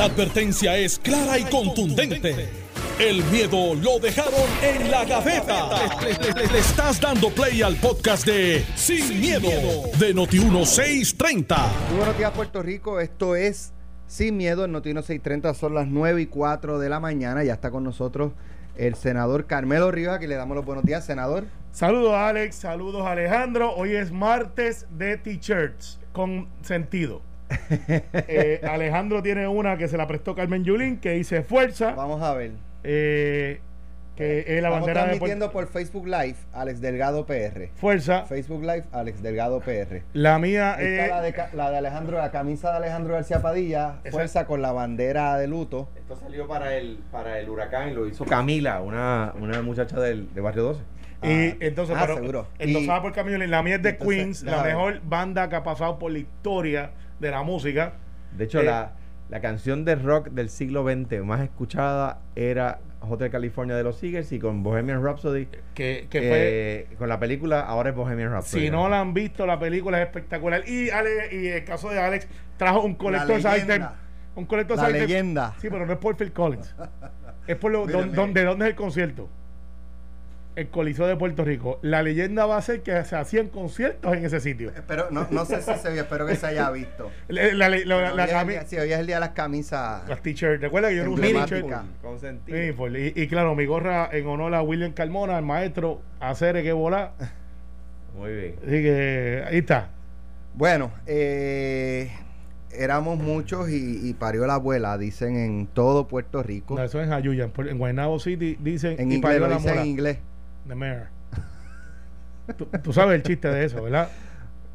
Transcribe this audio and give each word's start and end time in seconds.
La 0.00 0.06
advertencia 0.06 0.78
es 0.78 0.98
clara 0.98 1.38
y 1.38 1.44
contundente. 1.44 2.48
El 2.98 3.22
miedo 3.24 3.74
lo 3.74 3.98
dejaron 3.98 4.32
en 4.62 4.90
la 4.90 5.04
gaveta. 5.04 5.68
Le, 6.00 6.14
le- 6.14 6.32
le- 6.40 6.50
le 6.54 6.58
estás 6.58 6.98
dando 6.98 7.28
play 7.28 7.60
al 7.60 7.76
podcast 7.76 8.24
de 8.24 8.64
Sin, 8.76 9.20
miedo, 9.20 9.50
de 9.98 10.14
Noti1630. 10.14 11.54
Muy 11.90 11.98
buenos 11.98 12.16
días, 12.16 12.30
Puerto 12.30 12.62
Rico. 12.62 12.98
Esto 12.98 13.36
es 13.36 13.74
Sin 14.06 14.38
Miedo 14.38 14.64
en 14.64 14.72
Notino 14.72 15.02
630. 15.02 15.52
Son 15.52 15.74
las 15.74 15.86
9 15.86 16.22
y 16.22 16.26
4 16.28 16.78
de 16.78 16.88
la 16.88 16.98
mañana. 16.98 17.44
Ya 17.44 17.52
está 17.52 17.70
con 17.70 17.84
nosotros 17.84 18.32
el 18.78 18.94
senador 18.94 19.44
Carmelo 19.46 19.90
Rivas, 19.90 20.18
que 20.18 20.28
le 20.28 20.36
damos 20.36 20.56
los 20.56 20.64
buenos 20.64 20.82
días, 20.84 21.04
senador. 21.04 21.44
Saludos 21.72 22.14
Alex, 22.14 22.56
saludos 22.56 23.06
Alejandro. 23.06 23.74
Hoy 23.74 23.96
es 23.96 24.10
martes 24.12 24.86
de 24.96 25.18
t-shirts 25.18 25.98
con 26.14 26.48
sentido. 26.62 27.20
Eh, 28.28 28.60
Alejandro 28.68 29.22
tiene 29.22 29.46
una 29.48 29.76
que 29.76 29.88
se 29.88 29.96
la 29.96 30.06
prestó 30.06 30.34
Carmen 30.34 30.64
Yulín 30.64 30.98
que 30.98 31.12
dice 31.12 31.42
fuerza, 31.42 31.92
Vamos 31.92 32.22
a 32.22 32.34
ver. 32.34 32.52
eh, 32.84 33.60
que 34.16 34.40
es 34.40 34.46
la 34.62 34.68
Estamos 34.68 34.80
bandera 34.80 35.00
de 35.02 35.06
transmitiendo 35.10 35.50
Puerto- 35.50 35.70
por 35.72 35.80
Facebook 35.80 36.06
Live, 36.06 36.34
Alex 36.52 36.80
Delgado 36.82 37.24
PR. 37.24 37.70
fuerza. 37.76 38.24
Facebook 38.26 38.60
Live, 38.62 38.84
Alex 38.92 39.22
Delgado 39.22 39.60
PR. 39.60 40.02
La 40.12 40.38
mía 40.38 40.76
es 40.78 41.08
la 41.08 41.22
de, 41.22 41.34
la 41.54 41.70
de 41.70 41.78
Alejandro, 41.78 42.18
la 42.18 42.30
camisa 42.30 42.70
de 42.70 42.76
Alejandro 42.78 43.14
García 43.14 43.40
Padilla, 43.40 43.96
Esa- 44.04 44.10
fuerza 44.12 44.46
con 44.46 44.60
la 44.60 44.72
bandera 44.72 45.38
de 45.38 45.46
luto. 45.48 45.88
Esto 45.96 46.16
salió 46.16 46.46
para 46.46 46.76
el, 46.76 46.98
para 47.10 47.38
el 47.38 47.48
huracán 47.48 47.88
y 47.90 47.94
lo 47.94 48.06
hizo 48.06 48.26
Camila, 48.26 48.80
una, 48.82 49.32
una 49.40 49.62
muchacha 49.62 49.98
del, 49.98 50.32
de 50.34 50.40
Barrio 50.42 50.64
12. 50.64 50.80
y 51.22 51.26
Ah, 51.26 51.56
entonces 51.60 51.96
ah, 51.98 52.02
pero, 52.02 52.16
seguro. 52.16 52.46
endosada 52.58 52.98
Y- 52.98 53.02
por 53.02 53.12
Carmen 53.12 53.34
Yulín. 53.34 53.50
La 53.50 53.62
mía 53.62 53.76
es 53.76 53.82
de 53.82 53.90
entonces, 53.90 54.16
Queens, 54.16 54.42
la 54.42 54.62
mejor 54.62 55.00
banda 55.02 55.48
que 55.48 55.56
ha 55.56 55.62
pasado 55.62 55.98
por 55.98 56.12
la 56.12 56.18
historia 56.18 56.90
de 57.20 57.30
la 57.30 57.42
música. 57.42 57.92
De 58.36 58.44
hecho, 58.44 58.60
Eh, 58.60 58.64
la, 58.64 58.92
la 59.28 59.40
canción 59.40 59.84
de 59.84 59.94
rock 59.94 60.28
del 60.30 60.48
siglo 60.50 60.84
XX 60.84 61.22
más 61.24 61.40
escuchada 61.40 62.18
era 62.34 62.80
Hotel 63.02 63.30
California 63.30 63.76
de 63.76 63.82
los 63.82 64.02
Eagles 64.02 64.30
y 64.32 64.38
con 64.38 64.62
Bohemian 64.62 65.02
Rhapsody. 65.04 65.46
Que, 65.74 66.06
que 66.10 66.18
fue 66.20 66.30
eh, 66.92 66.96
con 66.98 67.08
la 67.08 67.18
película 67.18 67.60
ahora 67.60 67.90
es 67.90 67.96
Bohemian 67.96 68.30
Rhapsody. 68.32 68.62
Si 68.64 68.70
no 68.70 68.88
la 68.88 69.00
han 69.00 69.14
visto, 69.14 69.46
la 69.46 69.58
película 69.58 70.00
es 70.00 70.06
espectacular. 70.08 70.68
Y, 70.68 70.90
Ale, 70.90 71.28
y 71.32 71.46
el 71.48 71.64
caso 71.64 71.90
de 71.90 71.98
Alex 72.00 72.26
trajo 72.56 72.80
un 72.82 72.94
collector's 72.94 73.42
La 73.44 73.56
item. 73.58 73.82
Un 74.34 74.44
collector's 74.46 74.80
La 74.82 74.90
item. 74.90 75.02
leyenda. 75.02 75.54
Sí, 75.60 75.68
pero 75.70 75.86
no 75.86 75.92
es 75.92 75.98
por 75.98 76.16
Phil 76.16 76.32
Collins. 76.32 76.74
es 77.46 77.56
por 77.56 77.70
lo, 77.72 77.80
don- 77.86 78.10
mira. 78.10 78.16
don- 78.16 78.34
¿De 78.34 78.44
dónde 78.44 78.64
es 78.66 78.70
el 78.70 78.76
concierto? 78.76 79.28
El 80.56 80.68
Coliseo 80.68 81.06
de 81.06 81.16
Puerto 81.16 81.44
Rico. 81.44 81.78
La 81.80 82.02
leyenda 82.02 82.44
va 82.44 82.56
a 82.56 82.62
ser 82.62 82.82
que 82.82 83.04
se 83.04 83.14
hacían 83.16 83.48
conciertos 83.48 84.12
en 84.14 84.24
ese 84.24 84.40
sitio. 84.40 84.72
Pero 84.88 85.08
no, 85.10 85.26
no 85.30 85.44
sé 85.44 85.62
si 85.62 85.72
se 85.74 85.92
vio, 85.92 86.02
espero 86.02 86.26
que 86.26 86.34
se 86.36 86.46
haya 86.46 86.70
visto. 86.70 87.10
La, 87.28 87.54
la- 87.54 87.68
la- 87.68 87.78
la- 87.84 88.14
la 88.14 88.14
Hoy 88.14 88.20
es 88.20 88.28
el 88.30 88.36
cami- 88.36 88.48
día- 88.48 88.66
sí, 88.66 88.76
hoy 88.76 88.92
es 88.92 88.98
el 88.98 89.06
día 89.06 89.16
de 89.16 89.20
las 89.20 89.30
camisas. 89.30 90.08
las 90.08 90.20
t-shirts. 90.22 90.60
Recuerda 90.60 90.88
que 90.88 90.96
yo 90.96 91.04
no 91.04 91.10
Emblemática. 91.14 91.84
t-shirt. 92.02 92.48
Meaningful. 92.48 92.96
Y, 92.96 93.12
y 93.14 93.28
claro, 93.28 93.54
mi 93.54 93.64
gorra 93.66 94.08
en 94.12 94.26
honor 94.26 94.54
a 94.54 94.62
William 94.62 94.92
Carmona, 94.92 95.38
el 95.38 95.44
maestro, 95.44 96.02
hacer 96.18 96.60
que 96.62 96.72
volar. 96.72 97.12
Muy 98.18 98.32
bien. 98.34 98.54
Así 98.60 98.70
que 98.82 99.44
ahí 99.46 99.58
está. 99.58 99.90
Bueno, 100.54 100.90
eh, 101.06 102.10
éramos 102.72 103.18
muchos 103.18 103.70
y, 103.70 104.08
y 104.08 104.14
parió 104.14 104.46
la 104.48 104.54
abuela, 104.54 104.98
dicen 104.98 105.36
en 105.36 105.68
todo 105.68 106.08
Puerto 106.08 106.42
Rico. 106.42 106.74
No, 106.76 106.82
eso 106.82 107.00
es 107.00 107.06
en 107.06 107.12
Ayuya. 107.12 107.48
En, 107.56 107.78
Guaynabo 107.78 108.18
City 108.18 108.56
dicen. 108.60 108.96
en 108.98 109.12
y 109.12 109.14
inglés, 109.14 109.22
parió 109.22 109.40
lo 109.40 109.48
la 109.48 109.56
dicen 109.56 109.78
en 109.78 109.86
inglés. 109.86 110.18
The 110.70 110.76
mayor. 110.76 111.08
tú, 112.56 112.66
tú 112.82 112.92
sabes 112.92 113.16
el 113.16 113.22
chiste 113.24 113.48
de 113.48 113.64
eso, 113.64 113.82
¿verdad? 113.82 114.08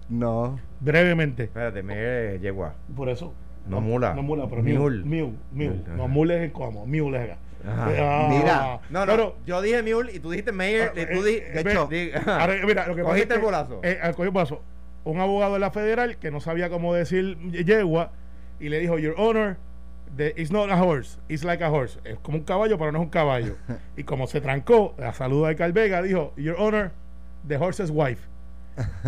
No. 0.10 0.60
Brevemente. 0.82 1.44
Espérate, 1.44 1.82
me 1.84 2.38
yegua. 2.40 2.74
Por 2.96 3.08
eso. 3.10 3.34
No 3.68 3.80
mula. 3.82 4.14
No 4.14 4.22
mula, 4.22 4.48
pero 4.50 4.62
Mule. 4.62 5.04
mule. 5.06 5.34
Mule. 5.54 5.82
No, 5.96 6.08
mule 6.08 6.36
es 6.38 6.42
el 6.44 6.52
como. 6.52 6.86
Mule 6.86 7.18
es 7.18 7.24
acá. 7.32 7.38
Ah, 7.66 8.28
Mira. 8.30 8.80
No, 8.92 9.06
no, 9.06 9.12
pero- 9.14 9.36
yo 9.46 9.62
dije 9.62 9.82
Mule 9.82 10.12
y 10.14 10.20
tú 10.20 10.30
dijiste 10.32 10.52
Mayor. 10.52 10.92
Ah, 10.96 11.00
y 11.02 11.06
tú 11.06 11.26
eh, 11.26 11.30
di- 11.32 11.38
eh, 11.38 11.64
de 11.64 12.12
hecho. 12.16 12.30
Ahora, 12.30 12.54
mira, 12.66 12.88
lo 12.88 12.96
que 12.96 13.02
Cogiste 13.02 13.34
el 13.36 13.40
bolazo. 13.42 13.80
eh, 13.84 14.00
eh, 14.04 14.14
el 14.18 14.30
bolazo. 14.30 14.62
Un 15.06 15.20
abogado 15.20 15.54
de 15.54 15.60
la 15.60 15.72
federal 15.72 16.18
que 16.18 16.30
no 16.30 16.42
sabía 16.42 16.70
cómo 16.70 16.94
decir 16.94 17.38
yegua 17.52 18.12
y 18.60 18.70
le 18.70 18.80
dijo, 18.80 19.00
Your 19.00 19.16
Honor, 19.18 19.58
it's 20.18 20.52
not 20.52 20.70
a 20.70 20.78
horse, 20.78 21.18
it's 21.30 21.44
like 21.44 21.64
a 21.64 21.70
horse. 21.70 22.00
Es 22.04 22.18
como 22.20 22.38
un 22.38 22.44
caballo, 22.44 22.78
pero 22.78 22.92
no 22.92 23.00
es 23.00 23.04
un 23.06 23.10
caballo. 23.10 23.56
y 23.98 24.04
como 24.04 24.28
se 24.28 24.42
trancó, 24.42 24.94
la 24.98 25.14
saluda 25.14 25.50
de 25.50 25.56
Calvega, 25.56 26.02
dijo, 26.02 26.34
Your 26.38 26.56
Honor, 26.58 26.92
the 27.48 27.58
horse's 27.58 27.92
wife. 27.92 28.22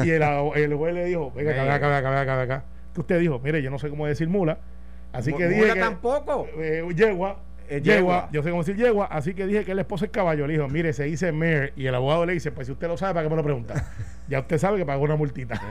y 0.03 0.09
el, 0.11 0.21
el 0.55 0.73
juez 0.75 0.93
le 0.93 1.05
dijo, 1.05 1.31
venga, 1.31 1.51
acá, 1.51 1.75
acá, 1.75 1.97
acá, 1.97 2.09
acá, 2.09 2.21
acá, 2.21 2.41
acá. 2.41 2.63
Que 2.93 3.01
usted 3.01 3.19
dijo, 3.19 3.39
mire, 3.39 3.61
yo 3.61 3.69
no 3.69 3.79
sé 3.79 3.89
cómo 3.89 4.07
decir 4.07 4.27
mula. 4.27 4.57
Así 5.13 5.33
que 5.33 5.47
dije 5.47 5.61
mula 5.61 5.73
que, 5.73 5.79
tampoco. 5.79 6.47
eh, 6.57 6.83
yegua, 6.95 7.39
Eh, 7.69 7.81
yegua, 7.81 8.29
yo 8.31 8.41
sé 8.43 8.49
cómo 8.49 8.63
decir 8.63 8.77
yegua, 8.77 9.07
así 9.07 9.33
que 9.33 9.45
dije 9.45 9.65
que 9.65 9.73
el 9.73 9.79
esposo 9.79 10.05
es 10.05 10.11
caballo. 10.11 10.47
Le 10.47 10.53
dijo, 10.53 10.67
mire, 10.69 10.93
se 10.93 11.03
dice 11.03 11.31
mare. 11.31 11.73
Y 11.75 11.85
el 11.85 11.95
abogado 11.95 12.25
le 12.25 12.33
dice, 12.33 12.51
pues 12.51 12.67
si 12.67 12.73
usted 12.73 12.87
lo 12.87 12.97
sabe, 12.97 13.13
¿para 13.13 13.25
qué 13.25 13.29
me 13.29 13.35
lo 13.35 13.43
pregunta? 13.43 13.91
ya 14.29 14.39
usted 14.39 14.57
sabe 14.57 14.77
que 14.77 14.85
pagó 14.85 15.03
una 15.03 15.15
multita. 15.15 15.61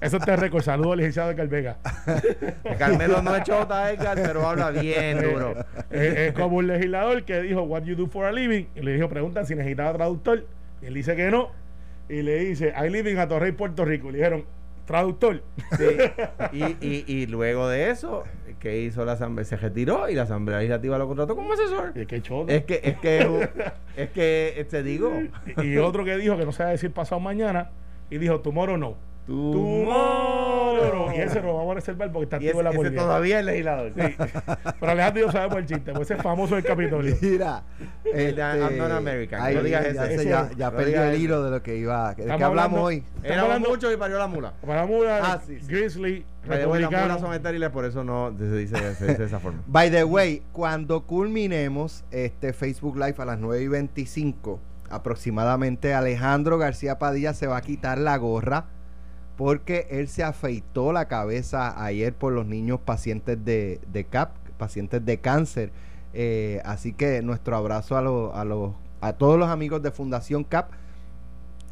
Eso 0.00 0.18
está 0.18 0.36
récord. 0.36 0.62
Saludos 0.62 0.92
al 0.92 0.98
licenciado 0.98 1.30
de 1.30 1.36
Calvega. 1.36 1.78
Carmelo 2.78 3.22
no 3.22 3.34
es 3.34 3.44
chota, 3.44 3.90
Edgar, 3.90 4.20
pero 4.22 4.46
habla 4.46 4.70
bien 4.70 5.20
duro. 5.22 5.64
Eh, 5.90 6.28
es 6.28 6.34
como 6.34 6.58
un 6.58 6.66
legislador 6.66 7.24
que 7.24 7.40
dijo, 7.42 7.62
what 7.62 7.82
you 7.84 7.96
do 7.96 8.06
for 8.06 8.26
a 8.26 8.32
living? 8.32 8.66
Y 8.74 8.80
le 8.80 8.92
dijo, 8.92 9.08
preguntan 9.08 9.46
si 9.46 9.54
necesitaba 9.54 9.94
traductor. 9.94 10.44
Y 10.82 10.86
él 10.86 10.94
dice 10.94 11.16
que 11.16 11.30
no. 11.30 11.50
Y 12.08 12.22
le 12.22 12.40
dice, 12.40 12.74
I 12.76 12.90
live 12.90 13.10
in 13.10 13.18
Atorrey, 13.18 13.52
Puerto 13.52 13.84
Rico. 13.84 14.08
Y 14.10 14.12
le 14.12 14.18
dijeron, 14.18 14.44
traductor. 14.84 15.42
Sí. 15.78 15.84
Y, 16.52 16.64
y, 16.86 17.04
y 17.06 17.26
luego 17.26 17.68
de 17.68 17.90
eso, 17.90 18.24
¿qué 18.58 18.80
hizo 18.80 19.04
la 19.04 19.12
asamblea? 19.12 19.44
Se 19.44 19.56
retiró 19.56 20.08
y 20.08 20.14
la 20.14 20.22
asamblea 20.22 20.58
legislativa 20.58 20.98
lo 20.98 21.06
contrató 21.06 21.36
como 21.36 21.52
asesor. 21.52 21.92
Y 21.94 22.06
qué 22.06 22.20
choto. 22.22 22.52
Es 22.52 22.64
que, 22.64 22.80
es 22.82 22.98
que, 22.98 23.48
es 23.96 24.10
que, 24.10 24.54
eh, 24.56 24.64
te 24.64 24.82
digo, 24.82 25.12
Y, 25.62 25.62
y 25.62 25.78
otro 25.78 26.04
que 26.04 26.16
dijo 26.16 26.36
que 26.36 26.44
no 26.44 26.52
se 26.52 26.62
va 26.62 26.70
a 26.70 26.72
decir 26.72 26.92
pasado 26.92 27.20
mañana. 27.20 27.70
Y 28.10 28.18
dijo, 28.18 28.40
tomorrow 28.40 28.76
no. 28.76 28.96
Tomorrow. 29.26 30.51
Y 31.16 31.20
ese 31.20 31.40
lo 31.42 31.56
vamos 31.56 31.72
a 31.72 31.74
reservar 31.74 32.10
porque 32.12 32.24
está 32.24 32.36
activo 32.36 32.58
en 32.60 32.64
la 32.64 32.70
ese 32.70 32.76
política. 32.78 33.02
todavía 33.02 33.40
es 33.40 33.44
legislador. 33.46 33.92
Sí. 33.94 34.14
Pero 34.80 34.92
Alejandro 34.92 35.22
y 35.22 35.26
yo 35.26 35.32
sabemos 35.32 35.58
el 35.58 35.66
chiste, 35.66 35.92
pues 35.92 36.02
ese 36.10 36.14
es 36.14 36.22
famoso 36.22 36.54
del 36.54 36.64
Capitolio. 36.64 37.16
Mira. 37.20 37.62
este, 38.04 38.40
I'm 38.40 38.78
not 38.78 38.90
American. 38.92 39.40
ay, 39.42 39.54
No 39.56 39.62
digas 39.62 39.84
ya, 39.94 40.04
ese. 40.06 40.18
sé, 40.18 40.24
ya, 40.28 40.50
ya 40.56 40.70
no 40.70 40.76
perdí 40.76 40.94
el 40.94 41.02
ese. 41.14 41.18
hilo 41.18 41.42
de 41.44 41.50
lo 41.50 41.62
que 41.62 41.76
iba. 41.76 42.10
¿De 42.10 42.16
qué 42.16 42.22
Estamos 42.22 42.42
hablamos 42.42 42.78
hablando- 42.78 42.82
hoy? 42.86 43.04
Éramos 43.22 43.44
hablando- 43.44 43.68
muchos 43.70 43.92
y 43.94 43.96
parió 43.96 44.18
la 44.18 44.26
mula. 44.26 44.52
Para 44.66 44.86
Mura, 44.86 45.20
Ah, 45.22 45.40
sí, 45.46 45.58
sí. 45.60 45.66
Grizzly, 45.66 46.24
las 46.46 46.66
mulas 46.66 47.20
son 47.20 47.34
estériles, 47.34 47.70
por 47.70 47.84
eso 47.84 48.02
no 48.04 48.34
se 48.36 48.44
dice, 48.56 48.76
se 48.94 49.06
dice 49.06 49.18
de 49.18 49.24
esa 49.26 49.38
forma. 49.40 49.62
By 49.66 49.90
the 49.90 50.04
way, 50.04 50.42
cuando 50.52 51.06
culminemos 51.06 52.04
este 52.10 52.52
Facebook 52.52 52.96
Live 52.96 53.14
a 53.18 53.24
las 53.24 53.38
9 53.38 53.62
y 53.62 53.68
25, 53.68 54.58
aproximadamente 54.90 55.94
Alejandro 55.94 56.58
García 56.58 56.98
Padilla 56.98 57.34
se 57.34 57.46
va 57.46 57.58
a 57.58 57.62
quitar 57.62 57.98
la 57.98 58.16
gorra 58.16 58.66
porque 59.36 59.86
él 59.90 60.08
se 60.08 60.22
afeitó 60.22 60.92
la 60.92 61.06
cabeza 61.08 61.82
ayer 61.84 62.14
por 62.14 62.32
los 62.32 62.46
niños 62.46 62.80
pacientes 62.80 63.42
de, 63.44 63.80
de 63.92 64.04
CAP, 64.04 64.36
pacientes 64.58 65.04
de 65.04 65.18
cáncer. 65.18 65.70
Eh, 66.14 66.60
así 66.64 66.92
que 66.92 67.22
nuestro 67.22 67.56
abrazo 67.56 67.96
a, 67.96 68.02
los 68.02 68.34
a, 68.34 68.44
los, 68.44 68.72
a 69.00 69.14
todos 69.14 69.38
los 69.38 69.48
amigos 69.48 69.82
de 69.82 69.90
Fundación 69.90 70.44
CAP. 70.44 70.70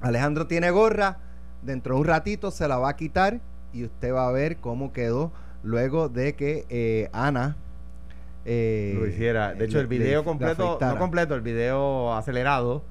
Alejandro 0.00 0.46
tiene 0.46 0.70
gorra, 0.70 1.18
dentro 1.62 1.94
de 1.94 2.00
un 2.00 2.06
ratito 2.06 2.50
se 2.50 2.66
la 2.66 2.78
va 2.78 2.90
a 2.90 2.96
quitar 2.96 3.40
y 3.72 3.84
usted 3.84 4.12
va 4.14 4.26
a 4.28 4.32
ver 4.32 4.56
cómo 4.56 4.92
quedó 4.92 5.30
luego 5.62 6.08
de 6.08 6.34
que 6.34 6.64
eh, 6.70 7.10
Ana 7.12 7.56
eh, 8.46 8.94
lo 8.98 9.06
hiciera. 9.06 9.52
De 9.52 9.66
hecho, 9.66 9.78
el 9.80 9.86
video 9.86 10.20
le- 10.20 10.24
completo, 10.24 10.78
le 10.80 10.86
no 10.86 10.98
completo, 10.98 11.34
el 11.34 11.42
video 11.42 12.14
acelerado, 12.14 12.82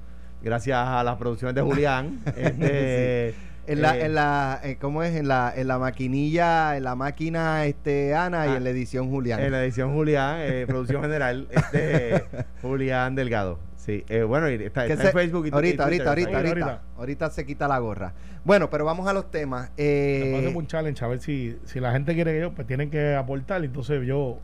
gracias 0.42 0.78
a 0.78 1.02
las 1.02 1.16
producciones 1.16 1.56
de 1.56 1.62
Julián. 1.62 2.20
este, 2.36 3.34
En 3.66 3.82
la, 3.82 3.96
eh, 3.96 4.04
en 4.06 4.14
la, 4.14 4.60
eh, 4.64 4.76
¿cómo 4.80 5.02
es? 5.02 5.14
En 5.14 5.28
la, 5.28 5.52
en 5.54 5.68
la 5.68 5.78
maquinilla, 5.78 6.76
en 6.76 6.84
la 6.84 6.94
máquina, 6.96 7.64
este, 7.66 8.14
Ana, 8.14 8.46
y 8.46 8.50
Ah, 8.50 8.56
en 8.56 8.64
la 8.64 8.70
edición 8.70 9.10
Julián. 9.10 9.40
En 9.40 9.52
la 9.52 9.62
edición 9.62 9.92
Julián, 9.94 10.36
eh, 10.40 10.64
producción 10.68 11.02
general, 11.02 11.46
este, 11.50 12.24
Julián 12.62 13.14
Delgado. 13.14 13.58
Sí, 13.76 14.04
eh, 14.08 14.22
bueno, 14.24 14.50
y 14.50 14.54
está, 14.54 14.86
Que 14.86 14.92
está 14.92 15.04
se- 15.04 15.08
en 15.10 15.14
Facebook 15.14 15.46
y 15.46 15.54
ahorita, 15.54 15.84
y 15.84 15.86
Twitter, 15.88 16.08
ahorita, 16.08 16.08
ahorita, 16.10 16.36
ahorita, 16.38 16.64
ahorita. 16.66 16.82
ahorita, 16.98 17.30
se 17.30 17.46
quita 17.46 17.66
la 17.68 17.78
gorra. 17.78 18.12
Bueno, 18.44 18.68
pero 18.70 18.84
vamos 18.84 19.06
a 19.08 19.12
los 19.12 19.30
temas. 19.30 19.70
Eh, 19.76 20.52
un 20.54 20.66
challenge 20.66 21.04
a 21.04 21.08
ver 21.08 21.20
si, 21.20 21.58
si 21.64 21.80
la 21.80 21.92
gente 21.92 22.14
quiere 22.14 22.32
que 22.32 22.40
yo, 22.40 22.52
pues 22.52 22.66
tienen 22.66 22.90
que 22.90 23.14
aportar. 23.14 23.64
Entonces 23.64 24.04
yo, 24.06 24.38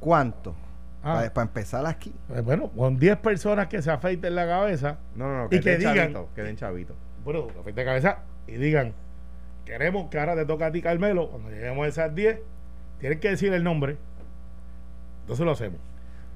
¿Cuánto? 0.00 0.54
ah, 1.02 1.24
Para 1.32 1.46
empezar 1.46 1.84
aquí. 1.86 2.12
eh, 2.34 2.40
bueno, 2.40 2.68
con 2.70 2.98
10 2.98 3.16
personas 3.18 3.68
que 3.68 3.80
se 3.82 3.90
afeiten 3.90 4.34
la 4.34 4.46
cabeza, 4.46 4.98
No, 5.14 5.28
no, 5.28 5.38
no, 5.38 5.44
Y 5.46 5.48
que, 5.50 5.60
que 5.60 5.70
den 5.70 5.80
digan- 5.80 5.94
chavito, 5.96 6.28
que 6.34 6.42
den 6.42 6.56
chavito. 6.56 6.94
bueno, 7.24 7.46
afeiten 7.60 7.84
la 7.86 7.90
cabeza 7.92 8.18
y 8.46 8.52
digan, 8.52 8.92
queremos 9.64 10.08
que 10.10 10.18
ahora 10.18 10.34
te 10.36 10.44
toca 10.46 10.66
a 10.66 10.72
ti, 10.72 10.82
Carmelo, 10.82 11.28
cuando 11.30 11.50
lleguemos 11.50 11.84
a 11.84 11.88
esas 11.88 12.14
10, 12.14 12.38
tienen 13.00 13.20
que 13.20 13.30
decir 13.30 13.52
el 13.52 13.64
nombre. 13.64 13.96
Entonces 15.22 15.44
lo 15.44 15.52
hacemos. 15.52 15.78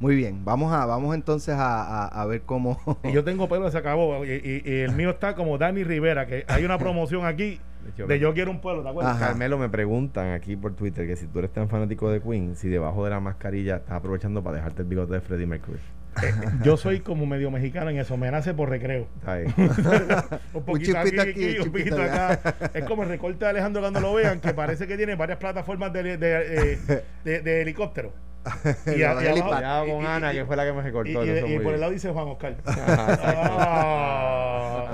Muy 0.01 0.15
bien, 0.15 0.45
vamos 0.45 0.73
a, 0.73 0.87
vamos 0.87 1.15
entonces 1.15 1.55
a, 1.57 1.83
a- 1.83 2.07
a 2.23 2.27
ver 2.27 2.43
cómo. 2.43 2.79
Y 3.05 3.13
yo 3.13 3.25
tengo 3.25 3.49
pelo, 3.49 3.69
se 3.71 3.79
acabó. 3.79 4.25
Y, 4.25 4.31
y- 4.31 4.63
y 4.65 4.75
el 4.81 4.93
mío 4.93 5.11
está 5.11 5.35
como 5.35 5.59
Dani 5.59 5.83
Rivera, 5.85 6.27
que 6.27 6.45
hay 6.49 6.65
una 6.65 6.79
promoción 6.79 7.27
aquí 7.27 7.61
De 7.97 8.19
Yo 8.19 8.35
Quiero 8.35 8.51
un 8.51 8.61
Pueblo, 8.61 8.83
¿te 8.83 8.89
acuerdas? 8.91 9.17
Ajá. 9.17 9.29
Carmelo, 9.29 9.57
me 9.59 9.69
preguntan 9.69 10.33
aquí 10.33 10.57
por 10.57 10.75
Twitter 10.75 11.07
que 11.07 11.17
si 11.17 11.27
tú 11.27 11.39
eres 11.39 11.53
tan 11.53 11.69
fanático 11.69 12.11
de 12.11 12.21
Queen, 12.21 12.55
si 12.55 12.69
debajo 12.69 13.03
de 13.05 13.11
la 13.11 13.19
mascarilla 13.21 13.77
estás 13.77 13.93
aprovechando 13.93 14.43
para 14.43 14.57
dejarte 14.57 14.83
el 14.83 14.89
bigote 14.89 15.15
de 15.15 15.21
Freddie 15.21 15.47
Mercury. 15.47 15.79
Eh, 16.23 16.35
yo 16.63 16.77
soy 16.77 17.01
como 17.01 17.27
medio 17.27 17.51
mexicano 17.51 17.91
en 17.91 17.99
eso, 17.99 18.17
me 18.17 18.31
nace 18.31 18.55
por 18.55 18.69
recreo. 18.69 19.07
Ahí. 19.27 19.45
Un 20.55 20.65
poquito 20.65 20.93
chipito 21.03 21.23
aquí, 21.23 21.31
aquí, 21.31 21.45
aquí, 21.51 21.59
un 21.59 21.67
un 21.67 21.73
poquito 21.73 22.03
acá. 22.03 22.41
Es 22.75 22.85
como 22.85 23.03
el 23.03 23.09
recorte 23.09 23.45
de 23.45 23.51
Alejandro 23.51 23.83
cuando 23.83 24.01
lo 24.01 24.15
vean, 24.15 24.41
que 24.41 24.55
parece 24.55 24.87
que 24.87 24.97
tiene 24.97 25.15
varias 25.15 25.39
plataformas 25.39 25.93
de, 25.93 26.17
de, 26.17 26.19
eh, 26.19 26.79
de- 27.25 27.41
de 27.41 27.63
helicóptero. 27.63 28.13
Y, 28.87 29.03
a- 29.03 29.21
y 29.23 29.41
abajo- 29.41 29.93
con 29.93 30.03
y- 30.03 30.07
Ana, 30.07 30.33
y- 30.33 30.37
que 30.37 30.45
fue 30.47 30.57
la 30.57 30.65
que 30.65 30.73
me 30.73 30.83
recortó. 30.83 31.25
y, 31.25 31.59
por 31.59 31.75
el 31.75 31.81
lado 31.81 31.93
dice 31.93 32.11
Juan 32.11 32.29
Oscar. 32.29 32.57
Ah. 32.67 34.89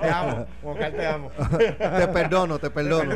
Te 0.00 0.08
amo, 0.08 0.46
Oscar, 0.64 0.92
te 0.92 1.06
amo. 1.06 1.30
te 1.98 2.08
perdono, 2.08 2.58
te 2.58 2.70
perdono. 2.70 3.14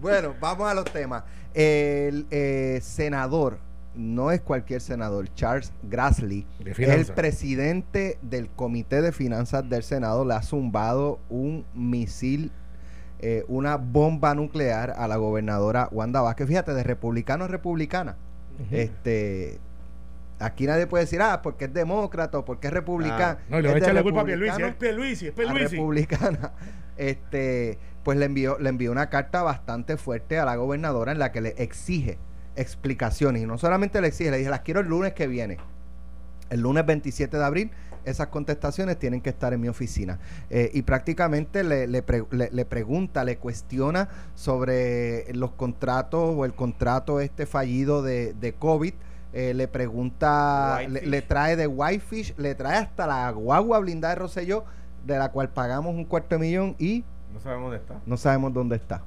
bueno, 0.00 0.34
vamos 0.40 0.70
a 0.70 0.74
los 0.74 0.84
temas. 0.86 1.24
El 1.52 2.26
eh, 2.30 2.78
senador, 2.82 3.58
no 3.94 4.30
es 4.30 4.40
cualquier 4.40 4.80
senador, 4.80 5.32
Charles 5.34 5.72
Grassley, 5.82 6.46
el 6.64 7.06
presidente 7.06 8.18
del 8.22 8.48
Comité 8.48 9.02
de 9.02 9.12
Finanzas 9.12 9.68
del 9.68 9.82
Senado, 9.82 10.24
le 10.24 10.34
ha 10.34 10.42
zumbado 10.42 11.18
un 11.28 11.64
misil, 11.74 12.52
eh, 13.18 13.44
una 13.48 13.76
bomba 13.76 14.34
nuclear 14.34 14.94
a 14.96 15.08
la 15.08 15.16
gobernadora 15.16 15.88
Wanda 15.90 16.20
Vázquez. 16.20 16.46
Fíjate, 16.46 16.72
de 16.72 16.82
republicano 16.82 17.44
a 17.44 17.48
republicana. 17.48 18.16
Este. 18.70 19.58
Aquí 20.38 20.66
nadie 20.66 20.86
puede 20.86 21.04
decir, 21.04 21.20
ah, 21.20 21.42
porque 21.42 21.66
es 21.66 21.74
demócrata 21.74 22.38
o 22.38 22.44
porque 22.46 22.68
es 22.68 22.72
republicano. 22.72 23.38
No, 23.50 23.58
y 23.58 23.62
le 23.62 23.68
voy 23.68 23.76
a 23.76 23.78
de 23.78 23.80
echar 23.80 23.94
la 23.94 24.02
culpa 24.02 24.22
a 24.22 24.24
Pierluisi. 24.24 24.62
republicano 24.62 24.68
Es 24.68 24.74
Pierluisi, 24.74 25.26
es 25.26 25.32
a 25.32 25.34
Pierluisi. 25.34 25.76
republicana, 25.76 26.52
este, 26.96 27.78
pues 28.02 28.16
le 28.16 28.24
envió, 28.24 28.58
le 28.58 28.70
envió 28.70 28.90
una 28.90 29.10
carta 29.10 29.42
bastante 29.42 29.98
fuerte 29.98 30.38
a 30.38 30.46
la 30.46 30.56
gobernadora 30.56 31.12
en 31.12 31.18
la 31.18 31.30
que 31.30 31.42
le 31.42 31.54
exige 31.58 32.18
explicaciones. 32.56 33.42
Y 33.42 33.46
no 33.46 33.58
solamente 33.58 34.00
le 34.00 34.08
exige, 34.08 34.30
le 34.30 34.38
dije, 34.38 34.50
las 34.50 34.60
quiero 34.60 34.80
el 34.80 34.86
lunes 34.88 35.12
que 35.14 35.26
viene. 35.26 35.58
El 36.50 36.60
lunes 36.62 36.84
27 36.84 37.36
de 37.36 37.44
abril, 37.44 37.70
esas 38.04 38.26
contestaciones 38.28 38.98
tienen 38.98 39.20
que 39.20 39.30
estar 39.30 39.52
en 39.52 39.60
mi 39.60 39.68
oficina. 39.68 40.18
Eh, 40.50 40.70
y 40.74 40.82
prácticamente 40.82 41.62
le, 41.62 41.86
le, 41.86 42.02
pre- 42.02 42.24
le- 42.30 42.50
le 42.50 42.64
pregunta, 42.64 43.22
le 43.24 43.36
cuestiona 43.38 44.08
sobre 44.34 45.32
los 45.34 45.52
contratos 45.52 46.34
o 46.36 46.44
el 46.44 46.52
contrato 46.54 47.20
este 47.20 47.46
fallido 47.46 48.02
de, 48.02 48.34
de 48.34 48.52
COVID. 48.54 48.94
Eh, 49.32 49.54
le 49.54 49.68
pregunta, 49.68 50.80
le 50.88 51.22
trae 51.22 51.54
de 51.54 51.68
Whitefish, 51.68 52.34
le 52.36 52.56
trae 52.56 52.78
hasta 52.78 53.06
la 53.06 53.30
guagua 53.30 53.78
blindada 53.78 54.14
de 54.14 54.20
Rosselló, 54.20 54.64
de 55.06 55.18
la 55.18 55.30
cual 55.30 55.50
pagamos 55.50 55.94
un 55.94 56.04
cuarto 56.04 56.34
de 56.34 56.40
millón 56.40 56.74
y 56.80 57.04
No 57.32 57.38
sabemos 57.38 57.70
dónde 57.70 57.76
está. 57.76 58.00
no 58.06 58.16
sabemos 58.16 58.52
dónde 58.52 58.74
está. 58.76 59.04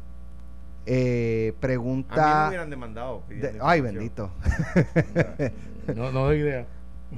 Eh, 0.86 1.48
A 1.48 1.52
mí 1.52 1.56
me 1.56 1.60
pregunta... 1.62 2.46
hubieran 2.50 2.70
demandado. 2.70 3.24
de- 3.30 3.58
ay, 3.62 3.82
bendito. 3.82 4.32
No, 5.96 6.12
no 6.14 6.22
doy 6.26 6.38
idea. 6.40 6.66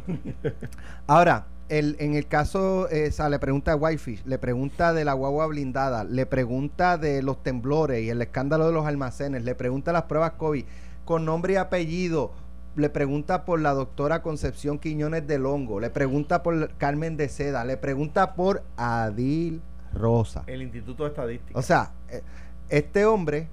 Ahora, 1.07 1.45
el, 1.69 1.95
en 1.99 2.15
el 2.15 2.27
caso, 2.27 2.89
eh, 2.89 3.09
o 3.09 3.11
sea, 3.11 3.29
le 3.29 3.39
pregunta 3.39 3.73
a 3.73 3.75
Whitefish, 3.75 4.23
le 4.25 4.37
pregunta 4.39 4.93
de 4.93 5.05
la 5.05 5.13
guagua 5.13 5.47
blindada, 5.47 6.03
le 6.03 6.25
pregunta 6.25 6.97
de 6.97 7.21
los 7.21 7.41
temblores 7.43 8.03
y 8.03 8.09
el 8.09 8.21
escándalo 8.21 8.67
de 8.67 8.73
los 8.73 8.85
almacenes, 8.85 9.43
le 9.43 9.55
pregunta 9.55 9.91
las 9.93 10.03
pruebas 10.03 10.31
COVID 10.33 10.65
con 11.05 11.25
nombre 11.25 11.53
y 11.53 11.55
apellido, 11.57 12.31
le 12.75 12.89
pregunta 12.89 13.45
por 13.45 13.61
la 13.61 13.73
doctora 13.73 14.21
Concepción 14.21 14.79
Quiñones 14.79 15.27
del 15.27 15.45
Hongo, 15.45 15.79
le 15.79 15.89
pregunta 15.91 16.41
por 16.43 16.73
Carmen 16.77 17.17
de 17.17 17.29
Seda, 17.29 17.63
le 17.65 17.77
pregunta 17.77 18.33
por 18.33 18.63
Adil 18.77 19.61
Rosa. 19.93 20.43
El 20.47 20.61
Instituto 20.63 21.03
de 21.03 21.09
Estadística. 21.09 21.57
O 21.57 21.61
sea, 21.61 21.91
eh, 22.09 22.21
este 22.69 23.05
hombre, 23.05 23.47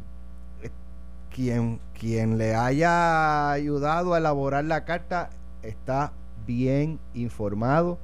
quien, 1.34 1.80
quien 1.98 2.38
le 2.38 2.54
haya 2.54 3.50
ayudado 3.52 4.14
a 4.14 4.18
elaborar 4.18 4.64
la 4.64 4.84
carta, 4.84 5.30
está 5.62 6.12
bien 6.46 6.98
informado 7.14 7.98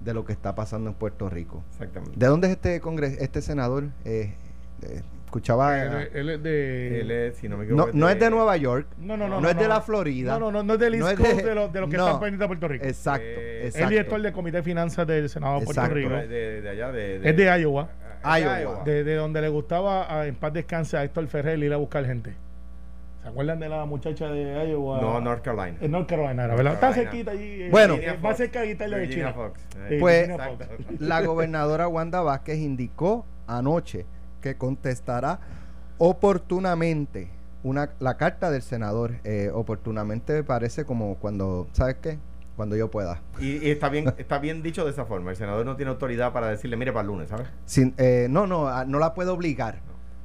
de 0.00 0.14
lo 0.14 0.24
que 0.24 0.32
está 0.32 0.54
pasando 0.54 0.90
en 0.90 0.94
Puerto 0.94 1.28
Rico. 1.28 1.62
Exactamente. 1.72 2.18
¿De 2.18 2.26
dónde 2.26 2.48
es 2.48 2.52
este 2.54 2.80
congres 2.80 3.16
este 3.20 3.40
senador? 3.42 3.84
Eh, 4.04 4.34
eh, 4.82 5.02
escuchaba. 5.26 5.80
Él, 5.80 6.08
él 6.12 6.30
es 6.30 6.42
de. 6.42 7.00
Él 7.00 7.10
es, 7.10 7.36
si 7.36 7.48
no 7.48 7.56
me 7.56 7.64
equivoco, 7.64 7.90
no 7.92 8.08
es 8.08 8.18
de 8.18 8.28
Nueva 8.30 8.56
York, 8.56 8.86
no, 8.98 9.16
no, 9.16 9.28
no, 9.28 9.40
no. 9.40 9.48
es 9.48 9.56
de 9.56 9.68
la 9.68 9.80
Florida. 9.80 10.32
No, 10.32 10.40
no, 10.40 10.50
no, 10.50 10.62
no 10.64 10.74
es 10.74 10.80
del 10.80 10.94
East 10.94 11.16
Coast 11.16 11.36
de- 11.36 11.42
de, 11.44 11.54
los 11.54 11.72
de 11.72 11.80
los 11.80 11.88
que 11.90 11.96
no. 11.96 12.06
están 12.06 12.20
pendientes 12.20 12.44
a 12.44 12.48
Puerto 12.48 12.68
Rico. 12.68 12.84
Exacto, 12.84 13.24
Eh, 13.28 13.68
Es 13.74 13.88
director 13.88 14.20
del 14.20 14.32
Comité 14.32 14.56
de 14.58 14.62
Finanzas 14.64 15.06
del 15.06 15.28
Senado 15.28 15.60
de 15.60 15.64
Puerto. 15.66 15.86
Rico. 15.88 16.10
De, 16.10 16.26
de, 16.26 16.62
de 16.62 16.68
allá, 16.68 16.90
de, 16.90 17.16
Es 17.30 17.36
de 17.36 17.60
Iowa. 17.60 17.88
Es 18.24 18.44
de 18.44 18.62
Iowa. 18.62 18.82
De, 18.84 19.04
de 19.04 19.14
donde 19.14 19.40
le 19.40 19.48
gustaba 19.48 20.12
a, 20.20 20.26
en 20.26 20.34
paz 20.34 20.52
descanse 20.52 20.96
a 20.96 21.04
Héctor 21.04 21.26
Ferrer 21.28 21.58
ir 21.60 21.72
a 21.72 21.76
buscar 21.76 22.04
gente. 22.04 22.34
¿Se 23.22 23.28
acuerdan 23.28 23.60
de 23.60 23.68
la 23.68 23.84
muchacha 23.84 24.26
de 24.28 24.68
Iowa? 24.70 25.00
No, 25.00 25.20
North 25.20 25.42
Carolina. 25.44 25.78
En 25.80 25.92
North 25.92 26.08
Carolina, 26.08 26.44
era, 26.44 26.54
¿verdad? 26.56 26.72
North 26.72 26.82
Está 26.84 26.92
cerquita 26.92 27.30
allí. 27.30 27.62
eh, 27.62 27.68
Bueno. 27.70 27.94
eh, 27.94 28.18
va 28.24 28.34
cerca 28.34 28.62
de 28.62 28.68
quitarle 28.72 28.98
de 28.98 29.08
China. 29.10 29.32
Fox. 29.32 29.60
Sí, 29.88 29.96
Pues- 30.00 30.28
Fox. 30.28 30.66
La 31.00 31.22
gobernadora 31.22 31.86
Wanda 31.86 32.20
Vázquez 32.20 32.58
indicó 32.58 33.24
anoche 33.46 34.06
que 34.40 34.56
contestará 34.56 35.38
oportunamente 35.98 37.28
una, 37.62 37.90
la 38.00 38.16
carta 38.16 38.50
del 38.50 38.62
senador. 38.62 39.12
Eh, 39.22 39.50
oportunamente 39.54 40.32
me 40.32 40.42
parece 40.42 40.84
como 40.84 41.14
cuando, 41.16 41.68
¿sabes 41.72 41.96
qué? 42.02 42.18
Cuando 42.56 42.74
yo 42.76 42.90
pueda. 42.90 43.20
Y, 43.38 43.64
y 43.66 43.70
está 43.70 43.88
bien 43.88 44.12
está 44.18 44.38
bien 44.38 44.62
dicho 44.62 44.84
de 44.84 44.90
esa 44.90 45.04
forma. 45.06 45.30
El 45.30 45.36
senador 45.36 45.64
no 45.64 45.76
tiene 45.76 45.90
autoridad 45.90 46.32
para 46.32 46.48
decirle, 46.48 46.76
mire, 46.76 46.92
para 46.92 47.02
el 47.02 47.06
lunes, 47.06 47.28
¿sabes? 47.28 47.46
Sin, 47.66 47.94
eh, 47.98 48.26
no, 48.28 48.46
no, 48.48 48.66
ah, 48.68 48.84
no 48.84 48.98
la 48.98 49.14
puede 49.14 49.30
obligar. 49.30 49.78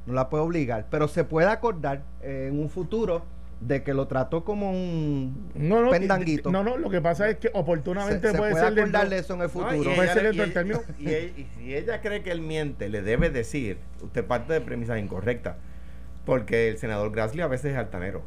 No 0.08 0.14
la 0.14 0.30
puede 0.30 0.42
obligar. 0.42 0.86
Pero 0.90 1.06
se 1.06 1.22
puede 1.24 1.48
acordar 1.48 2.02
eh, 2.22 2.48
en 2.50 2.58
un 2.58 2.70
futuro 2.70 3.22
de 3.60 3.82
que 3.82 3.92
lo 3.92 4.06
trató 4.06 4.42
como 4.44 4.70
un 4.70 5.50
No, 5.54 5.82
no, 5.82 5.90
pendanguito. 5.90 6.50
no, 6.50 6.62
no, 6.64 6.76
lo 6.78 6.88
que 6.90 7.00
pasa 7.02 7.28
es 7.28 7.36
que 7.36 7.48
se, 7.48 7.58
oportunamente 7.58 8.30
se 8.30 8.38
puede, 8.38 8.52
puede 8.52 8.64
ser 8.64 8.74
dentro- 8.74 8.98
acordar 8.98 9.08
de 9.10 9.18
eso 9.18 9.34
en 9.34 9.40
el 9.40 9.46
No, 9.46 9.50
futuro. 9.52 9.74
y 9.74 9.84
Puede 9.96 10.02
ella 10.04 10.14
ser 10.14 10.22
le- 10.22 10.28
dentro 10.30 10.44
y 10.44 10.48
del 10.48 10.48
ella- 10.48 10.54
término. 10.54 10.80
Y, 10.98 11.08
ella- 11.14 11.32
y 11.36 11.46
si 11.58 11.74
ella 11.74 12.00
cree 12.00 12.22
que 12.22 12.30
él 12.30 12.40
miente, 12.40 12.88
le 12.88 13.02
debe 13.02 13.28
decir, 13.30 13.78
usted 14.00 14.24
parte 14.24 14.52
de 14.54 14.60
premisas 14.62 14.98
incorrectas. 14.98 15.56
Porque 16.24 16.68
el 16.68 16.78
senador 16.78 17.10
Grassley 17.12 17.40
a 17.42 17.46
veces 17.48 17.72
es 17.72 17.78
altanero. 17.78 18.22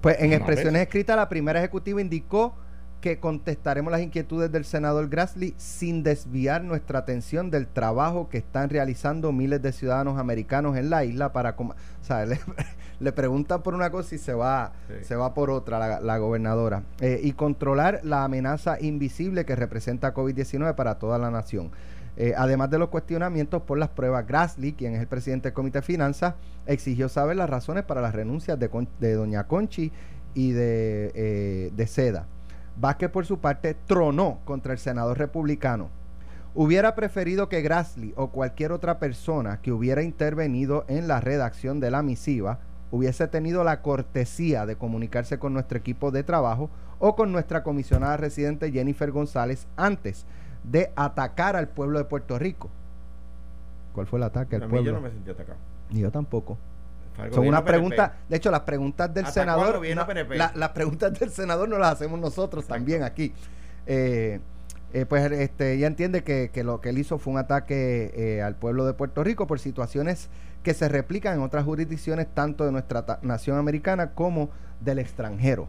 Pues 0.00 0.16
en 0.20 0.32
expresiones 0.32 0.80
escritas, 0.82 1.16
la 1.16 1.28
primera 1.28 1.58
ejecutiva 1.58 2.00
indicó 2.00 2.54
que 3.00 3.20
contestaremos 3.20 3.92
las 3.92 4.00
inquietudes 4.00 4.50
del 4.50 4.64
senador 4.64 5.08
Grassley 5.08 5.54
sin 5.58 6.02
desviar 6.02 6.64
nuestra 6.64 6.98
atención 7.00 7.50
del 7.50 7.66
trabajo 7.68 8.28
que 8.28 8.38
están 8.38 8.70
realizando 8.70 9.32
miles 9.32 9.62
de 9.62 9.72
ciudadanos 9.72 10.18
americanos 10.18 10.76
en 10.76 10.90
la 10.90 11.04
isla 11.04 11.32
para... 11.32 11.54
O 11.58 11.74
sea, 12.02 12.26
le, 12.26 12.40
le 12.98 13.12
preguntan 13.12 13.62
por 13.62 13.74
una 13.74 13.90
cosa 13.90 14.14
y 14.14 14.18
se 14.18 14.34
va, 14.34 14.72
Sí. 14.88 15.04
se 15.04 15.16
va 15.16 15.34
por 15.34 15.50
otra 15.50 15.78
la, 15.78 16.00
la 16.00 16.18
gobernadora. 16.18 16.82
Eh, 17.00 17.20
y 17.22 17.32
controlar 17.32 18.00
la 18.02 18.24
amenaza 18.24 18.80
invisible 18.80 19.44
que 19.44 19.54
representa 19.54 20.14
COVID-19 20.14 20.74
para 20.74 20.98
toda 20.98 21.18
la 21.18 21.30
nación. 21.30 21.70
Eh, 22.18 22.32
además 22.36 22.70
de 22.70 22.78
los 22.78 22.88
cuestionamientos 22.88 23.62
por 23.62 23.76
las 23.76 23.90
pruebas, 23.90 24.26
Grassley, 24.26 24.72
quien 24.72 24.94
es 24.94 25.00
el 25.00 25.06
presidente 25.06 25.48
del 25.48 25.54
Comité 25.54 25.78
de 25.78 25.82
Finanzas, 25.82 26.34
exigió 26.64 27.10
saber 27.10 27.36
las 27.36 27.50
razones 27.50 27.84
para 27.84 28.00
las 28.00 28.14
renuncias 28.14 28.58
de, 28.58 28.70
de 29.00 29.12
doña 29.12 29.46
Conchi 29.46 29.92
y 30.32 30.52
de, 30.52 31.12
eh, 31.14 31.70
de 31.76 31.86
Seda. 31.86 32.26
Vázquez, 32.78 33.10
por 33.10 33.26
su 33.26 33.38
parte, 33.38 33.74
tronó 33.86 34.38
contra 34.44 34.72
el 34.72 34.78
senador 34.78 35.18
republicano. 35.18 35.88
Hubiera 36.54 36.94
preferido 36.94 37.48
que 37.48 37.62
Grassley 37.62 38.14
o 38.16 38.28
cualquier 38.28 38.72
otra 38.72 38.98
persona 38.98 39.60
que 39.60 39.72
hubiera 39.72 40.02
intervenido 40.02 40.84
en 40.88 41.06
la 41.08 41.20
redacción 41.20 41.80
de 41.80 41.90
la 41.90 42.02
misiva 42.02 42.58
hubiese 42.90 43.28
tenido 43.28 43.64
la 43.64 43.82
cortesía 43.82 44.64
de 44.64 44.76
comunicarse 44.76 45.38
con 45.38 45.52
nuestro 45.52 45.76
equipo 45.78 46.10
de 46.10 46.22
trabajo 46.22 46.70
o 46.98 47.14
con 47.14 47.32
nuestra 47.32 47.62
comisionada 47.62 48.16
residente 48.16 48.72
Jennifer 48.72 49.10
González 49.10 49.66
antes 49.76 50.24
de 50.64 50.92
atacar 50.96 51.56
al 51.56 51.68
pueblo 51.68 51.98
de 51.98 52.04
Puerto 52.04 52.38
Rico. 52.38 52.70
¿Cuál 53.92 54.06
fue 54.06 54.18
el 54.18 54.24
ataque 54.24 54.56
al 54.56 54.62
a 54.62 54.66
mí 54.66 54.70
pueblo? 54.70 54.90
yo 54.90 54.96
no 54.96 55.00
me 55.02 55.10
sentí 55.10 55.30
atacado. 55.30 55.58
Ni 55.90 56.00
yo 56.00 56.10
tampoco. 56.10 56.56
Son 57.16 57.30
gobierno 57.30 57.48
una 57.48 57.58
PNP. 57.64 57.70
pregunta, 57.72 58.14
de 58.28 58.36
hecho, 58.36 58.50
las 58.50 58.60
preguntas 58.60 59.12
del 59.14 59.26
senador, 59.26 59.80
no, 59.94 60.06
la- 60.34 60.52
las 60.54 60.68
preguntas 60.70 61.18
del 61.18 61.30
senador 61.30 61.68
no 61.68 61.78
las 61.78 61.92
hacemos 61.94 62.20
nosotros 62.20 62.64
Exacto. 62.64 62.74
también 62.78 63.02
aquí. 63.02 63.32
Eh, 63.86 64.40
eh, 64.92 65.04
pues 65.06 65.30
este, 65.32 65.72
ella 65.74 65.86
entiende 65.88 66.22
que, 66.24 66.50
que 66.52 66.64
lo 66.64 66.80
que 66.80 66.90
él 66.90 66.98
hizo 66.98 67.18
fue 67.18 67.32
un 67.32 67.38
ataque 67.38 68.12
eh, 68.14 68.42
al 68.42 68.54
pueblo 68.54 68.86
de 68.86 68.94
Puerto 68.94 69.22
Rico 69.24 69.46
por 69.46 69.58
situaciones 69.58 70.28
que 70.62 70.74
se 70.74 70.88
replican 70.88 71.34
en 71.34 71.42
otras 71.42 71.64
jurisdicciones, 71.64 72.26
tanto 72.32 72.64
de 72.64 72.72
nuestra 72.72 73.18
nación 73.22 73.58
americana 73.58 74.12
como 74.12 74.50
del 74.80 74.98
extranjero. 74.98 75.68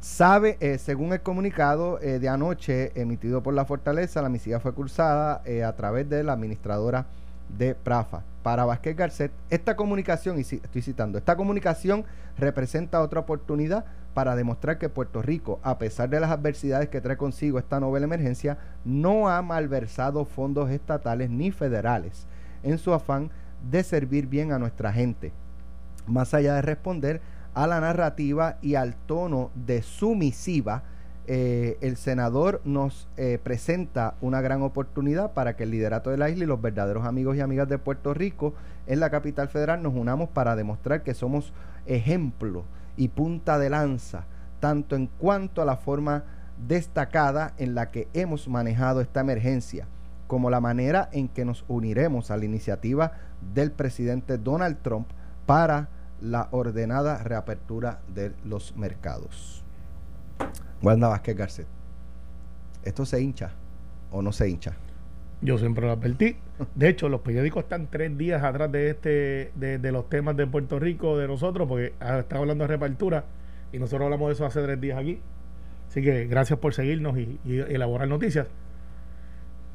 Sabe, 0.00 0.56
eh, 0.60 0.78
según 0.78 1.12
el 1.12 1.20
comunicado 1.20 1.98
de 1.98 2.28
anoche 2.28 2.90
emitido 3.00 3.42
por 3.42 3.54
la 3.54 3.64
Fortaleza, 3.64 4.20
la 4.20 4.28
misiva 4.28 4.58
fue 4.58 4.74
cursada 4.74 5.42
a 5.66 5.72
través 5.76 6.08
de 6.08 6.24
la 6.24 6.32
administradora 6.32 7.06
de 7.48 7.74
Prafa. 7.74 8.22
Para 8.42 8.64
Vázquez 8.64 8.96
Garcet, 8.96 9.32
esta 9.50 9.76
comunicación, 9.76 10.38
y 10.38 10.40
estoy 10.40 10.82
citando, 10.82 11.18
esta 11.18 11.36
comunicación 11.36 12.04
representa 12.38 13.00
otra 13.00 13.20
oportunidad 13.20 13.84
para 14.14 14.36
demostrar 14.36 14.78
que 14.78 14.88
Puerto 14.88 15.22
Rico, 15.22 15.60
a 15.62 15.78
pesar 15.78 16.08
de 16.10 16.20
las 16.20 16.30
adversidades 16.30 16.88
que 16.88 17.00
trae 17.00 17.16
consigo 17.16 17.58
esta 17.58 17.80
novela 17.80 18.04
emergencia, 18.04 18.58
no 18.84 19.28
ha 19.28 19.40
malversado 19.42 20.24
fondos 20.24 20.70
estatales 20.70 21.30
ni 21.30 21.50
federales. 21.50 22.26
en 22.62 22.78
su 22.78 22.92
afán 22.92 23.30
de 23.70 23.82
servir 23.82 24.26
bien 24.26 24.52
a 24.52 24.58
nuestra 24.58 24.92
gente. 24.92 25.32
Más 26.06 26.34
allá 26.34 26.54
de 26.54 26.62
responder 26.62 27.20
a 27.54 27.66
la 27.66 27.80
narrativa 27.80 28.56
y 28.62 28.74
al 28.74 28.94
tono 28.94 29.50
de 29.54 29.82
sumisiva, 29.82 30.82
eh, 31.28 31.78
el 31.80 31.96
senador 31.96 32.60
nos 32.64 33.06
eh, 33.16 33.38
presenta 33.42 34.14
una 34.20 34.40
gran 34.40 34.62
oportunidad 34.62 35.32
para 35.32 35.54
que 35.54 35.62
el 35.62 35.70
liderato 35.70 36.10
de 36.10 36.16
la 36.16 36.30
isla 36.30 36.44
y 36.44 36.48
los 36.48 36.60
verdaderos 36.60 37.06
amigos 37.06 37.36
y 37.36 37.40
amigas 37.40 37.68
de 37.68 37.78
Puerto 37.78 38.12
Rico 38.12 38.54
en 38.88 38.98
la 38.98 39.10
capital 39.10 39.48
federal 39.48 39.82
nos 39.82 39.94
unamos 39.94 40.30
para 40.30 40.56
demostrar 40.56 41.04
que 41.04 41.14
somos 41.14 41.52
ejemplo 41.86 42.64
y 42.96 43.08
punta 43.08 43.58
de 43.58 43.70
lanza, 43.70 44.24
tanto 44.58 44.96
en 44.96 45.06
cuanto 45.06 45.62
a 45.62 45.64
la 45.64 45.76
forma 45.76 46.24
destacada 46.66 47.54
en 47.56 47.76
la 47.76 47.90
que 47.90 48.08
hemos 48.14 48.48
manejado 48.48 49.00
esta 49.00 49.20
emergencia, 49.20 49.86
como 50.26 50.50
la 50.50 50.60
manera 50.60 51.08
en 51.12 51.28
que 51.28 51.44
nos 51.44 51.64
uniremos 51.68 52.30
a 52.30 52.36
la 52.36 52.44
iniciativa 52.44 53.12
del 53.54 53.70
presidente 53.70 54.38
Donald 54.38 54.78
Trump 54.82 55.06
para 55.46 55.88
la 56.20 56.48
ordenada 56.50 57.18
reapertura 57.18 58.00
de 58.12 58.32
los 58.44 58.76
mercados. 58.76 59.61
Wanda 60.82 61.08
Vázquez 61.08 61.36
Garcet, 61.36 61.66
¿esto 62.84 63.06
se 63.06 63.20
hincha 63.20 63.52
o 64.10 64.22
no 64.22 64.32
se 64.32 64.48
hincha? 64.48 64.74
Yo 65.42 65.58
siempre 65.58 65.86
lo 65.86 65.92
advertí. 65.92 66.36
De 66.76 66.88
hecho, 66.88 67.08
los 67.08 67.20
periódicos 67.20 67.64
están 67.64 67.88
tres 67.88 68.16
días 68.16 68.44
atrás 68.44 68.70
de 68.70 68.90
este, 68.90 69.50
de, 69.56 69.92
los 69.92 70.08
temas 70.08 70.36
de 70.36 70.46
Puerto 70.46 70.78
Rico, 70.78 71.18
de 71.18 71.26
nosotros, 71.26 71.68
porque 71.68 71.86
está 72.00 72.38
hablando 72.38 72.62
de 72.62 72.68
reapertura 72.68 73.24
y 73.72 73.78
nosotros 73.78 74.02
hablamos 74.04 74.28
de 74.28 74.34
eso 74.34 74.46
hace 74.46 74.62
tres 74.62 74.80
días 74.80 74.98
aquí. 74.98 75.20
Así 75.88 76.00
que 76.00 76.26
gracias 76.26 76.58
por 76.60 76.74
seguirnos 76.74 77.18
y, 77.18 77.40
elaborar 77.44 78.06
noticias. 78.08 78.46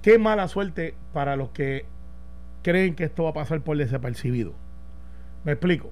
Qué 0.02 0.18
mala 0.18 0.48
suerte 0.48 0.96
para 1.12 1.36
los 1.36 1.50
que 1.50 1.86
creen 2.64 2.96
que 2.96 3.04
esto 3.04 3.24
va 3.24 3.32
a 3.32 3.34
pasar 3.34 3.60
por 3.62 3.78
desapercibido. 3.78 4.54
Me 5.44 5.52
explico. 5.52 5.92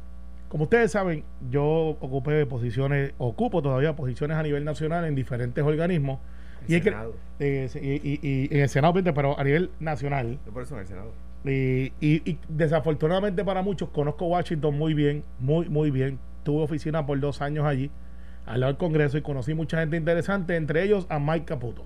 Como 0.56 0.64
ustedes 0.64 0.90
saben, 0.90 1.26
yo 1.52 1.98
ocupé 2.00 2.46
posiciones, 2.46 3.12
ocupo 3.18 3.62
todavía 3.62 3.94
posiciones 3.94 4.38
a 4.38 4.42
nivel 4.42 4.64
nacional 4.64 5.04
en 5.04 5.14
diferentes 5.14 5.62
organismos. 5.62 6.20
y, 6.66 6.76
eh, 6.76 7.70
y, 8.02 8.48
en 8.56 8.62
el 8.62 8.70
Senado, 8.70 8.94
pero 9.14 9.38
a 9.38 9.44
nivel 9.44 9.72
nacional. 9.82 10.40
por 10.54 10.64
eso 10.64 10.76
en 10.76 10.80
el 10.80 10.88
Senado. 10.88 11.12
Y, 11.44 12.38
desafortunadamente 12.48 13.44
para 13.44 13.64
muchos, 13.64 13.90
conozco 13.90 14.28
Washington 14.28 14.78
muy 14.78 14.94
bien, 14.94 15.26
muy, 15.40 15.68
muy 15.68 15.92
bien. 15.92 16.20
Tuve 16.44 16.64
oficina 16.64 17.06
por 17.06 17.20
dos 17.20 17.42
años 17.42 17.66
allí 17.66 17.92
al 18.46 18.62
lado 18.62 18.72
del 18.72 18.78
Congreso 18.78 19.18
y 19.18 19.24
conocí 19.24 19.54
mucha 19.54 19.82
gente 19.82 19.98
interesante, 19.98 20.56
entre 20.56 20.84
ellos 20.84 21.06
a 21.10 21.20
Mike 21.20 21.48
Caputo. 21.48 21.84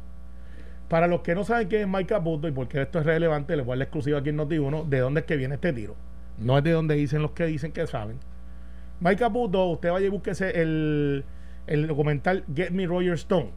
Para 0.89 1.07
los 1.07 1.21
que 1.21 1.33
no 1.33 1.43
saben 1.43 1.69
quién 1.69 1.81
es 1.81 1.87
Mike 1.87 2.05
Caputo 2.05 2.47
y 2.47 2.51
por 2.51 2.67
qué 2.67 2.83
esto 2.83 2.99
es 2.99 3.05
relevante, 3.07 3.55
les 3.57 3.65
voy 3.65 3.71
a 3.71 3.73
dar 3.73 3.77
la 3.79 3.83
exclusiva 3.85 4.19
aquí 4.19 4.29
en 4.29 4.37
Noti1 4.37 4.87
de 4.87 4.99
dónde 4.99 5.21
es 5.21 5.25
que 5.25 5.37
viene 5.37 5.55
este 5.55 5.73
tiro. 5.73 5.95
No 6.37 6.55
es 6.59 6.63
de 6.63 6.69
donde 6.69 6.93
dicen 6.93 7.23
los 7.23 7.31
que 7.31 7.47
dicen 7.47 7.71
que 7.71 7.87
saben. 7.87 8.19
Mike 8.99 9.17
Caputo, 9.17 9.65
usted 9.67 9.91
vaya 9.91 10.05
y 10.05 10.09
búsquese 10.09 10.61
el, 10.61 11.23
el 11.67 11.87
documental 11.87 12.43
Get 12.55 12.71
Me 12.71 12.85
Roger 12.85 13.13
Stone. 13.13 13.51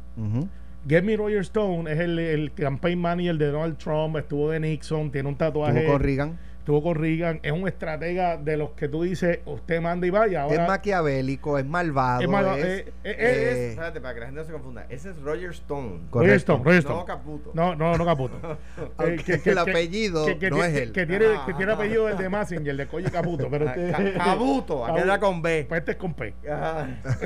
Get 0.88 1.04
Me 1.04 1.16
Roger 1.16 1.40
Stone 1.40 1.90
es 1.90 1.98
el, 2.00 2.18
el 2.18 2.52
campaign 2.52 2.98
manager 2.98 3.38
de 3.38 3.50
Donald 3.50 3.78
Trump, 3.78 4.16
estuvo 4.16 4.50
de 4.50 4.60
Nixon, 4.60 5.10
tiene 5.10 5.28
un 5.28 5.36
tatuaje. 5.36 5.78
Estuvo 5.78 5.92
con 5.94 6.02
Reagan 6.02 6.38
estuvo 6.62 6.80
con 6.80 6.94
Reagan, 6.94 7.40
es 7.42 7.50
un 7.50 7.66
estratega 7.66 8.36
de 8.36 8.56
los 8.56 8.70
que 8.70 8.86
tú 8.86 9.02
dices, 9.02 9.40
usted 9.46 9.80
manda 9.80 10.06
y 10.06 10.10
vaya. 10.10 10.46
es 10.46 10.60
maquiavélico, 10.60 11.58
es 11.58 11.66
malvado. 11.66 12.22
Es 12.22 12.28
malvado. 12.28 12.58
Es, 12.58 12.64
eh, 12.64 12.92
eh, 13.02 13.16
eh, 13.18 13.68
espérate, 13.70 14.00
para 14.00 14.14
que 14.14 14.20
la 14.20 14.26
gente 14.26 14.40
no 14.40 14.46
se 14.46 14.52
confunda. 14.52 14.86
Ese 14.88 15.10
es 15.10 15.20
Roger 15.22 15.50
Stone. 15.50 16.02
Roger 16.12 16.34
Stone, 16.34 16.62
Roger 16.62 16.78
Stone. 16.78 16.98
No 17.00 17.04
Caputo. 17.04 17.50
No, 17.52 17.74
no, 17.74 17.96
no 17.96 18.06
Caputo. 18.06 18.36
que, 19.26 19.50
el 19.50 19.58
apellido 19.58 20.24
no 20.24 20.64
es 20.64 20.76
él. 20.76 20.92
Que 20.92 21.04
tiene, 21.04 21.26
que 21.44 21.54
tiene 21.54 21.72
apellido 21.72 22.08
el 22.08 22.16
de 22.16 22.28
Massinger, 22.28 22.70
el 22.70 22.76
de 22.76 22.86
Colle 22.86 23.10
Caputo. 23.10 23.48
Pero 23.50 23.68
este, 23.68 24.12
Caputo, 24.12 24.86
aquí 24.86 25.00
era 25.00 25.18
con 25.18 25.42
B. 25.42 25.66
Pues 25.68 25.80
este 25.80 25.92
es 25.92 25.96
con 25.96 26.14
P. 26.14 26.32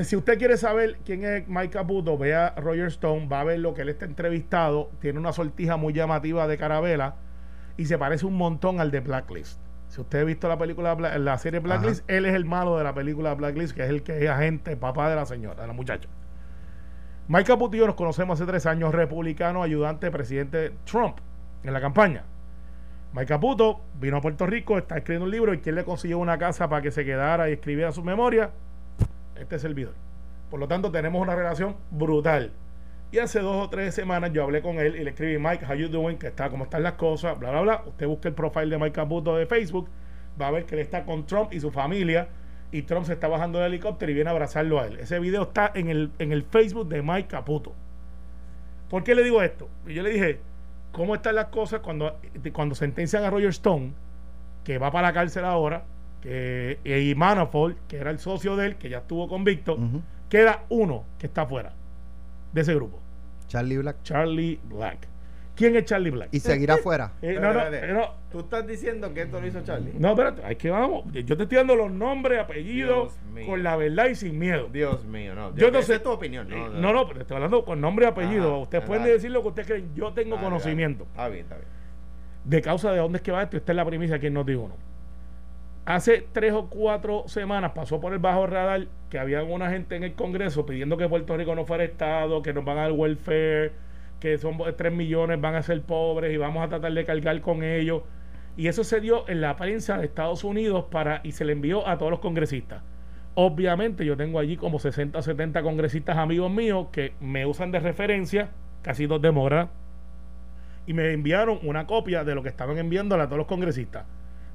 Si 0.02 0.16
usted 0.16 0.38
quiere 0.38 0.56
saber 0.56 0.96
quién 1.04 1.24
es 1.26 1.46
Mike 1.46 1.74
Caputo, 1.74 2.16
vea 2.16 2.54
Roger 2.56 2.86
Stone, 2.86 3.28
va 3.28 3.42
a 3.42 3.44
ver 3.44 3.58
lo 3.58 3.74
que 3.74 3.82
él 3.82 3.90
está 3.90 4.06
entrevistado. 4.06 4.90
Tiene 4.98 5.18
una 5.18 5.34
sortija 5.34 5.76
muy 5.76 5.92
llamativa 5.92 6.48
de 6.48 6.56
carabela 6.56 7.16
y 7.76 7.86
se 7.86 7.98
parece 7.98 8.26
un 8.26 8.34
montón 8.36 8.80
al 8.80 8.90
de 8.90 9.00
Blacklist. 9.00 9.60
Si 9.88 10.00
usted 10.00 10.20
ha 10.20 10.24
visto 10.24 10.48
la 10.48 10.58
película, 10.58 10.94
la 10.94 11.38
serie 11.38 11.60
Blacklist, 11.60 12.08
él 12.10 12.26
es 12.26 12.34
el 12.34 12.44
malo 12.44 12.76
de 12.76 12.84
la 12.84 12.94
película 12.94 13.34
Blacklist, 13.34 13.74
que 13.74 13.84
es 13.84 13.90
el 13.90 14.02
que 14.02 14.24
es 14.24 14.30
agente, 14.30 14.76
papá 14.76 15.08
de 15.08 15.16
la 15.16 15.26
señora, 15.26 15.62
de 15.62 15.68
la 15.68 15.72
muchacha. 15.72 16.08
Mike 17.28 17.46
Caputillo 17.46 17.86
nos 17.86 17.96
conocemos 17.96 18.40
hace 18.40 18.48
tres 18.48 18.66
años, 18.66 18.94
republicano, 18.94 19.62
ayudante 19.62 20.10
presidente 20.10 20.72
Trump 20.84 21.18
en 21.62 21.72
la 21.72 21.80
campaña. 21.80 22.24
Mike 23.12 23.26
Caputo 23.26 23.80
vino 23.98 24.18
a 24.18 24.20
Puerto 24.20 24.46
Rico, 24.46 24.76
está 24.78 24.98
escribiendo 24.98 25.24
un 25.24 25.30
libro 25.30 25.54
y 25.54 25.58
quien 25.58 25.74
le 25.74 25.84
consiguió 25.84 26.18
una 26.18 26.38
casa 26.38 26.68
para 26.68 26.82
que 26.82 26.90
se 26.90 27.04
quedara 27.04 27.48
y 27.48 27.54
escribiera 27.54 27.92
su 27.92 28.04
memoria, 28.04 28.50
este 29.36 29.58
servidor. 29.58 29.94
Por 30.50 30.60
lo 30.60 30.68
tanto, 30.68 30.92
tenemos 30.92 31.20
una 31.20 31.34
relación 31.34 31.76
brutal. 31.90 32.52
Y 33.12 33.18
hace 33.18 33.40
dos 33.40 33.66
o 33.66 33.70
tres 33.70 33.94
semanas 33.94 34.32
yo 34.32 34.42
hablé 34.42 34.62
con 34.62 34.78
él 34.78 34.96
y 34.96 35.04
le 35.04 35.10
escribí, 35.10 35.38
Mike, 35.38 35.64
how 35.64 35.74
you 35.74 35.88
doing? 35.88 36.16
Que 36.16 36.28
está, 36.28 36.50
cómo 36.50 36.64
están 36.64 36.82
las 36.82 36.94
cosas, 36.94 37.38
bla, 37.38 37.50
bla, 37.50 37.60
bla. 37.60 37.82
Usted 37.86 38.06
busca 38.06 38.28
el 38.28 38.34
profile 38.34 38.66
de 38.66 38.78
Mike 38.78 38.92
Caputo 38.92 39.36
de 39.36 39.46
Facebook, 39.46 39.88
va 40.40 40.48
a 40.48 40.50
ver 40.50 40.64
que 40.66 40.74
él 40.74 40.80
está 40.80 41.04
con 41.04 41.24
Trump 41.24 41.52
y 41.52 41.60
su 41.60 41.70
familia. 41.70 42.28
Y 42.72 42.82
Trump 42.82 43.06
se 43.06 43.12
está 43.12 43.28
bajando 43.28 43.60
del 43.60 43.72
helicóptero 43.72 44.10
y 44.10 44.14
viene 44.14 44.28
a 44.28 44.32
abrazarlo 44.32 44.80
a 44.80 44.88
él. 44.88 44.98
Ese 44.98 45.20
video 45.20 45.44
está 45.44 45.70
en 45.72 45.88
el, 45.88 46.10
en 46.18 46.32
el 46.32 46.42
Facebook 46.42 46.88
de 46.88 47.00
Mike 47.00 47.28
Caputo. 47.28 47.72
¿Por 48.90 49.04
qué 49.04 49.14
le 49.14 49.22
digo 49.22 49.40
esto? 49.40 49.68
Y 49.86 49.94
yo 49.94 50.02
le 50.02 50.10
dije, 50.10 50.40
¿cómo 50.90 51.14
están 51.14 51.36
las 51.36 51.46
cosas 51.46 51.80
cuando, 51.80 52.18
cuando 52.52 52.74
sentencian 52.74 53.22
a 53.22 53.30
Roger 53.30 53.50
Stone, 53.50 53.92
que 54.64 54.78
va 54.78 54.90
para 54.90 55.08
la 55.08 55.14
cárcel 55.14 55.44
ahora, 55.44 55.84
que, 56.20 56.80
y 56.84 57.14
Manafort, 57.14 57.76
que 57.86 57.98
era 57.98 58.10
el 58.10 58.18
socio 58.18 58.56
de 58.56 58.66
él, 58.66 58.76
que 58.76 58.88
ya 58.88 58.98
estuvo 58.98 59.28
convicto, 59.28 59.78
queda 60.28 60.64
uno 60.68 61.04
que 61.18 61.28
está 61.28 61.42
afuera 61.42 61.72
de 62.56 62.62
ese 62.62 62.74
grupo. 62.74 62.98
Charlie 63.48 63.76
Black. 63.76 64.02
Charlie 64.02 64.58
Black. 64.64 65.08
¿Quién 65.54 65.76
es 65.76 65.84
Charlie 65.84 66.10
Black? 66.10 66.28
Y 66.32 66.40
seguirá 66.40 66.78
fuera. 66.78 67.12
Eh, 67.22 67.38
no, 67.40 67.52
no, 67.52 67.70
no, 67.70 68.14
Tú 68.30 68.40
estás 68.40 68.66
diciendo 68.66 69.12
que 69.14 69.22
esto 69.22 69.40
lo 69.40 69.46
hizo 69.46 69.62
Charlie. 69.62 69.92
No, 69.98 70.10
espérate, 70.10 70.42
hay 70.44 70.56
que 70.56 70.70
vamos. 70.70 71.04
Yo 71.12 71.36
te 71.36 71.44
estoy 71.44 71.56
dando 71.58 71.76
los 71.76 71.90
nombres, 71.90 72.40
apellidos, 72.40 73.18
con 73.46 73.62
la 73.62 73.76
verdad 73.76 74.06
y 74.06 74.14
sin 74.14 74.38
miedo. 74.38 74.68
Dios 74.72 75.04
mío, 75.04 75.34
no. 75.34 75.54
Yo 75.54 75.70
no 75.70 75.82
sé 75.82 75.98
tu 75.98 76.10
opinión. 76.10 76.48
No, 76.48 76.68
no, 76.68 76.92
no, 76.92 77.06
pero 77.06 77.20
estoy 77.20 77.36
hablando 77.36 77.64
con 77.64 77.80
nombre 77.80 78.06
y 78.06 78.08
apellido. 78.08 78.58
Ustedes 78.58 78.84
pueden 78.84 79.04
decir 79.04 79.30
lo 79.30 79.42
que 79.42 79.48
ustedes 79.48 79.68
creen. 79.68 79.94
Yo 79.94 80.12
tengo 80.12 80.38
conocimiento. 80.40 81.04
Está 81.04 81.28
bien, 81.28 81.42
está 81.42 81.56
bien. 81.56 81.68
De 82.44 82.62
causa 82.62 82.92
de 82.92 82.98
dónde 82.98 83.18
es 83.18 83.22
que 83.22 83.32
va 83.32 83.42
esto, 83.42 83.56
esta 83.56 83.72
es 83.72 83.76
la 83.76 83.84
primicia 83.84 84.16
aquí 84.16 84.28
en 84.28 84.34
Noti 84.34 84.54
Uno. 84.54 84.76
Hace 85.86 86.26
tres 86.32 86.52
o 86.52 86.68
cuatro 86.68 87.28
semanas 87.28 87.70
pasó 87.72 88.00
por 88.00 88.12
el 88.12 88.18
bajo 88.18 88.44
radar 88.48 88.88
que 89.08 89.20
había 89.20 89.44
una 89.44 89.70
gente 89.70 89.94
en 89.94 90.02
el 90.02 90.14
Congreso 90.14 90.66
pidiendo 90.66 90.96
que 90.96 91.08
Puerto 91.08 91.36
Rico 91.36 91.54
no 91.54 91.64
fuera 91.64 91.84
Estado, 91.84 92.42
que 92.42 92.52
nos 92.52 92.64
van 92.64 92.78
al 92.78 92.90
welfare, 92.90 93.70
que 94.18 94.36
son 94.36 94.58
tres 94.76 94.92
millones, 94.92 95.40
van 95.40 95.54
a 95.54 95.62
ser 95.62 95.80
pobres 95.82 96.34
y 96.34 96.38
vamos 96.38 96.64
a 96.64 96.68
tratar 96.68 96.92
de 96.92 97.04
cargar 97.04 97.40
con 97.40 97.62
ellos. 97.62 98.02
Y 98.56 98.66
eso 98.66 98.82
se 98.82 99.00
dio 99.00 99.28
en 99.28 99.40
la 99.40 99.54
prensa 99.54 99.96
de 99.98 100.06
Estados 100.06 100.42
Unidos 100.42 100.86
para 100.90 101.20
y 101.22 101.30
se 101.30 101.44
le 101.44 101.52
envió 101.52 101.86
a 101.86 101.98
todos 101.98 102.10
los 102.10 102.18
congresistas. 102.18 102.82
Obviamente 103.36 104.04
yo 104.04 104.16
tengo 104.16 104.40
allí 104.40 104.56
como 104.56 104.80
60 104.80 105.16
o 105.16 105.22
70 105.22 105.62
congresistas 105.62 106.16
amigos 106.16 106.50
míos 106.50 106.88
que 106.90 107.12
me 107.20 107.46
usan 107.46 107.70
de 107.70 107.78
referencia, 107.78 108.50
casi 108.82 109.06
dos 109.06 109.22
demócratas, 109.22 109.70
y 110.84 110.94
me 110.94 111.12
enviaron 111.12 111.60
una 111.62 111.86
copia 111.86 112.24
de 112.24 112.34
lo 112.34 112.42
que 112.42 112.48
estaban 112.48 112.76
enviándole 112.76 113.22
a 113.22 113.26
todos 113.26 113.38
los 113.38 113.46
congresistas, 113.46 114.04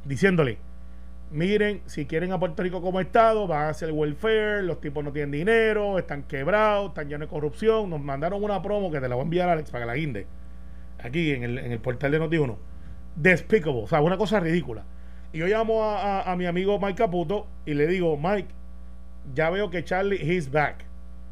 diciéndole, 0.04 0.58
miren, 1.32 1.82
si 1.86 2.06
quieren 2.06 2.32
a 2.32 2.40
Puerto 2.40 2.62
Rico 2.62 2.82
como 2.82 3.00
Estado, 3.00 3.48
van 3.48 3.64
a 3.64 3.70
hacer 3.70 3.92
welfare, 3.92 4.64
los 4.64 4.80
tipos 4.80 5.04
no 5.04 5.12
tienen 5.12 5.32
dinero, 5.32 5.98
están 5.98 6.24
quebrados, 6.24 6.90
están 6.90 7.08
llenos 7.08 7.28
de 7.28 7.34
corrupción. 7.34 7.90
Nos 7.90 8.02
mandaron 8.02 8.44
una 8.44 8.62
promo 8.62 8.92
que 8.92 9.00
te 9.00 9.08
la 9.08 9.16
voy 9.16 9.24
a 9.24 9.26
enviar, 9.26 9.50
Alex, 9.50 9.72
para 9.72 9.86
que 9.86 9.88
la 9.88 9.96
guinde. 9.96 10.28
Aquí 11.00 11.32
en 11.32 11.44
el, 11.44 11.58
en 11.58 11.72
el 11.72 11.80
portal 11.80 12.12
de 12.12 12.22
Noti1. 12.22 12.58
Despicable, 13.16 13.84
o 13.84 13.88
sea, 13.88 14.02
una 14.02 14.18
cosa 14.18 14.40
ridícula. 14.40 14.86
Y 15.34 15.40
yo 15.40 15.48
llamo 15.48 15.84
a, 15.84 16.36
mi 16.36 16.46
amigo 16.46 16.78
Mike 16.80 16.96
Caputo 16.96 17.48
y 17.66 17.74
le 17.74 17.88
digo, 17.88 18.18
Mike, 18.18 18.50
ya 19.34 19.50
veo 19.50 19.70
que 19.70 19.84
Charlie, 19.84 20.20
he's 20.22 20.52
back. 20.52 20.86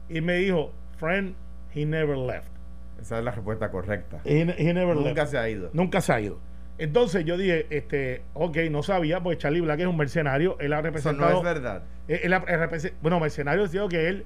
Y 0.08 0.22
me 0.22 0.36
dijo, 0.36 0.72
friend, 0.98 1.36
he 1.74 1.86
never 1.86 2.18
left. 2.18 2.48
Esa 3.02 3.20
es 3.20 3.26
la 3.26 3.32
respuesta 3.32 3.70
correcta. 3.72 4.20
He, 4.24 4.46
never 4.46 4.96
Nunca 4.96 5.26
se 5.26 5.38
ha 5.38 5.50
ido. 5.50 5.70
Nunca 5.74 6.02
se 6.02 6.14
ha 6.14 6.22
ido. 6.22 6.40
Entonces 6.80 7.26
yo 7.26 7.38
dije, 7.38 7.68
este, 7.70 8.24
ok, 8.34 8.58
no 8.72 8.84
sabía, 8.84 9.22
porque 9.22 9.38
Charlie 9.38 9.60
Black 9.60 9.82
es 9.82 9.86
un 9.86 9.98
mercenario, 9.98 10.58
él 10.60 10.72
ha 10.72 10.82
representado... 10.82 11.30
Eso 11.30 11.44
no 11.44 11.50
es 11.50 11.56
verdad. 11.56 11.84
Él, 12.08 12.34
bueno, 13.02 13.20
mercenario 13.20 13.68
digo 13.68 13.90
que 13.90 14.08
él, 14.08 14.26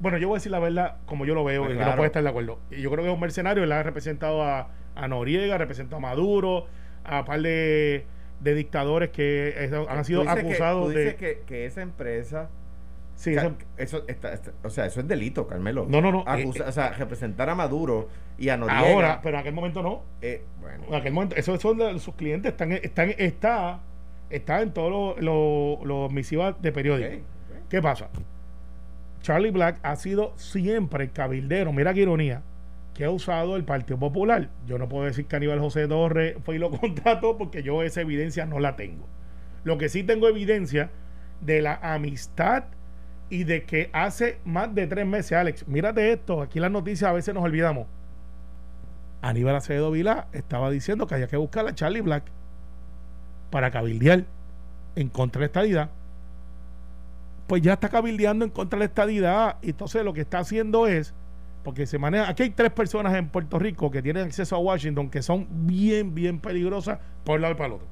bueno, 0.00 0.16
yo 0.16 0.28
voy 0.28 0.36
a 0.36 0.38
decir 0.38 0.50
la 0.50 0.58
verdad 0.58 0.96
como 1.04 1.26
yo 1.26 1.34
lo 1.34 1.44
veo, 1.44 1.64
pues 1.64 1.76
y 1.76 1.78
no 1.78 1.94
puede 1.94 2.06
estar 2.06 2.22
de 2.22 2.28
acuerdo. 2.28 2.58
Yo 2.70 2.90
creo 2.90 3.04
que 3.04 3.10
es 3.10 3.14
un 3.14 3.20
mercenario, 3.20 3.62
él 3.62 3.70
ha 3.70 3.82
representado 3.82 4.42
a, 4.42 4.70
a 4.94 5.08
Noriega, 5.08 5.56
ha 5.56 5.58
representado 5.58 5.98
a 5.98 6.00
Maduro, 6.00 6.66
a 7.04 7.20
un 7.20 7.24
par 7.26 7.42
de, 7.42 8.06
dictadores 8.40 9.10
que 9.10 9.70
han 9.88 10.04
sido 10.06 10.28
acusados 10.28 10.88
que, 10.88 10.92
tú 10.94 10.98
dices 10.98 11.14
que, 11.16 11.42
que 11.46 11.66
esa 11.66 11.82
empresa 11.82 12.48
Sí, 13.16 13.30
O 13.36 13.40
sea, 13.40 13.48
eso- 13.76 13.98
eso, 13.98 14.04
está- 14.08 14.32
está- 14.32 14.52
o 14.64 14.70
sea, 14.70 14.86
eso 14.86 15.00
es 15.00 15.06
delito, 15.08 15.46
Carmelo. 15.46 15.86
No, 15.88 16.00
no, 16.00 16.10
no, 16.10 16.24
Acusa- 16.26 16.64
eh, 16.64 16.68
o 16.68 16.72
sea, 16.72 16.90
representar 16.92 17.48
a 17.48 17.54
Maduro 17.54 18.08
y 18.38 18.48
a 18.48 18.56
Noriega. 18.56 18.80
ahora, 18.80 19.20
pero 19.22 19.36
en 19.36 19.40
aquel 19.40 19.54
momento 19.54 19.82
no. 19.82 20.02
eh, 20.20 20.42
bueno, 20.60 20.84
En 20.88 20.94
aquel 20.94 21.12
momento, 21.12 21.36
esos 21.36 21.60
son 21.60 21.78
de 21.78 21.98
sus 22.00 22.14
clientes, 22.14 22.50
están, 22.52 22.72
están, 22.72 23.14
está, 23.16 23.80
está 24.30 24.62
en 24.62 24.72
todos 24.72 25.20
los 25.22 25.84
los 25.84 26.12
misivas 26.12 26.60
de 26.60 26.70
ok. 26.70 27.22
¿Qué 27.68 27.80
pasa? 27.80 28.08
Charlie 29.22 29.50
Black 29.50 29.78
ha 29.82 29.96
sido 29.96 30.32
siempre 30.36 31.08
cabildero, 31.10 31.72
mira 31.72 31.94
qué 31.94 32.00
ironía, 32.02 32.42
que 32.94 33.04
ha 33.04 33.10
usado 33.10 33.56
el 33.56 33.64
Partido 33.64 33.98
Popular. 33.98 34.50
Yo 34.66 34.76
no 34.78 34.88
puedo 34.88 35.04
decir 35.04 35.26
que 35.26 35.36
Aníbal 35.36 35.60
José 35.60 35.88
Torres 35.88 36.36
fue 36.44 36.56
y 36.56 36.58
lo 36.58 36.70
contrató 36.80 37.38
porque 37.38 37.62
yo 37.62 37.82
esa 37.82 38.00
evidencia 38.02 38.44
no 38.44 38.60
la 38.60 38.76
tengo. 38.76 39.06
Lo 39.64 39.78
que 39.78 39.88
sí 39.88 40.02
tengo 40.02 40.28
evidencia 40.28 40.90
de 41.40 41.62
la 41.62 41.76
amistad 41.82 42.64
y 43.30 43.44
de 43.44 43.64
que 43.64 43.90
hace 43.92 44.38
más 44.44 44.74
de 44.74 44.86
tres 44.86 45.06
meses, 45.06 45.32
Alex, 45.32 45.66
mírate 45.66 46.12
esto, 46.12 46.42
aquí 46.42 46.60
las 46.60 46.70
noticias 46.70 47.10
a 47.10 47.12
veces 47.12 47.34
nos 47.34 47.44
olvidamos. 47.44 47.86
Aníbal 49.22 49.56
Acevedo 49.56 49.90
Vilá 49.90 50.28
estaba 50.32 50.70
diciendo 50.70 51.06
que 51.06 51.14
había 51.14 51.28
que 51.28 51.36
buscar 51.36 51.66
a 51.66 51.74
Charlie 51.74 52.02
Black 52.02 52.24
para 53.50 53.70
cabildear 53.70 54.24
en 54.96 55.08
contra 55.08 55.40
de 55.40 55.44
la 55.44 55.46
estadidad 55.46 55.90
pues 57.46 57.62
ya 57.62 57.74
está 57.74 57.88
cabildeando 57.88 58.44
en 58.44 58.50
contra 58.50 58.78
de 58.78 58.80
la 58.80 58.86
estadidad. 58.86 59.56
Y 59.62 59.70
entonces 59.70 60.04
lo 60.04 60.12
que 60.12 60.22
está 60.22 60.38
haciendo 60.38 60.86
es, 60.86 61.14
porque 61.62 61.86
se 61.86 61.98
maneja, 61.98 62.28
aquí 62.28 62.44
hay 62.44 62.50
tres 62.50 62.72
personas 62.72 63.14
en 63.14 63.28
Puerto 63.28 63.58
Rico 63.58 63.90
que 63.90 64.02
tienen 64.02 64.26
acceso 64.26 64.56
a 64.56 64.58
Washington 64.58 65.10
que 65.10 65.22
son 65.22 65.46
bien, 65.66 66.14
bien 66.14 66.38
peligrosas 66.40 66.98
por 67.24 67.36
un 67.36 67.42
lado 67.42 67.54
y 67.54 67.56
para 67.56 67.68
el 67.68 67.72
otro. 67.74 67.86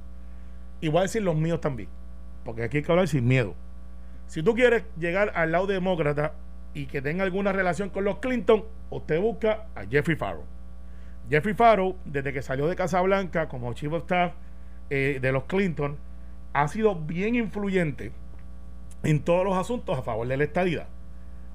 Y 0.81 0.89
voy 0.89 1.01
a 1.01 1.03
decir 1.03 1.23
los 1.23 1.37
míos 1.37 1.61
también, 1.61 1.89
porque 2.45 2.65
aquí 2.65 2.79
hay 2.79 2.83
que 2.83 2.93
hablar 2.93 3.09
sin 3.09 3.27
miedo. 3.27 3.55
Si 4.33 4.43
tú 4.43 4.55
quieres 4.55 4.85
llegar 4.99 5.31
al 5.35 5.53
lado 5.53 5.67
demócrata 5.67 6.33
y 6.73 6.87
que 6.87 7.03
tenga 7.03 7.23
alguna 7.23 7.53
relación 7.53 7.91
con 7.91 8.05
los 8.05 8.17
Clinton, 8.17 8.65
usted 8.89 9.21
busca 9.21 9.67
a 9.75 9.85
Jeffrey 9.85 10.17
Farrow. 10.17 10.45
Jeffrey 11.29 11.53
Farrow, 11.53 11.99
desde 12.07 12.33
que 12.33 12.41
salió 12.41 12.67
de 12.67 12.75
Casablanca 12.75 13.47
como 13.51 13.75
chief 13.75 13.93
of 13.93 14.05
staff 14.05 14.33
eh, 14.89 15.19
de 15.21 15.33
los 15.33 15.45
Clinton, 15.45 15.99
ha 16.55 16.67
sido 16.69 16.95
bien 16.95 17.35
influyente 17.35 18.12
en 19.03 19.23
todos 19.23 19.45
los 19.45 19.55
asuntos 19.55 19.99
a 19.99 20.03
favor 20.03 20.27
de 20.27 20.39
la 20.39 20.45
estadidad. 20.45 20.87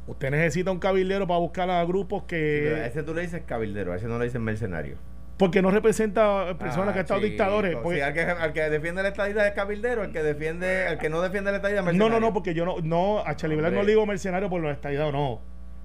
Usted 0.05 0.29
necesita 0.29 0.69
un 0.69 0.77
cabildero 0.77 1.25
para 1.25 1.39
buscar 1.39 1.71
a 1.71 1.83
grupos 1.83 2.25
pero 2.27 2.75
a 2.75 2.81
que... 2.81 2.85
ese 2.85 3.01
tú 3.01 3.15
le 3.15 3.23
dices 3.23 3.41
cabildero, 3.43 3.91
a 3.91 3.95
ese 3.95 4.05
no 4.05 4.19
le 4.19 4.25
dices 4.25 4.39
mercenario. 4.39 4.97
Porque 5.37 5.61
no 5.61 5.69
representa 5.69 6.57
personas 6.57 6.89
Ah, 6.89 6.93
que 6.93 6.99
han 6.99 7.05
estado 7.05 7.19
chico, 7.19 7.29
dictadores. 7.29 7.71
sí, 7.73 7.77
porque- 7.83 8.03
al, 8.03 8.13
que, 8.13 8.21
al 8.21 8.53
que 8.53 8.61
defiende 8.69 9.03
la 9.03 9.09
estadidad 9.09 9.45
es 9.47 9.53
cabildero, 9.53 10.03
el 10.03 10.11
que 10.11 10.23
defiende, 10.23 10.87
el 10.87 10.97
que 10.97 11.09
no 11.09 11.21
defiende 11.21 11.51
la 11.51 11.57
estadidad 11.57 11.79
es 11.81 11.85
no, 11.85 11.91
mercenario. 11.91 12.19
no, 12.19 12.27
no, 12.27 12.33
porque 12.33 12.53
yo 12.55 12.65
no, 12.65 12.77
no 12.81 13.19
a 13.25 13.35
Charlie 13.35 13.55
Black 13.55 13.73
no 13.73 13.83
le 13.83 13.89
digo 13.91 14.05
mercenario 14.07 14.49
por 14.49 14.63
la 14.63 14.71
estadidad 14.71 15.07
o 15.09 15.11
no. 15.11 15.41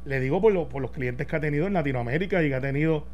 Le 0.06 0.20
digo 0.20 0.40
por, 0.40 0.52
lo- 0.54 0.68
por 0.68 0.80
los 0.80 0.90
clientes 0.90 1.26
que 1.26 1.36
ha 1.36 1.40
tenido 1.40 1.66
en 1.66 1.74
Latinoamérica 1.74 2.42
y 2.42 2.48
que 2.48 2.54
ha 2.54 2.60
tenido 2.62 3.04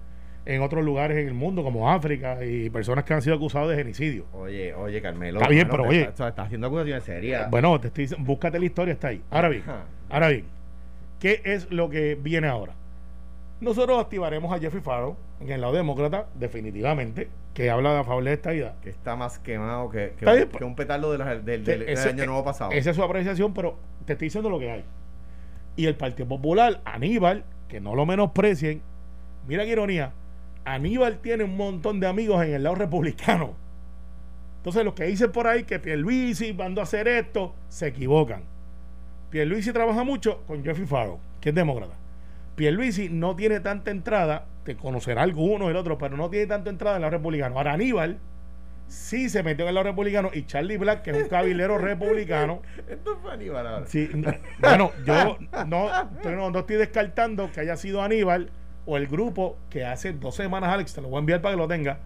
en 0.47 0.63
otros 0.63 0.83
lugares 0.85 1.19
en 1.19 1.27
el 1.29 1.35
mundo, 1.35 1.63
como 1.65 1.91
África, 1.91 2.43
y 2.43 2.71
personas 2.71 3.05
que 3.05 3.13
han 3.13 3.21
sido 3.21 3.35
acusados 3.37 3.69
de 3.69 3.77
genocidio. 3.77 4.25
Oye, 4.33 4.73
oye, 4.75 5.03
Carmelo. 5.03 5.41
Está 5.41 5.51
bien, 5.51 5.69
pero 5.69 5.83
oye. 5.83 6.03
Está, 6.03 6.29
está 6.29 6.43
haciendo 6.43 6.69
acusaciones 6.69 7.03
serias. 7.03 7.51
Bueno, 7.51 7.79
te 7.81 7.89
estoy 7.89 8.05
diciendo, 8.05 8.25
búscate 8.25 8.59
la 8.61 8.65
historia, 8.65 8.95
está 8.95 9.09
ahí. 9.09 9.21
Ahora 9.31 9.49
bien, 9.51 9.65
ahora 10.09 10.29
bien, 10.29 10.45
¿qué 11.21 11.43
es 11.45 11.71
lo 11.71 11.91
que 11.91 12.15
viene 12.15 12.47
ahora? 12.47 12.73
Nosotros 13.61 13.99
activaremos 14.01 14.53
a 14.53 14.59
Jeffrey 14.61 14.83
Farrow 14.83 15.17
en 15.41 15.51
el 15.51 15.61
lado 15.61 15.73
demócrata, 15.73 16.27
definitivamente, 16.35 17.29
que 17.55 17.71
habla 17.71 17.99
a 18.01 18.05
favor 18.05 18.23
de 18.25 18.33
esta 18.35 18.55
idea. 18.55 18.77
Que 18.83 18.91
está 18.91 19.17
más 19.17 19.39
quemado 19.41 19.89
que, 19.91 20.13
un, 20.21 20.33
bien, 20.37 20.49
que 20.59 20.65
un 20.65 20.77
petardo 20.77 21.11
de 21.13 21.19
la- 21.19 21.35
del, 21.39 21.65
del- 21.65 21.89
año 21.99 22.27
nuevo 22.27 22.45
pasado. 22.45 22.71
Esa 22.73 22.91
es 22.91 22.97
su 22.97 23.03
apreciación, 23.03 23.53
pero 23.55 23.77
te 24.05 24.13
estoy 24.13 24.27
diciendo 24.27 24.49
lo 24.49 24.59
que 24.61 24.71
hay. 24.71 24.85
Y 25.75 25.87
el 25.87 25.97
Partido 25.97 26.29
Popular, 26.29 26.81
Aníbal, 26.85 27.45
que 27.69 27.81
no 27.81 27.95
lo 27.97 28.07
menosprecien, 28.07 28.81
mira 29.47 29.65
qué 29.65 29.71
ironía, 29.73 30.13
Aníbal 30.65 31.19
tiene 31.19 31.45
un 31.45 31.57
montón 31.57 31.99
de 31.99 32.07
amigos 32.07 32.45
en 32.45 32.55
el 32.55 32.63
lado 32.63 32.77
republicano. 32.77 33.55
Entonces 34.59 34.85
los 34.85 34.95
que 34.95 35.05
dicen 35.05 35.33
por 35.33 35.47
ahí 35.47 35.65
que 35.65 35.79
Pierluisi 35.79 36.53
mandó 36.53 36.81
a 36.81 36.85
hacer 36.85 37.09
esto, 37.09 37.55
se 37.69 37.89
equivocan. 37.89 38.43
Pierluisi 39.31 39.73
trabaja 39.73 40.05
mucho 40.05 40.43
con 40.47 40.63
Jeffrey 40.65 40.87
Farrow, 40.87 41.19
que 41.41 41.49
es 41.51 41.55
demócrata. 41.55 41.95
Pierluisi 42.59 43.09
no 43.09 43.37
tiene 43.37 43.61
tanta 43.61 43.93
entrada, 43.93 44.47
te 44.65 44.77
conocerá 44.77 45.23
alguno 45.23 45.71
el 45.71 45.77
otro, 45.77 45.97
pero 45.97 46.17
no 46.17 46.29
tiene 46.29 46.49
tanta 46.49 46.71
entrada 46.71 46.97
en 46.97 46.99
el 46.99 47.03
lado 47.03 47.19
republicano. 47.19 47.57
Ahora 47.57 47.75
Aníbal 47.75 48.19
sí 48.89 49.29
se 49.29 49.45
metió 49.45 49.65
en 49.65 49.69
el 49.69 49.75
lado 49.77 49.85
republicano 49.85 50.31
y 50.35 50.45
Charlie 50.45 50.77
Black, 50.77 51.03
que 51.03 51.13
es 51.13 51.23
un 51.23 51.29
cabilero 51.29 51.79
republicano, 51.79 52.61
Esto 52.89 53.17
fue 53.23 53.33
Aníbal 53.33 53.65
ahora. 53.65 53.87
Sí, 53.87 54.11
no, 54.13 54.35
bueno, 54.59 54.91
yo 55.07 55.39
no, 55.69 55.89
no, 56.25 56.51
no 56.51 56.59
estoy 56.59 56.77
descartando 56.77 57.49
que 57.53 57.61
haya 57.61 57.77
sido 57.77 58.03
Aníbal 58.03 58.51
o 58.87 58.97
el 58.97 59.07
grupo 59.07 59.57
que 59.71 59.85
hace 59.85 60.13
dos 60.13 60.35
semanas, 60.35 60.71
Alex, 60.71 60.95
te 60.95 61.01
lo 61.01 61.11
voy 61.11 61.19
a 61.19 61.21
enviar 61.21 61.41
para 61.41 61.55
que 61.55 61.61
lo 61.61 61.69
tenga. 61.69 62.01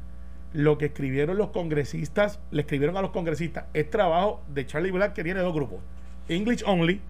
Lo 0.53 0.77
que 0.77 0.85
escribieron 0.87 1.39
los 1.39 1.49
congresistas, 1.49 2.41
le 2.51 2.61
escribieron 2.61 2.99
a 2.99 3.01
los 3.01 3.13
congresistas, 3.13 3.65
es 3.73 3.89
trabajo 3.89 4.43
de 4.53 4.67
Charlie 4.67 4.91
Black 4.91 5.15
que 5.15 5.25
tiene 5.25 5.41
dos 5.41 5.55
grupos. 5.55 5.81
English 6.29 6.63
Only, 6.67 7.01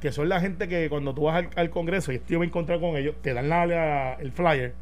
que 0.00 0.12
son 0.12 0.28
la 0.28 0.40
gente 0.40 0.66
que 0.68 0.88
cuando 0.88 1.14
tú 1.14 1.24
vas 1.24 1.36
al, 1.36 1.50
al 1.56 1.70
Congreso, 1.70 2.12
y 2.12 2.16
esto 2.16 2.28
yo 2.30 2.40
me 2.40 2.46
encontré 2.46 2.80
con 2.80 2.96
ellos, 2.96 3.14
te 3.22 3.34
dan 3.34 3.48
la, 3.48 3.66
la- 3.66 4.14
el 4.14 4.32
flyer. 4.32 4.74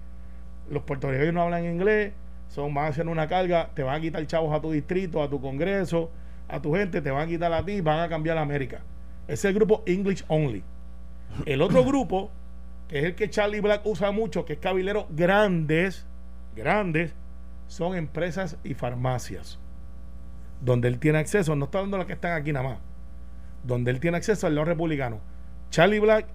Los 0.70 0.83
puertorriqueños 0.85 1.35
no 1.35 1.42
hablan 1.42 1.64
inglés, 1.64 2.12
son, 2.48 2.72
van 2.74 2.87
haciendo 2.90 3.11
una 3.12 3.26
carga, 3.28 3.70
te 3.74 3.83
van 3.83 3.96
a 3.96 4.00
quitar 4.00 4.26
chavos 4.26 4.54
a 4.57 4.61
tu 4.61 4.70
distrito, 4.72 5.22
a 5.22 5.28
tu 5.28 5.40
congreso, 5.40 6.11
a 6.48 6.61
tu 6.62 6.74
gente, 6.74 7.00
te 7.02 7.11
van 7.11 7.22
a 7.24 7.26
quitar 7.26 7.52
a 7.52 7.64
ti, 7.64 7.81
van 7.81 8.00
a 8.00 8.09
cambiar 8.09 8.38
a 8.38 8.42
América. 8.42 8.81
Ese 9.26 9.33
es 9.35 9.44
el 9.46 9.54
grupo 9.54 9.83
English 9.87 10.24
Only. 10.28 10.62
El 11.46 11.62
otro 11.62 11.85
grupo, 11.87 12.31
que 12.88 12.98
es 13.00 13.04
el 13.04 13.14
que 13.14 13.28
Charlie 13.28 13.61
Black 13.61 13.83
usa 13.85 14.11
mucho, 14.12 14.44
que 14.44 14.54
es 14.54 14.59
cabilero 14.59 15.07
grandes, 15.11 16.07
grandes, 16.57 17.14
son 17.66 17.96
empresas 17.96 18.57
y 18.64 18.74
farmacias. 18.74 19.59
Donde 20.61 20.88
él 20.88 20.98
tiene 20.98 21.18
acceso, 21.18 21.54
no 21.57 21.66
está 21.66 21.78
hablando 21.78 21.96
de 21.96 22.00
las 22.02 22.07
que 22.07 22.14
están 22.14 22.33
aquí 22.33 22.52
nada 22.52 22.68
más, 22.68 22.78
donde 23.64 23.90
él 23.90 24.01
tiene 24.01 24.16
acceso 24.16 24.47
al 24.47 24.55
lado 24.55 24.64
republicano. 24.66 25.21
Charlie 25.71 25.99
Black 26.01 26.27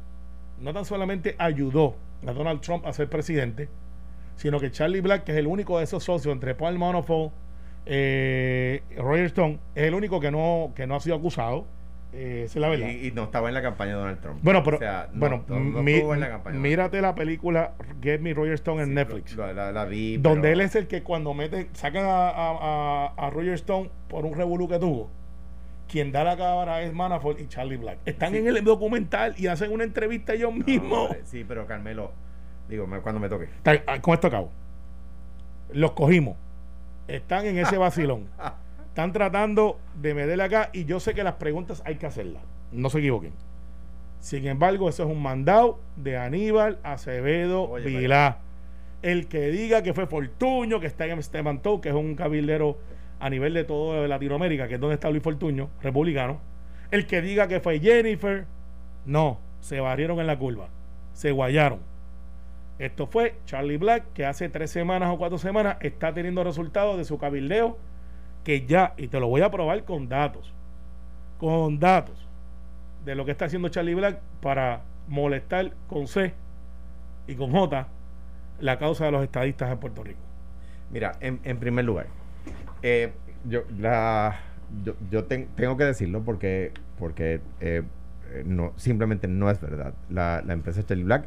no 0.60 0.74
tan 0.74 0.86
solamente 0.86 1.36
ayudó 1.40 1.96
a 2.28 2.32
Donald 2.34 2.62
Trump 2.62 2.86
a 2.86 2.94
ser 2.94 3.10
presidente, 3.10 3.70
sino 4.36 4.60
que 4.60 4.72
Charlie 4.72 5.02
Black, 5.02 5.24
que 5.24 5.32
es 5.34 5.38
el 5.38 5.48
único 5.48 5.78
de 5.78 5.84
esos 5.86 6.04
socios 6.04 6.32
entre 6.34 6.56
Paul 6.56 6.78
Manafort, 6.80 7.34
eh, 7.86 8.82
Roger 8.98 9.26
Stone, 9.26 9.60
es 9.76 9.84
el 9.84 9.94
único 9.94 10.20
que 10.20 10.32
no, 10.32 10.72
que 10.76 10.88
no 10.88 10.96
ha 10.96 11.00
sido 11.00 11.16
acusado. 11.16 11.66
Eh, 12.16 12.44
esa 12.46 12.60
es 12.60 12.62
la 12.62 12.70
verdad. 12.70 12.88
Y, 12.90 13.08
y 13.08 13.12
no 13.12 13.24
estaba 13.24 13.48
en 13.48 13.56
la 13.56 13.62
campaña 13.64 13.94
de 13.94 13.98
Donald 13.98 14.20
Trump. 14.22 14.40
Bueno, 14.44 14.62
pero 14.64 14.78
O 14.78 14.80
sea, 14.80 15.10
no- 15.14 15.20
bueno, 15.20 15.44
no- 15.48 15.60
no 15.60 15.82
mi- 15.84 15.94
estuvo 15.94 16.14
en 16.14 16.20
la 16.20 16.30
campaña. 16.30 16.60
mírate 16.60 17.02
la 17.02 17.16
película 17.16 17.74
Get 18.04 18.22
Me 18.22 18.34
Roger 18.36 18.54
Stone 18.54 18.84
en 18.84 18.90
Sí, 18.90 18.96
Netflix, 18.96 19.36
La, 19.36 19.52
la- 19.52 19.72
la 19.72 19.86
vi. 19.86 20.18
donde 20.18 20.42
pero- 20.42 20.54
él 20.54 20.62
es 20.62 20.76
el 20.76 20.88
que 20.88 21.02
cuando 21.02 21.34
mete, 21.34 21.70
sacan 21.74 22.06
a, 22.06 22.30
a- 22.30 23.08
a- 23.08 23.14
a 23.18 23.30
Roger 23.32 23.54
Stone 23.56 23.90
por 24.10 24.26
un 24.26 24.36
revolú 24.36 24.68
que 24.70 24.78
tuvo. 24.78 25.10
Quien 25.88 26.12
da 26.12 26.24
la 26.24 26.36
cámara 26.38 26.82
es 26.82 26.94
Manafort 26.94 27.40
y 27.40 27.48
Charlie 27.48 27.78
Black. 27.78 28.00
Están 28.06 28.32
Sí. 28.32 28.38
en 28.40 28.48
el 28.48 28.64
documental 28.64 29.36
y 29.38 29.48
hacen 29.48 29.72
una 29.72 29.84
entrevista 29.84 30.34
ellos 30.34 30.54
mismos. 30.54 31.16
sí, 31.24 31.44
pero 31.48 31.66
Carmelo, 31.68 32.12
digo, 32.70 32.88
cuando 33.04 33.20
me 33.20 33.30
toque. 33.30 33.48
Ah, 33.86 34.00
Con 34.02 34.14
esto 34.16 34.28
acabo. 34.28 34.50
Los 35.72 35.92
cogimos. 35.92 36.36
Están 37.08 37.46
en 37.46 37.58
ese 37.60 37.78
vacilón. 37.78 38.28
Están 38.90 39.12
tratando 39.12 39.80
de 40.00 40.14
meterle 40.14 40.44
acá 40.44 40.70
y 40.72 40.86
yo 40.86 41.00
sé 41.00 41.14
que 41.14 41.24
las 41.24 41.34
preguntas 41.36 41.82
hay 41.86 41.96
que 41.96 42.06
hacerlas. 42.06 42.44
No 42.72 42.90
se 42.90 43.00
equivoquen. 43.00 43.34
Sin 44.20 44.46
embargo, 44.48 44.88
eso 44.88 45.04
es 45.04 45.10
un 45.10 45.22
mandado 45.22 45.80
de 45.96 46.18
Aníbal 46.18 46.80
Acevedo 46.84 47.70
Oye, 47.70 47.86
Vilá. 47.86 48.38
El 49.02 49.28
que 49.28 49.48
diga 49.50 49.84
que 49.84 49.94
fue 49.94 50.08
Fortuño, 50.08 50.80
que 50.80 50.88
está 50.88 51.06
en 51.08 51.20
Esteban 51.20 51.60
Tou, 51.62 51.82
que 51.82 51.90
es 51.90 51.96
un 51.96 52.16
cabildero 52.16 52.78
a 53.24 53.30
nivel 53.30 53.54
de 53.54 53.64
todo 53.64 54.06
Latinoamérica, 54.06 54.68
que 54.68 54.74
es 54.74 54.82
donde 54.82 54.96
está 54.96 55.10
Luis 55.10 55.24
Fortuño, 55.24 55.70
republicano. 55.82 56.42
El 56.92 57.08
que 57.08 57.22
diga 57.22 57.48
que 57.48 57.62
fue 57.62 57.80
Jennifer, 57.80 58.46
no, 59.06 59.40
se 59.62 59.80
barrieron 59.80 60.20
en 60.20 60.28
la 60.28 60.38
curva, 60.38 60.68
se 61.14 61.32
guayaron. 61.32 61.80
Esto 62.80 63.08
fue 63.08 63.36
Charlie 63.46 63.78
Black, 63.78 64.12
que 64.14 64.26
hace 64.26 64.50
tres 64.50 64.72
semanas 64.72 65.10
o 65.10 65.18
cuatro 65.18 65.38
semanas 65.38 65.78
está 65.80 66.14
teniendo 66.14 66.44
resultados 66.44 66.98
de 66.98 67.06
su 67.06 67.18
cabildeo, 67.18 67.78
que 68.44 68.66
ya, 68.66 68.94
y 68.98 69.08
te 69.08 69.22
lo 69.22 69.30
voy 69.30 69.40
a 69.40 69.50
probar 69.50 69.86
con 69.86 70.10
datos, 70.10 70.54
con 71.38 71.80
datos 71.80 72.28
de 73.06 73.16
lo 73.16 73.24
que 73.24 73.32
está 73.32 73.46
haciendo 73.46 73.70
Charlie 73.70 73.96
Black 73.96 74.20
para 74.42 74.82
molestar 75.08 75.72
con 75.88 76.08
C 76.08 76.34
y 77.28 77.36
con 77.36 77.54
J 77.54 77.88
la 78.60 78.78
causa 78.78 79.06
de 79.06 79.12
los 79.12 79.24
estadistas 79.24 79.72
en 79.72 79.78
Puerto 79.78 80.04
Rico. 80.04 80.20
Mira, 80.92 81.14
en, 81.22 81.40
en 81.46 81.58
primer 81.58 81.86
lugar, 81.86 82.08
eh, 82.82 83.12
yo, 83.46 83.64
la, 83.78 84.36
yo, 84.84 84.96
yo 85.12 85.26
ten- 85.26 85.48
tengo 85.56 85.78
que 85.78 85.84
decirlo 85.86 86.24
porque, 86.24 86.72
porque 87.00 87.42
eh, 87.60 87.84
eh, 88.32 88.44
no, 88.46 88.74
simplemente 88.76 89.28
no 89.28 89.50
es 89.50 89.60
verdad. 89.62 89.94
La, 90.10 90.42
la 90.46 90.54
empresa 90.54 90.84
Charlie 90.86 91.04
Black 91.04 91.26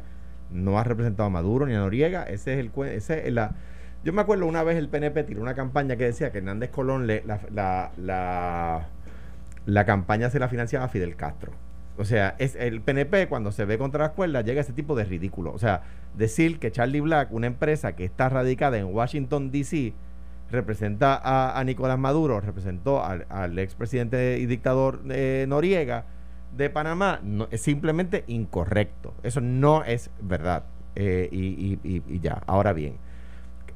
no 0.51 0.79
ha 0.79 0.83
representado 0.83 1.27
a 1.27 1.29
Maduro 1.29 1.65
ni 1.65 1.73
a 1.73 1.79
Noriega. 1.79 2.23
Ese 2.23 2.53
es 2.53 2.59
el 2.59 2.71
ese 2.85 3.27
es 3.27 3.33
la. 3.33 3.55
Yo 4.03 4.13
me 4.13 4.21
acuerdo 4.21 4.45
una 4.45 4.63
vez 4.63 4.77
el 4.77 4.89
PNP 4.89 5.23
tiró 5.23 5.41
una 5.41 5.55
campaña 5.55 5.97
que 5.97 6.05
decía 6.05 6.31
que 6.31 6.37
Hernández 6.37 6.69
Colón 6.69 7.07
le, 7.07 7.23
la, 7.25 7.41
la, 7.51 7.91
la, 7.97 8.87
la 9.65 9.85
campaña 9.85 10.29
se 10.29 10.39
la 10.39 10.47
financiaba 10.47 10.85
a 10.85 10.87
Fidel 10.89 11.15
Castro. 11.15 11.51
O 11.97 12.05
sea, 12.05 12.35
es 12.37 12.55
el 12.55 12.79
PNP 12.81 13.27
cuando 13.27 13.51
se 13.51 13.65
ve 13.65 13.77
contra 13.79 14.01
la 14.01 14.05
escuela 14.09 14.41
llega 14.41 14.61
a 14.61 14.63
ese 14.63 14.71
tipo 14.71 14.95
de 14.95 15.03
ridículo. 15.03 15.51
O 15.51 15.57
sea, 15.57 15.81
decir 16.15 16.59
que 16.59 16.71
Charlie 16.71 17.01
Black, 17.01 17.33
una 17.33 17.47
empresa 17.47 17.95
que 17.95 18.05
está 18.05 18.29
radicada 18.29 18.77
en 18.77 18.85
Washington, 18.85 19.51
D.C., 19.51 19.93
representa 20.51 21.19
a, 21.57 21.63
Nicolás 21.63 21.99
Maduro, 21.99 22.39
representó 22.39 23.03
al, 23.03 23.59
expresidente 23.59 24.39
y 24.39 24.45
dictador 24.45 25.01
eh, 25.09 25.45
Noriega 25.47 26.05
de 26.55 26.69
Panamá, 26.69 27.21
es 27.51 27.61
simplemente 27.61 28.23
incorrecto. 28.27 29.13
Eso 29.23 29.41
no 29.41 29.83
es 29.83 30.09
verdad. 30.21 30.63
Eh, 30.95 31.29
y, 31.31 32.19
ya, 32.19 32.41
ahora 32.47 32.73
bien, 32.73 32.95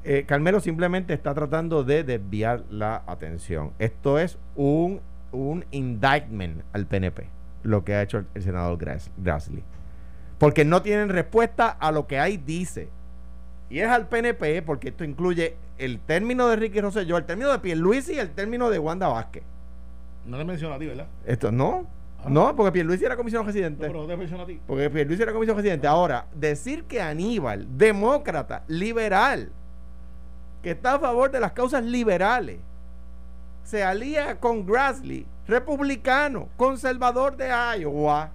eh, 0.02 0.24
Carmelo 0.26 0.58
simplemente 0.58 1.14
está 1.14 1.34
tratando 1.34 1.84
de 1.84 2.02
desviar 2.02 2.64
la 2.70 3.02
atención. 3.06 3.72
Esto 3.78 4.18
es 4.18 4.38
un, 4.56 5.00
un 5.30 5.64
indictment 5.70 6.62
al 6.72 6.86
PNP, 6.86 7.28
lo 7.62 7.84
que 7.84 7.94
ha 7.94 8.02
hecho 8.02 8.18
el, 8.18 8.26
el 8.34 8.42
senador 8.42 8.78
Grassley. 9.18 9.62
Porque 10.38 10.64
no 10.64 10.82
tienen 10.82 11.08
respuesta 11.10 11.68
a 11.68 11.92
lo 11.92 12.08
que 12.08 12.18
ahí 12.18 12.36
dice. 12.36 12.88
Y 13.70 13.78
es 13.78 13.88
al 13.88 14.08
PNP 14.08 14.62
porque 14.62 14.88
esto 14.88 15.04
incluye 15.04 15.54
el 15.84 15.98
término 15.98 16.48
de 16.48 16.56
Ricky 16.56 16.80
Rosselló, 16.80 17.16
el 17.16 17.24
término 17.24 17.50
de 17.50 17.58
Pierluisi 17.58 18.14
y 18.14 18.18
el 18.18 18.30
término 18.30 18.70
de 18.70 18.78
Wanda 18.78 19.08
Vázquez. 19.08 19.42
No 20.26 20.38
te 20.38 20.44
menciono 20.44 20.74
a 20.74 20.78
ti, 20.78 20.86
¿verdad? 20.86 21.06
Esto 21.26 21.50
no. 21.50 21.86
Ah. 22.20 22.28
No, 22.28 22.54
porque 22.54 22.72
Pierluisi 22.72 23.04
era 23.04 23.16
comisionado 23.16 23.46
residente. 23.46 23.86
No, 23.86 23.92
pero 23.92 24.02
no 24.02 24.08
te 24.08 24.16
menciono 24.16 24.44
a 24.44 24.46
ti. 24.46 24.60
Porque 24.66 24.88
Pierluisi 24.90 25.22
era 25.22 25.32
comisionado 25.32 25.60
residente. 25.60 25.86
Ahora, 25.88 26.26
decir 26.34 26.84
que 26.84 27.02
Aníbal, 27.02 27.66
demócrata, 27.76 28.62
liberal, 28.68 29.50
que 30.62 30.70
está 30.70 30.94
a 30.94 31.00
favor 31.00 31.30
de 31.30 31.40
las 31.40 31.52
causas 31.52 31.82
liberales, 31.84 32.58
se 33.64 33.82
alía 33.82 34.38
con 34.38 34.64
Grassley, 34.64 35.26
republicano, 35.48 36.48
conservador 36.56 37.36
de 37.36 37.48
Iowa, 37.78 38.30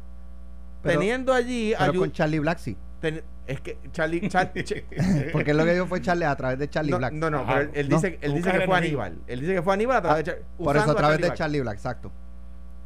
pero, 0.82 1.00
teniendo 1.00 1.34
allí... 1.34 1.74
Pero 1.78 2.00
con 2.00 2.12
Charlie 2.12 2.40
Black 2.40 2.60
sí. 2.60 2.78
Ten, 3.00 3.24
es 3.48 3.62
que 3.62 3.78
Charlie, 3.92 4.28
Charlie 4.28 4.66
porque 5.32 5.54
lo 5.54 5.64
que 5.64 5.74
dijo 5.74 5.88
fue 5.88 6.02
Charlie 6.02 6.26
a 6.26 6.36
través 6.36 6.60
de 6.60 6.70
Charlie 6.70 6.92
no, 6.92 6.98
Black. 6.98 7.14
no 7.14 7.30
no 7.30 7.46
pero 7.48 7.62
él, 7.62 7.72
él 7.74 7.90
dice, 7.90 8.20
él 8.22 8.34
dice 8.36 8.52
que 8.52 8.62
fue 8.62 8.78
Aníbal. 8.78 9.18
Él 9.26 9.40
dice 9.40 9.56
que 9.56 9.62
fue 9.62 9.74
Aníbal 9.74 9.98
a 9.98 10.02
través 10.02 10.26
de 10.26 10.32
Charlie 10.32 10.46
por 10.58 10.78
eso 10.78 10.92
a 10.92 10.96
través 10.96 11.22
de 11.22 11.34
Charlie 11.34 11.62
Black 11.62 11.76
exacto. 11.76 12.12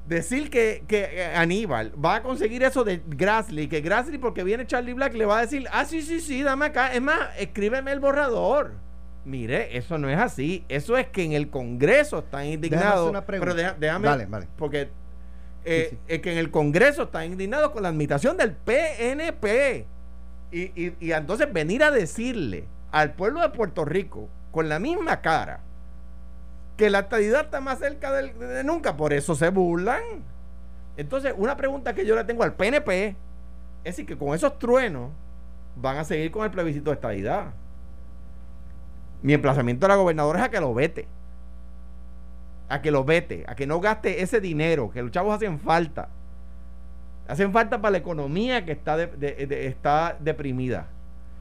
Decir 0.08 0.50
que, 0.50 0.84
que 0.88 1.32
Aníbal 1.36 1.94
va 2.04 2.16
a 2.16 2.24
conseguir 2.24 2.64
eso 2.64 2.84
de 2.84 3.02
Grassley 3.08 3.68
que 3.68 3.82
Grassley 3.82 4.20
porque 4.20 4.44
viene 4.44 4.68
Charlie 4.68 4.94
Black 4.94 5.14
le 5.16 5.26
va 5.26 5.40
a 5.40 5.42
decir 5.42 5.68
ah 5.72 5.86
sí 5.86 6.02
sí 6.02 6.20
sí 6.22 6.44
dame 6.44 6.68
acá 6.68 6.94
es 6.94 7.02
más 7.02 7.30
escríbeme 7.40 7.92
el 7.92 8.00
borrador. 8.00 8.74
Mire 9.26 9.76
eso 9.76 9.98
no 9.98 10.10
es 10.10 10.20
así. 10.20 10.64
Eso 10.70 10.96
es 10.96 11.08
que 11.08 11.24
en 11.24 11.32
el 11.34 11.50
Congreso 11.50 12.20
están 12.20 12.46
indignados. 12.46 13.16
pero 13.26 13.56
deja, 13.56 13.76
déjame 13.80 14.08
vale, 14.08 14.26
vale. 14.28 14.48
porque 14.58 14.90
eh, 15.66 15.88
sí, 15.90 15.96
sí. 15.96 16.02
es 16.08 16.22
que 16.22 16.32
en 16.32 16.38
el 16.38 16.52
Congreso 16.52 17.04
están 17.04 17.32
indignados 17.32 17.72
con 17.72 17.82
la 17.82 17.90
admitación 17.90 18.38
del 18.38 18.52
PNP 18.52 19.88
y, 20.52 20.64
y, 20.76 20.96
y, 21.00 21.12
entonces 21.14 21.52
venir 21.52 21.84
a 21.84 21.92
decirle 21.92 22.68
al 22.92 23.14
pueblo 23.14 23.42
de 23.42 23.50
Puerto 23.50 23.86
Rico 23.86 24.28
con 24.52 24.68
la 24.68 24.80
misma 24.80 25.22
cara 25.22 25.62
que 26.76 26.90
la 26.90 27.00
estadidad 27.00 27.46
está 27.46 27.62
más 27.62 27.80
cerca 27.80 28.12
de, 28.12 28.64
nunca, 28.64 28.98
por 28.98 29.14
eso 29.14 29.36
se 29.36 29.50
burlan. 29.50 30.02
Entonces, 30.98 31.34
una 31.38 31.56
pregunta 31.56 31.94
que 31.94 32.06
yo 32.06 32.16
le 32.16 32.24
tengo 32.24 32.44
al 32.44 32.54
PNP 32.54 33.16
es 33.84 33.96
si 33.96 34.06
que 34.06 34.18
con 34.18 34.34
esos 34.34 34.58
truenos 34.60 35.12
van 35.76 35.98
a 35.98 36.04
seguir 36.04 36.32
con 36.32 36.44
el 36.44 36.52
plebiscito 36.52 36.90
de 36.90 36.96
estadidad. 36.96 37.54
Mi 39.22 39.34
emplazamiento 39.34 39.86
a 39.86 39.90
la 39.90 39.96
gobernadora 39.96 40.40
es 40.40 40.46
a 40.46 40.50
que 40.50 40.60
lo 40.60 40.74
vete. 40.74 41.08
A 42.68 42.82
que 42.82 42.92
lo 42.92 43.04
vete, 43.04 43.44
a 43.48 43.56
que 43.56 43.68
no 43.68 43.80
gaste 43.80 44.22
ese 44.22 44.42
dinero, 44.42 44.90
que 44.90 45.02
los 45.02 45.12
chavos 45.12 45.36
hacen 45.36 45.60
falta 45.60 46.10
hacen 47.28 47.52
falta 47.52 47.82
para 47.82 47.94
la 47.94 47.98
economía 47.98 48.66
que 48.66 48.72
está, 48.72 48.98
de, 48.98 49.08
de, 49.08 49.48
de, 49.48 49.68
está 49.68 50.18
deprimida. 50.20 50.88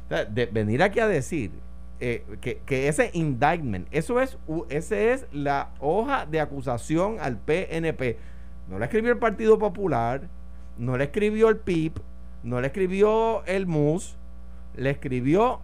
O 0.07 0.09
sea, 0.09 0.27
venir 0.53 0.83
aquí 0.83 1.01
a 1.01 1.07
decir 1.07 1.53
eh, 2.01 2.25
que, 2.41 2.59
que, 2.65 2.89
ese 2.89 3.11
indictment, 3.13 3.87
eso 3.91 4.21
es, 4.21 4.39
ese 4.69 5.13
es 5.13 5.27
la 5.33 5.71
hoja 5.79 6.27
de 6.27 6.41
acusación 6.41 7.19
al 7.21 7.37
PNP. 7.39 8.19
No 8.69 8.79
la 8.79 8.87
escribió 8.87 9.13
el 9.13 9.19
Partido 9.19 9.59
Popular, 9.59 10.23
no 10.79 10.97
la 10.97 11.05
escribió 11.05 11.49
el 11.49 11.57
PIB, 11.59 12.01
no 12.43 12.61
la 12.61 12.69
escribió 12.69 13.45
el 13.45 13.67
MUS, 13.67 14.17
le 14.77 14.91
escribió 14.91 15.61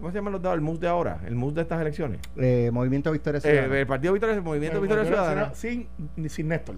¿Cómo 0.00 0.10
se 0.10 0.14
llama 0.16 0.30
los 0.30 0.40
dados? 0.40 0.56
El 0.56 0.62
MUS 0.62 0.80
de 0.80 0.88
ahora, 0.88 1.20
el 1.26 1.34
MUS 1.34 1.54
de 1.54 1.60
estas 1.60 1.78
elecciones. 1.78 2.20
Eh, 2.36 2.70
Movimiento 2.72 3.12
Victoria 3.12 3.38
Ciudadana. 3.38 3.74
Eh, 3.74 3.80
el 3.80 3.86
Partido 3.86 4.14
Victoria, 4.14 4.34
el 4.34 4.42
Movimiento 4.42 4.78
el 4.78 4.82
Victoria 4.82 5.04
Ciudadana. 5.04 5.54
Sin, 5.54 5.88
sin 6.28 6.48
Néstor. 6.48 6.76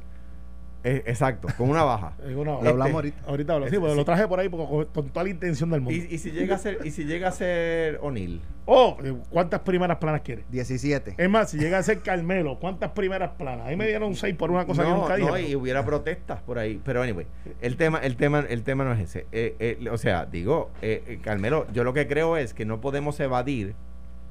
Eh, 0.85 1.03
exacto, 1.07 1.49
con 1.57 1.71
una 1.71 1.85
baja. 1.85 2.15
una 2.37 2.53
baja. 2.53 2.65
Lo 2.65 2.71
hablamos 2.71 2.95
ahorita. 2.95 3.23
Ahorita 3.27 3.55
hablo. 3.55 3.69
Sí, 3.69 3.79
porque 3.79 3.95
lo 3.95 4.05
traje 4.05 4.27
por 4.27 4.41
ahí 4.41 4.49
porque, 4.49 4.87
con, 4.93 5.09
toda 5.11 5.25
la 5.25 5.31
intención 5.31 5.71
del 5.71 5.81
mundo. 5.81 5.97
¿Y, 5.97 6.15
y 6.15 6.19
si 6.19 6.31
llega 6.31 6.57
a 6.57 6.59
ser, 6.59 6.79
y 6.85 6.91
si 6.91 7.05
llega 7.05 7.29
a 7.29 7.33
ser 7.33 7.99
O'Neill? 8.03 8.41
Oh, 8.65 8.97
¿cuántas 9.31 9.61
primeras 9.61 9.99
planas 9.99 10.21
quiere? 10.21 10.45
17. 10.51 11.15
Es 11.19 11.31
más, 11.31 11.51
si 11.51 11.59
llega 11.59 11.79
a 11.79 11.83
ser 11.83 12.01
Carmelo, 12.01 12.61
¿cuántas 12.61 12.93
primeras 12.93 13.33
planas? 13.33 13.67
Ahí 13.67 13.77
me 13.77 13.89
dieron 13.89 14.15
6 14.15 14.37
por 14.37 14.53
una 14.53 14.67
cosa 14.67 14.85
no, 14.85 14.89
que 14.89 14.95
nunca 14.95 15.17
dije. 15.17 15.29
No, 15.29 15.39
y 15.39 15.57
hubiera 15.57 15.85
protestas 15.85 16.41
por 16.43 16.59
ahí. 16.59 16.81
Pero 16.85 17.03
anyway, 17.03 17.27
el 17.61 17.77
tema, 17.77 17.99
el 17.99 18.17
tema, 18.17 18.41
el 18.49 18.63
tema 18.63 18.85
no 18.85 18.93
es 18.93 19.01
ese. 19.01 19.27
Eh, 19.33 19.57
eh, 19.59 19.89
o 19.91 19.99
sea, 19.99 20.27
digo, 20.27 20.71
eh, 20.81 21.19
Carmelo, 21.23 21.67
yo 21.73 21.83
lo 21.83 21.93
que 21.93 22.07
creo 22.07 22.37
es 22.37 22.55
que 22.55 22.65
no 22.65 22.81
podemos 22.81 23.19
evadir 23.19 23.75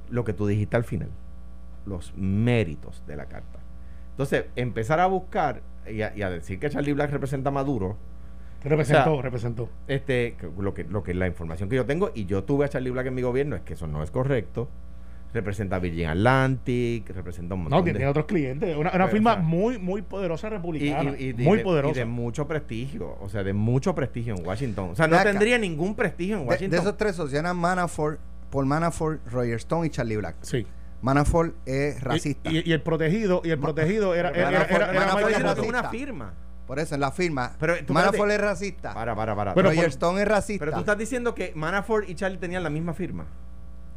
lo 0.09 0.23
que 0.23 0.31
tú 0.31 0.47
dijiste 0.47 0.77
al 0.77 0.85
final. 0.85 1.09
Los 1.85 2.13
méritos 2.15 3.03
de 3.07 3.17
la 3.17 3.25
carta. 3.25 3.59
Entonces, 4.11 4.45
empezar 4.55 5.01
a 5.01 5.07
buscar 5.07 5.61
y 5.89 6.01
a, 6.01 6.15
y 6.15 6.21
a, 6.21 6.29
decir 6.29 6.59
que 6.59 6.69
Charlie 6.69 6.93
Black 6.93 7.11
representa 7.11 7.49
a 7.49 7.51
Maduro. 7.51 7.97
Representó, 8.63 9.13
o 9.13 9.15
sea, 9.15 9.21
representó. 9.23 9.69
Este, 9.87 10.35
lo 10.59 10.73
que, 10.73 10.83
lo 10.83 11.03
que 11.03 11.13
la 11.13 11.27
información 11.27 11.67
que 11.69 11.75
yo 11.75 11.85
tengo, 11.85 12.11
y 12.13 12.25
yo 12.25 12.43
tuve 12.43 12.65
a 12.65 12.69
Charlie 12.69 12.91
Black 12.91 13.07
en 13.07 13.15
mi 13.15 13.21
gobierno, 13.21 13.55
es 13.55 13.63
que 13.63 13.73
eso 13.73 13.87
no 13.87 14.03
es 14.03 14.11
correcto. 14.11 14.69
Representa 15.33 15.77
a 15.77 15.79
Virgin 15.79 16.07
Atlantic, 16.07 17.09
representa 17.09 17.55
un 17.55 17.61
montón 17.61 17.79
no, 17.79 17.85
de... 17.85 17.91
tiene 17.91 18.05
otros 18.05 18.25
clientes. 18.25 18.75
Una, 18.75 18.91
una 18.93 19.07
firma 19.07 19.31
o 19.31 19.35
sea, 19.35 19.43
muy, 19.43 19.77
muy 19.77 20.01
poderosa 20.01 20.49
republicana. 20.49 21.15
Y, 21.17 21.27
y, 21.27 21.29
y 21.29 21.33
muy 21.33 21.59
de, 21.59 21.63
poderosa. 21.63 21.95
Y 21.95 21.99
de 21.99 22.05
mucho 22.05 22.47
prestigio. 22.47 23.17
O 23.21 23.29
sea, 23.29 23.41
de 23.43 23.53
mucho 23.53 23.95
prestigio 23.95 24.35
en 24.35 24.45
Washington. 24.45 24.89
O 24.91 24.95
sea, 24.95 25.07
no 25.07 25.17
tendría 25.23 25.57
ningún 25.57 25.95
prestigio 25.95 26.37
en 26.37 26.47
Washington. 26.47 26.71
De, 26.71 26.77
de 26.77 26.81
esos 26.81 26.97
tres 26.97 27.15
socios 27.15 27.39
eran 27.39 27.55
Manafort, 27.55 28.19
Paul 28.51 28.65
Manafort, 28.65 29.25
Roger 29.27 29.55
Stone 29.55 29.87
y 29.87 29.89
Charlie 29.89 30.17
Black. 30.17 30.35
Sí. 30.41 30.67
Manafort 31.01 31.55
es 31.65 32.01
racista. 32.01 32.51
Y, 32.51 32.57
y, 32.57 32.69
y, 32.69 32.73
el 32.73 32.81
protegido, 32.81 33.41
y 33.43 33.49
el 33.49 33.59
protegido 33.59 34.13
era, 34.15 34.29
era, 34.29 34.51
Manafort, 34.51 34.71
era, 34.71 34.91
era, 34.91 34.99
Manafort 34.99 35.29
era 35.29 35.39
racista. 35.39 35.69
una 35.69 35.89
firma. 35.89 36.33
Por 36.67 36.79
eso, 36.79 36.95
en 36.95 37.01
la 37.01 37.11
firma. 37.11 37.51
Pero, 37.59 37.75
Manafort 37.89 38.31
es 38.31 38.39
racista. 38.39 38.93
Para, 38.93 39.15
para, 39.15 39.35
para. 39.35 39.53
Pero 39.53 39.69
Roger 39.69 39.89
Stone 39.89 40.21
es 40.21 40.27
racista. 40.27 40.65
Pero 40.65 40.73
tú 40.73 40.79
estás 40.79 40.97
diciendo 40.97 41.35
que 41.35 41.51
Manafort 41.55 42.07
y 42.09 42.15
Charlie 42.15 42.37
tenían 42.37 42.63
la 42.63 42.69
misma 42.69 42.93
firma. 42.93 43.25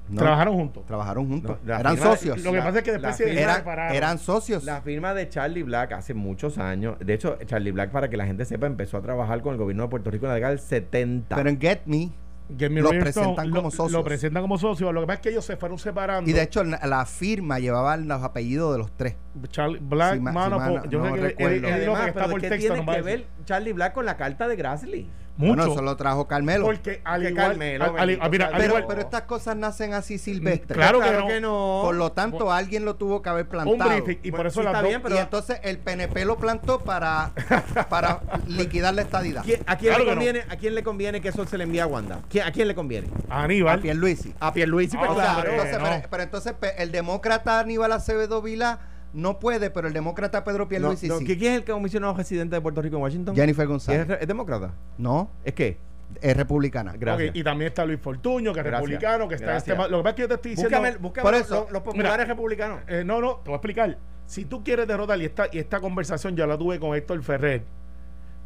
No, 0.08 0.20
trabajaron 0.20 0.54
juntos. 0.54 0.84
Trabajaron 0.86 1.28
juntos. 1.28 1.58
No, 1.62 1.74
eran 1.78 1.96
firma, 1.96 2.10
socios. 2.10 2.42
Lo 2.42 2.52
que 2.52 2.58
pasa 2.58 2.78
es 2.78 2.84
que 2.84 2.92
después 2.92 3.16
se 3.16 3.40
eran, 3.40 3.64
eran 3.94 4.18
socios. 4.18 4.64
La 4.64 4.82
firma 4.82 5.14
de 5.14 5.28
Charlie 5.28 5.62
Black 5.62 5.92
hace 5.92 6.14
muchos 6.14 6.58
años. 6.58 6.96
De 6.98 7.14
hecho, 7.14 7.38
Charlie 7.46 7.70
Black, 7.70 7.90
para 7.90 8.10
que 8.10 8.16
la 8.16 8.26
gente 8.26 8.44
sepa, 8.44 8.66
empezó 8.66 8.98
a 8.98 9.02
trabajar 9.02 9.40
con 9.40 9.52
el 9.52 9.58
gobierno 9.58 9.84
de 9.84 9.88
Puerto 9.88 10.10
Rico 10.10 10.26
en 10.26 10.30
la 10.30 10.34
década 10.34 10.50
del 10.50 10.60
70. 10.60 11.36
Pero 11.36 11.48
en 11.48 11.60
Get 11.60 11.82
Me 11.86 12.10
lo 12.58 12.90
presentan 12.90 13.50
como 13.50 13.70
socios. 13.70 13.92
Lo 13.92 14.04
presentan 14.04 14.42
como 14.42 14.58
socios. 14.58 14.92
Lo 14.92 15.00
que 15.00 15.06
pasa 15.06 15.14
es 15.16 15.20
que 15.20 15.28
ellos 15.30 15.44
se 15.44 15.56
fueron 15.56 15.78
separando. 15.78 16.28
Y 16.28 16.32
de 16.32 16.42
hecho, 16.42 16.64
la, 16.64 16.80
la 16.86 17.06
firma 17.06 17.58
llevaba 17.58 17.96
los 17.96 18.22
apellidos 18.22 18.72
de 18.72 18.78
los 18.78 18.96
tres. 18.96 19.16
Charlie 19.48 19.80
Black, 19.80 20.14
si, 20.14 20.20
Mano, 20.20 20.82
si 20.82 20.88
yo 20.88 20.98
no 21.00 21.06
sé 21.06 21.14
que 21.14 21.20
recuerdo. 21.20 21.56
y 21.68 21.70
además, 21.70 22.10
pero 22.14 22.36
¿qué 22.36 22.50
tiene 22.58 22.84
que 22.84 23.02
ver 23.02 23.26
Charlie 23.44 23.72
Black 23.72 23.94
con 23.94 24.06
la 24.06 24.16
carta 24.16 24.48
de 24.48 24.56
Grassley? 24.56 25.10
Mucho. 25.36 25.56
Bueno, 25.56 25.72
eso 25.72 25.82
lo 25.82 25.96
trajo 25.96 26.28
Carmelo. 26.28 26.64
Porque 26.64 27.00
al 27.04 27.22
que 27.22 27.30
igual, 27.30 27.46
Carmelo, 27.48 27.84
al, 27.98 28.18
al, 28.20 28.30
mira, 28.30 28.50
pero, 28.52 28.64
igual, 28.64 28.84
pero, 28.86 29.00
estas 29.00 29.22
cosas 29.22 29.56
nacen 29.56 29.92
así 29.92 30.16
silvestres. 30.18 30.76
Claro, 30.76 31.00
claro 31.00 31.18
que, 31.18 31.22
no. 31.22 31.28
que, 31.28 31.40
no. 31.40 31.80
Por 31.82 31.94
lo 31.96 32.12
tanto, 32.12 32.52
alguien 32.52 32.84
lo 32.84 32.94
tuvo 32.94 33.20
que 33.20 33.30
haber 33.30 33.48
plantado. 33.48 33.90
Un 33.90 34.04
briefing, 34.04 34.20
y 34.22 34.30
bueno, 34.30 34.36
por 34.36 34.46
eso 34.46 34.60
sí, 34.60 34.66
está 34.66 34.82
bien, 34.82 35.02
pero 35.02 35.16
y 35.16 35.18
entonces 35.18 35.58
el 35.64 35.78
PNP 35.78 36.24
lo 36.24 36.36
plantó 36.36 36.80
para, 36.80 37.32
para 37.88 38.20
liquidar 38.46 38.94
la 38.94 39.02
estadidad. 39.02 39.44
¿A 39.66 39.76
quién, 39.76 39.92
claro 39.92 40.04
le 40.04 40.10
conviene, 40.10 40.44
no. 40.46 40.52
¿A 40.52 40.56
quién 40.56 40.74
le 40.74 40.82
conviene 40.84 41.20
que 41.20 41.28
eso 41.28 41.44
se 41.46 41.58
le 41.58 41.64
envíe 41.64 41.80
a 41.80 41.86
Wanda? 41.86 42.20
¿A 42.44 42.52
quién 42.52 42.68
le 42.68 42.74
conviene? 42.76 43.08
A 43.28 43.42
Aníbal. 43.42 43.78
A 43.78 43.82
Pierluisi. 43.82 44.34
A 44.38 44.52
Pierluisi, 44.52 44.96
pero, 44.96 45.12
ah, 45.12 45.14
claro. 45.14 45.50
Entonces, 45.50 45.78
no. 45.78 45.84
pero, 45.84 46.08
pero, 46.10 46.22
entonces 46.22 46.54
el 46.78 46.92
demócrata 46.92 47.58
Aníbal 47.58 47.90
Acevedo 47.90 48.40
Vila 48.40 48.78
no 49.14 49.38
puede, 49.38 49.70
pero 49.70 49.88
el 49.88 49.94
demócrata 49.94 50.44
Pedro 50.44 50.68
Pierluisi 50.68 51.08
no, 51.08 51.14
no. 51.14 51.20
sí. 51.20 51.26
¿Quién 51.26 51.52
es 51.52 51.58
el 51.58 51.64
comisionado 51.64 52.14
residente 52.14 52.56
de 52.56 52.60
Puerto 52.60 52.82
Rico 52.82 52.96
en 52.96 53.02
Washington? 53.02 53.34
Jennifer 53.34 53.66
González. 53.66 54.10
¿Es, 54.10 54.22
¿Es, 54.22 54.28
demócrata? 54.28 54.74
No. 54.98 55.30
¿Es 55.44 55.54
qué? 55.54 55.78
Es 56.20 56.36
republicana. 56.36 56.94
Gracias. 56.98 57.30
Okay, 57.30 57.40
y 57.40 57.44
también 57.44 57.68
está 57.68 57.84
Luis 57.84 58.00
Fortuño, 58.00 58.52
que 58.52 58.60
es 58.60 58.64
Gracias. 58.64 58.90
republicano, 58.90 59.28
que 59.28 59.34
está 59.36 59.46
Gracias. 59.46 59.78
este. 59.78 59.90
Lo 59.90 59.98
que 59.98 60.02
pasa 60.02 60.10
es 60.10 60.14
que 60.16 60.22
yo 60.22 60.28
te 60.28 60.34
estoy 60.34 60.50
diciendo. 60.50 60.78
Búscame, 60.78 60.98
búscame 60.98 61.22
por 61.22 61.34
eso, 61.34 61.60
los, 61.62 61.72
los 61.72 61.82
populares 61.82 62.12
mira, 62.12 62.24
republicanos. 62.24 62.80
Eh, 62.88 63.02
no, 63.04 63.20
no, 63.20 63.36
te 63.36 63.44
voy 63.46 63.54
a 63.54 63.56
explicar. 63.56 63.98
Si 64.26 64.44
tú 64.44 64.62
quieres 64.64 64.86
derrotar, 64.86 65.20
y 65.20 65.24
esta, 65.24 65.46
y 65.52 65.58
esta 65.58 65.80
conversación 65.80 66.36
ya 66.36 66.46
la 66.46 66.58
tuve 66.58 66.78
con 66.80 66.96
Héctor 66.96 67.22
Ferrer, 67.22 67.62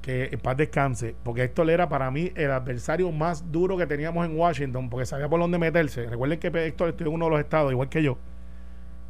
que 0.03 0.29
en 0.33 0.41
paz 0.41 0.57
descanse, 0.57 1.15
porque 1.23 1.45
Héctor 1.45 1.71
era 1.71 1.89
para 1.89 2.11
mí 2.11 2.33
el 2.35 2.51
adversario 2.51 3.11
más 3.13 3.51
duro 3.51 3.77
que 3.77 3.87
teníamos 3.87 4.27
en 4.27 4.37
Washington, 4.37 4.91
porque 4.91 5.07
sabía 5.07 5.29
por 5.29 5.41
dónde 5.41 5.59
meterse. 5.59 6.07
Recuerden 6.07 6.39
que 6.39 6.49
Héctor 6.49 6.91
estuvo 6.91 7.09
en 7.09 7.15
uno 7.15 7.27
de 7.27 7.31
los 7.33 7.41
estados, 7.41 7.73
igual 7.73 7.89
que 7.89 8.03
yo. 8.03 8.19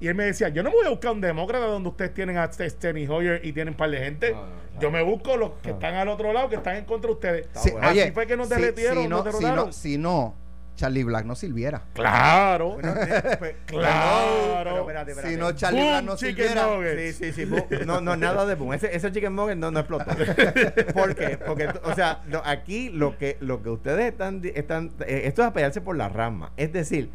Y 0.00 0.06
él 0.08 0.14
me 0.14 0.24
decía, 0.24 0.48
yo 0.50 0.62
no 0.62 0.70
me 0.70 0.76
voy 0.76 0.86
a 0.86 0.90
buscar 0.90 1.10
un 1.12 1.20
demócrata 1.20 1.66
donde 1.66 1.88
ustedes 1.88 2.14
tienen 2.14 2.36
a 2.38 2.50
Steny 2.52 3.06
Hoyer 3.08 3.40
y 3.44 3.52
tienen 3.52 3.74
un 3.74 3.76
par 3.76 3.90
de 3.90 3.98
gente. 3.98 4.32
No, 4.32 4.42
no, 4.42 4.80
yo 4.80 4.90
me 4.92 5.02
busco 5.02 5.36
los 5.36 5.52
que 5.62 5.70
están 5.70 5.94
al 5.94 6.08
otro 6.08 6.32
lado, 6.32 6.48
que 6.48 6.54
están 6.56 6.76
en 6.76 6.84
contra 6.84 7.08
de 7.08 7.14
ustedes. 7.14 7.46
Sí, 7.54 7.70
bueno. 7.72 7.88
Así 7.88 7.98
oye, 8.00 8.12
fue 8.12 8.26
que 8.28 8.36
nos 8.36 8.48
si- 8.48 8.54
derretieron, 8.54 9.02
si 9.02 9.08
nos 9.08 9.24
no, 9.24 9.32
si 9.32 9.38
derrotaron. 9.38 9.66
no, 9.66 9.72
si 9.72 9.98
no, 9.98 10.34
Charlie 10.76 11.02
Black 11.02 11.24
no 11.24 11.34
sirviera. 11.34 11.82
Claro. 11.94 12.74
Bueno, 12.74 12.94
eh, 12.96 13.36
pues, 13.40 13.54
Claro. 13.66 14.60
pero 14.62 14.78
espérate, 14.82 15.10
espérate. 15.10 15.34
Si 15.34 15.40
no, 15.40 15.52
Charlie 15.52 15.80
Boom, 15.80 15.90
Black 15.90 16.04
no 16.04 16.16
chicken 16.16 16.34
sirviera. 16.48 16.66
nuggets. 16.76 17.16
Sí, 17.16 17.32
sí, 17.32 17.46
sí. 17.46 17.76
No, 17.84 18.00
no, 18.00 18.16
nada 18.16 18.46
de 18.46 18.54
boom. 18.54 18.74
Ese, 18.74 18.94
ese 18.94 19.10
chicken 19.10 19.34
nugget 19.34 19.56
no, 19.56 19.72
no 19.72 19.80
explotó. 19.80 20.04
¿Por 20.94 21.16
qué? 21.16 21.38
Porque, 21.44 21.68
o 21.82 21.94
sea, 21.96 22.22
no, 22.28 22.40
aquí 22.44 22.90
lo 22.90 23.18
que, 23.18 23.36
lo 23.40 23.62
que 23.64 23.70
ustedes 23.70 24.12
están, 24.12 24.40
están 24.54 24.92
eh, 25.00 25.22
esto 25.24 25.42
es 25.42 25.48
apoyarse 25.48 25.80
por 25.80 25.96
la 25.96 26.08
rama. 26.08 26.52
Es 26.56 26.72
decir, 26.72 27.10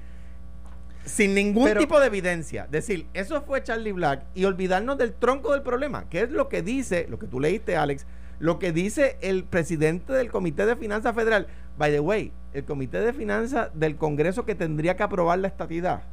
sin 1.05 1.33
ningún 1.35 1.65
Pero- 1.65 1.79
tipo 1.81 1.99
de 1.99 2.07
evidencia. 2.07 2.67
Decir, 2.69 3.07
eso 3.13 3.41
fue 3.43 3.63
Charlie 3.63 3.91
Black 3.91 4.23
y 4.35 4.45
olvidarnos 4.45 4.97
del 4.97 5.13
tronco 5.13 5.51
del 5.53 5.61
problema, 5.61 6.09
que 6.09 6.21
es 6.21 6.31
lo 6.31 6.49
que 6.49 6.61
dice, 6.61 7.07
lo 7.09 7.19
que 7.19 7.27
tú 7.27 7.39
leíste, 7.39 7.75
Alex, 7.77 8.05
lo 8.39 8.59
que 8.59 8.71
dice 8.71 9.17
el 9.21 9.43
presidente 9.43 10.13
del 10.13 10.29
Comité 10.31 10.65
de 10.65 10.75
Finanzas 10.75 11.13
Federal. 11.15 11.47
By 11.77 11.91
the 11.91 11.99
way, 11.99 12.31
el 12.53 12.65
Comité 12.65 12.99
de 13.01 13.13
Finanzas 13.13 13.69
del 13.73 13.95
Congreso 13.95 14.45
que 14.45 14.55
tendría 14.55 14.95
que 14.95 15.03
aprobar 15.03 15.39
la 15.39 15.47
estatidad. 15.47 16.03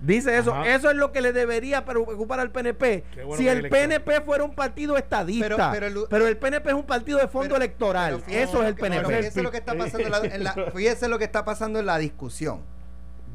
Dice 0.00 0.36
eso, 0.36 0.52
Ajá. 0.52 0.74
eso 0.74 0.90
es 0.90 0.96
lo 0.96 1.12
que 1.12 1.20
le 1.20 1.32
debería 1.32 1.84
preocupar 1.84 2.40
al 2.40 2.50
PNP. 2.50 3.04
Bueno 3.24 3.36
si 3.36 3.46
el. 3.46 3.68
PNP 3.68 4.20
fuera 4.22 4.42
un 4.42 4.52
partido 4.52 4.96
estadista, 4.96 5.46
Pero- 5.48 5.56
pero, 5.92 6.06
pero 6.10 6.26
el- 6.26 6.36
PNP 6.36 6.70
es 6.70 6.74
un 6.74 6.82
partido 6.82 7.18
de 7.20 7.28
fondo 7.28 7.50
Pero- 7.54 7.56
electoral. 7.64 8.20
eso 8.26 8.62
es 8.62 8.68
el 8.68 8.74
PNP. 8.74 9.04
pero 9.06 9.18
Fíjese 9.20 9.42
lo 9.44 9.50
que 9.52 9.58
está 9.58 9.74
pasando 9.76 10.06
en 10.06 10.10
la, 10.10 10.18
en 10.34 10.44
la- 10.44 10.52
fíjese 10.74 11.08
lo 11.08 11.18
que 11.18 11.24
está 11.24 11.44
pasando 11.44 11.78
en 11.78 11.86
la 11.86 11.98
discusión. 11.98 12.60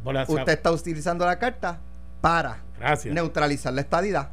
Usted 0.05 0.53
está 0.53 0.71
utilizando 0.71 1.25
la 1.25 1.37
carta 1.39 1.79
para 2.21 2.57
Gracias. 2.79 3.13
neutralizar 3.13 3.73
la 3.73 3.81
estadidad. 3.81 4.29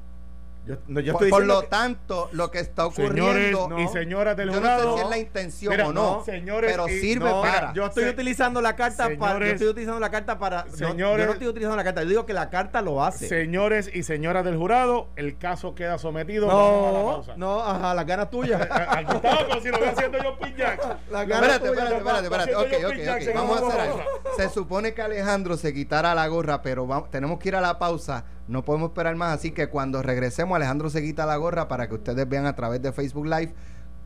Yo, 0.67 0.77
no, 0.87 1.01
yo 1.01 1.13
por 1.13 1.23
estoy 1.25 1.31
por 1.31 1.45
lo 1.47 1.61
que- 1.61 1.67
tanto, 1.67 2.29
lo 2.33 2.51
que 2.51 2.59
está 2.59 2.91
Señores 2.91 3.21
ocurriendo, 3.21 3.69
no. 3.69 3.81
y 3.81 3.89
señoras 3.89 4.35
del 4.37 4.49
yo 4.51 4.61
no 4.61 4.67
sé 4.67 4.73
jurado. 4.75 4.97
si 4.97 5.03
es 5.05 5.09
la 5.11 5.19
intención 5.19 5.71
Mira, 5.73 5.89
o 5.89 5.93
no, 5.93 6.17
no, 6.19 6.25
señores 6.25 6.71
pero 6.71 6.87
sirve 6.87 7.29
No, 7.29 7.43
para. 7.43 7.73
yo 7.75 7.85
estoy 7.85 8.05
Se- 8.05 8.11
utilizando 8.11 8.63
la 8.63 8.75
carta 8.75 9.05
para. 9.05 9.15
Yo 9.15 9.19
señores- 9.19 9.53
estoy 9.53 9.67
utilizando 9.69 10.01
la 10.01 10.11
carta 10.11 10.39
para. 10.39 10.65
no, 10.65 10.71
Señores- 10.77 11.19
yo 11.21 11.27
no 11.27 11.33
estoy 11.33 11.49
utilizando 11.49 11.77
la 11.77 11.85
carta. 11.85 12.03
Yo 12.03 12.09
digo 12.09 12.25
que 12.27 12.33
la 12.33 12.49
carta 12.49 12.81
lo 12.81 13.05
hace. 13.05 13.29
Señores 13.29 13.91
y 13.93 14.05
señoras 14.05 14.45
del 14.47 14.57
jurado, 14.57 15.09
el 15.17 15.37
caso 15.37 15.75
queda 15.75 15.99
sometido. 15.99 16.47
Vamos 16.47 16.89
a 16.89 16.93
la 16.93 16.99
no, 16.99 17.05
pausa. 17.13 17.33
no, 17.37 17.61
ajá, 17.63 17.95
las 17.95 18.07
ganas 18.07 18.31
tuyas. 18.31 18.61
Aquí 18.71 19.15
está, 19.17 19.39
pero 19.47 19.61
si 19.61 19.69
lo 19.69 19.79
voy 19.79 19.89
haciendo 19.89 20.19
yo, 20.23 20.39
Pin 20.39 20.57
Jack. 20.57 20.79
Las 21.11 21.29
ganas 21.29 21.51
Espérate, 21.51 21.69
tuyas. 21.69 21.93
espérate, 21.93 21.97
espérate, 22.25 22.25
espérate. 22.25 22.55
Ok, 22.57 22.85
ok, 22.87 22.91
Pin 22.97 23.05
Jack, 23.05 23.17
ok. 23.17 23.23
seguimos 23.23 23.49
Vamos 23.51 23.63
a 23.63 23.69
hacer 23.69 23.81
algo. 23.83 24.01
Se 24.39 24.49
supone 24.49 24.95
que 24.95 25.03
Alejandro 25.03 25.57
se 25.59 25.75
quitara 25.75 26.15
la 26.15 26.27
gorra, 26.27 26.63
pero 26.63 26.87
vamos- 26.87 27.11
tenemos 27.11 27.39
que 27.39 27.49
ir 27.51 27.57
a 27.57 27.61
la 27.61 27.79
pausa. 27.79 28.25
No 28.47 28.65
podemos 28.65 28.91
esperar 28.91 29.17
más, 29.17 29.39
así 29.39 29.53
que 29.53 29.69
cuando 29.69 30.03
regresemos, 30.03 30.55
Alejandro 30.57 30.91
se 30.91 31.03
quita 31.03 31.25
la 31.25 31.37
gorra 31.37 31.67
para 31.69 31.89
que 31.89 31.95
ustedes 31.95 32.29
vean 32.29 32.47
a 32.47 32.55
través 32.55 32.83
de 32.83 32.93
Facebook 32.93 33.27
Live 33.27 33.55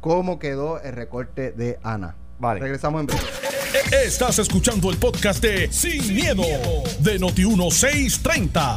cómo 0.01 0.38
quedó 0.38 0.81
el 0.81 0.92
recorte 0.92 1.53
de 1.53 1.79
Ana. 1.83 2.14
Vale. 2.38 2.61
Regresamos 2.61 3.01
en 3.01 3.07
breve. 3.07 3.22
Estás 4.05 4.38
escuchando 4.38 4.90
el 4.90 4.96
podcast 4.96 5.42
de 5.42 5.72
Sin, 5.72 6.14
miedo, 6.14 6.42
de 7.01 7.18
Noti1630. 7.18 8.77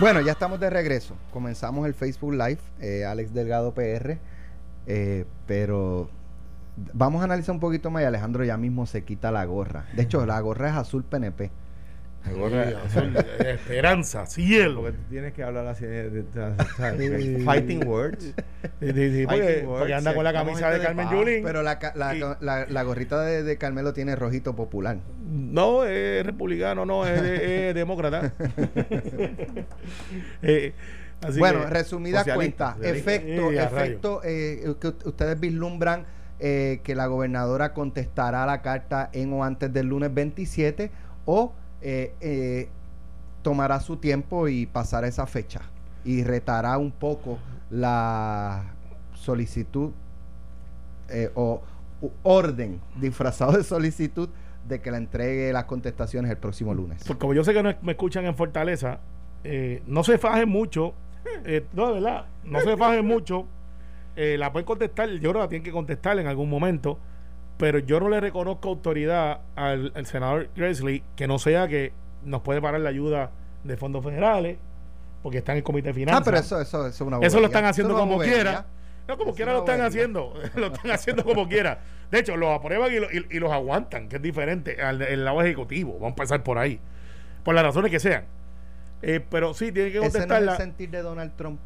Bueno, 0.00 0.20
ya 0.20 0.32
estamos 0.32 0.60
de 0.60 0.70
regreso. 0.70 1.16
Comenzamos 1.32 1.86
el 1.86 1.94
Facebook 1.94 2.32
Live, 2.32 2.60
eh, 2.80 3.04
Alex 3.04 3.34
Delgado 3.34 3.74
PR, 3.74 4.18
eh, 4.86 5.24
pero 5.46 6.08
vamos 6.92 7.20
a 7.20 7.24
analizar 7.24 7.52
un 7.52 7.60
poquito 7.60 7.90
más 7.90 8.02
y 8.02 8.06
Alejandro 8.06 8.44
ya 8.44 8.56
mismo 8.56 8.86
se 8.86 9.02
quita 9.02 9.32
la 9.32 9.44
gorra. 9.44 9.86
De 9.94 10.02
hecho, 10.02 10.24
la 10.24 10.40
gorra 10.40 10.68
es 10.68 10.76
azul 10.76 11.02
PNP. 11.02 11.50
Sí, 12.24 12.30
azul, 12.84 13.16
Esperanza, 13.46 14.26
cielo. 14.26 14.82
Porque 14.82 14.98
tú 14.98 15.04
tienes 15.08 15.32
que 15.32 15.42
hablar 15.42 15.66
así 15.66 15.86
de, 15.86 16.10
de- 16.10 16.22
de- 16.22 17.42
fighting 17.44 17.86
words. 17.86 18.24
Sí, 18.80 18.92
sí, 18.92 18.92
sí, 18.92 19.26
porque, 19.26 19.42
Fighting 19.42 19.66
words, 19.66 19.78
porque 19.78 19.94
anda 19.94 20.14
con 20.14 20.24
la 20.24 20.32
camisa 20.32 20.70
de 20.70 20.80
Carmen 20.80 21.08
Yulín. 21.10 21.42
Pero 21.42 21.62
la, 21.62 21.78
ca- 21.78 21.92
la, 21.96 22.14
Y- 22.14 22.20
la- 22.40 22.66
la 22.68 22.82
gorrita 22.82 23.22
de, 23.22 23.42
de 23.42 23.56
Carmelo 23.56 23.92
tiene 23.94 24.14
rojito 24.14 24.54
popular. 24.54 24.98
No, 25.30 25.84
es 25.84 26.24
republicano, 26.26 26.84
no, 26.84 27.06
es, 27.06 27.22
de- 27.22 27.68
es 27.70 27.74
demócrata. 27.74 28.32
Eh, 30.42 30.72
así 31.22 31.38
bueno, 31.38 31.60
que- 31.60 31.70
resumidas 31.70 32.26
cuentas, 32.34 32.76
efecto, 32.82 33.48
a 33.48 33.52
efecto 33.64 34.20
eh, 34.24 34.74
que 34.80 34.88
ustedes 34.88 35.38
vislumbran 35.40 36.04
eh, 36.40 36.80
que 36.84 36.94
la 36.94 37.06
gobernadora 37.06 37.72
contestará 37.72 38.46
la 38.46 38.62
carta 38.62 39.10
en 39.12 39.32
o 39.32 39.44
antes 39.44 39.72
del 39.72 39.86
lunes 39.88 40.12
27 40.14 40.90
o 41.24 41.52
eh, 41.82 42.14
eh, 42.20 42.68
tomará 43.42 43.80
su 43.80 43.96
tiempo 43.96 44.48
y 44.48 44.66
pasará 44.66 45.06
esa 45.08 45.26
fecha 45.26 45.62
y 46.04 46.24
retará 46.24 46.76
un 46.78 46.90
poco 46.90 47.38
la 47.70 48.64
solicitud 49.14 49.90
eh, 51.08 51.30
o 51.34 51.62
orden 52.22 52.80
disfrazado 53.00 53.52
de 53.52 53.64
solicitud 53.64 54.28
de 54.68 54.80
que 54.80 54.90
la 54.90 54.98
entregue 54.98 55.52
las 55.52 55.64
contestaciones 55.64 56.30
el 56.30 56.36
próximo 56.36 56.74
lunes. 56.74 57.02
Pues 57.06 57.18
como 57.18 57.34
yo 57.34 57.42
sé 57.42 57.52
que 57.54 57.62
no 57.62 57.72
me 57.82 57.92
escuchan 57.92 58.26
en 58.26 58.34
Fortaleza, 58.34 59.00
eh, 59.44 59.82
no 59.86 60.04
se 60.04 60.18
fajen 60.18 60.48
mucho. 60.48 60.94
eh, 61.44 61.64
no, 61.72 61.88
de 61.88 61.94
verdad, 61.94 62.26
no 62.44 62.60
se 62.60 62.76
fajen 62.76 63.04
mucho. 63.06 63.46
eh, 64.16 64.36
la 64.38 64.52
pueden 64.52 64.66
contestar, 64.66 65.08
yo 65.10 65.18
creo 65.30 65.32
que 65.34 65.38
la 65.38 65.48
tienen 65.48 65.64
que 65.64 65.72
contestar 65.72 66.18
en 66.18 66.26
algún 66.26 66.50
momento. 66.50 66.98
Pero 67.58 67.80
yo 67.80 67.98
no 68.00 68.08
le 68.08 68.20
reconozco 68.20 68.68
autoridad 68.68 69.40
al, 69.56 69.92
al 69.94 70.06
senador 70.06 70.48
Gresley 70.56 71.02
que 71.16 71.26
no 71.26 71.38
sea 71.38 71.66
que 71.68 71.92
nos 72.24 72.40
puede 72.42 72.62
parar 72.62 72.80
la 72.80 72.88
ayuda 72.90 73.30
de 73.64 73.76
fondos 73.76 74.04
federales, 74.04 74.58
porque 75.22 75.38
está 75.38 75.52
en 75.52 75.58
el 75.58 75.64
comité 75.64 75.88
de 75.88 75.94
finanzas. 75.94 76.20
Ah, 76.20 76.24
pero 76.24 76.36
eso, 76.38 76.60
eso, 76.60 76.80
eso 76.86 76.88
es 76.88 77.00
una 77.00 77.18
Eso 77.26 77.40
lo 77.40 77.46
están 77.46 77.64
haciendo 77.64 77.94
como 77.94 78.14
bobería. 78.14 78.34
quiera. 78.34 78.66
No, 79.08 79.16
como 79.18 79.30
Es 79.30 79.36
quiera 79.36 79.52
lo 79.52 79.58
están 79.60 79.78
bobería. 79.78 79.88
haciendo. 79.88 80.34
lo 80.54 80.66
están 80.68 80.90
haciendo 80.92 81.24
como 81.24 81.48
quiera. 81.48 81.80
De 82.10 82.20
hecho, 82.20 82.36
los 82.36 82.50
aprueban 82.50 82.92
y, 82.92 83.00
lo- 83.00 83.10
y- 83.10 83.26
y 83.30 83.38
los 83.40 83.50
aguantan, 83.50 84.08
que 84.08 84.16
es 84.16 84.22
diferente 84.22 84.80
al 84.80 85.02
el 85.02 85.24
lado 85.24 85.42
ejecutivo. 85.42 85.94
Vamos 85.94 86.06
a 86.06 86.08
empezar 86.10 86.42
por 86.44 86.58
ahí. 86.58 86.78
Por 87.42 87.54
las 87.56 87.64
razones 87.64 87.90
que 87.90 87.98
sean. 87.98 88.24
Eh, 89.02 89.20
pero 89.30 89.52
sí, 89.54 89.72
tienen 89.72 89.92
que 89.92 89.98
Ese 89.98 90.26
no 90.26 90.34
es 90.36 90.42
el 90.42 90.56
sentir 90.56 90.90
de 90.90 91.02
Donald 91.02 91.32
Trump. 91.36 91.58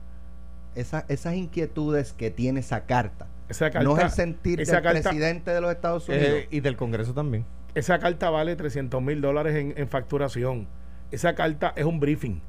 Esa- 0.74 1.04
esas 1.08 1.34
inquietudes 1.34 2.12
que 2.14 2.30
tiene 2.30 2.60
esa 2.60 2.84
carta. 2.86 3.26
Esa 3.52 3.70
carta, 3.70 3.88
no 3.88 3.96
es 3.96 4.02
el 4.04 4.10
sentir 4.10 4.60
esa 4.60 4.74
del 4.76 4.82
carta- 4.82 5.10
presidente 5.10 5.50
de 5.52 5.60
los 5.60 5.70
Estados 5.70 6.08
Unidos. 6.08 6.26
Eh, 6.28 6.48
y 6.50 6.60
del 6.60 6.76
Congreso 6.76 7.14
también. 7.14 7.44
esa 7.74 7.98
carta 7.98 8.28
vale 8.30 8.56
300 8.56 9.00
mil 9.00 9.20
dólares 9.20 9.54
en, 9.56 9.74
en 9.76 9.88
facturación. 9.88 10.66
Esa 11.10 11.34
carta 11.34 11.72
es 11.76 11.84
un 11.84 12.00
briefing. 12.00 12.40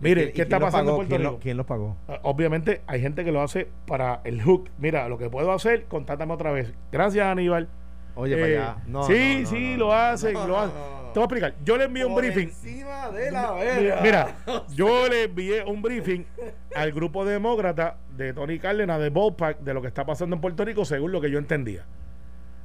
Mire, 0.00 0.24
¿Y 0.24 0.32
¿qué 0.32 0.42
está 0.42 0.60
pasando 0.60 0.90
en 0.92 0.96
Puerto 0.96 1.08
¿Quién 1.10 1.20
Rico? 1.22 1.32
lo, 1.32 1.38
¿Quién 1.40 1.56
lo 1.56 1.64
pagó? 1.66 1.96
Ah, 2.06 2.18
Obviamente 2.22 2.82
hay 2.86 3.00
gente 3.00 3.24
que 3.24 3.32
lo 3.32 3.40
hace 3.42 3.66
para 3.86 4.20
el 4.24 4.42
hook. 4.42 4.68
Mira, 4.78 5.08
lo 5.08 5.16
que 5.18 5.30
puedo 5.30 5.50
hacer, 5.52 5.84
contáctame 5.86 6.34
otra 6.34 6.52
vez. 6.52 6.72
Gracias, 6.92 7.26
Aníbal. 7.26 7.68
Oye, 8.14 8.34
Eh, 8.34 8.36
para 8.36 8.72
allá. 8.74 8.82
No, 8.86 9.02
sí, 9.04 9.12
no, 9.36 9.40
no, 9.40 9.46
sí, 9.48 9.70
no, 9.72 9.76
lo 9.78 9.86
no, 9.86 9.92
hacen, 9.92 10.32
no, 10.34 10.40
lo 10.46 10.46
no, 10.48 10.58
hacen. 10.60 10.76
Te 11.16 11.20
voy 11.20 11.24
a 11.24 11.28
explicar. 11.28 11.54
Yo 11.64 11.78
le 11.78 11.84
envié 11.84 12.04
un 12.04 12.12
Por 12.12 12.22
briefing. 12.22 12.48
Encima 12.48 13.08
de 13.08 13.30
la 13.30 13.54
Mira, 13.54 13.64
verga. 13.64 14.00
mira, 14.02 14.36
yo 14.74 15.08
le 15.08 15.22
envié 15.22 15.64
un 15.64 15.80
briefing 15.80 16.26
al 16.74 16.92
grupo 16.92 17.24
demócrata 17.24 17.96
de 18.18 18.34
Tony 18.34 18.58
Cárdenas 18.58 19.00
de 19.00 19.08
Ballpark 19.08 19.60
de 19.60 19.72
lo 19.72 19.80
que 19.80 19.88
está 19.88 20.04
pasando 20.04 20.36
en 20.36 20.42
Puerto 20.42 20.62
Rico 20.62 20.84
según 20.84 21.12
lo 21.12 21.22
que 21.22 21.30
yo 21.30 21.38
entendía. 21.38 21.86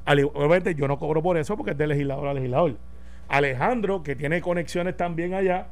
Obviamente 0.05 0.75
yo 0.75 0.85
no 0.89 0.99
cobro 0.99 1.23
por 1.23 1.37
eso 1.37 1.55
porque 1.55 1.71
es 1.71 1.77
de 1.77 1.87
legislador 1.87 2.27
a 2.27 2.33
legislador. 2.33 2.75
Alejandro, 3.29 4.03
que 4.03 4.17
tiene 4.17 4.41
conexiones 4.41 4.97
también 4.97 5.33
allá, 5.33 5.67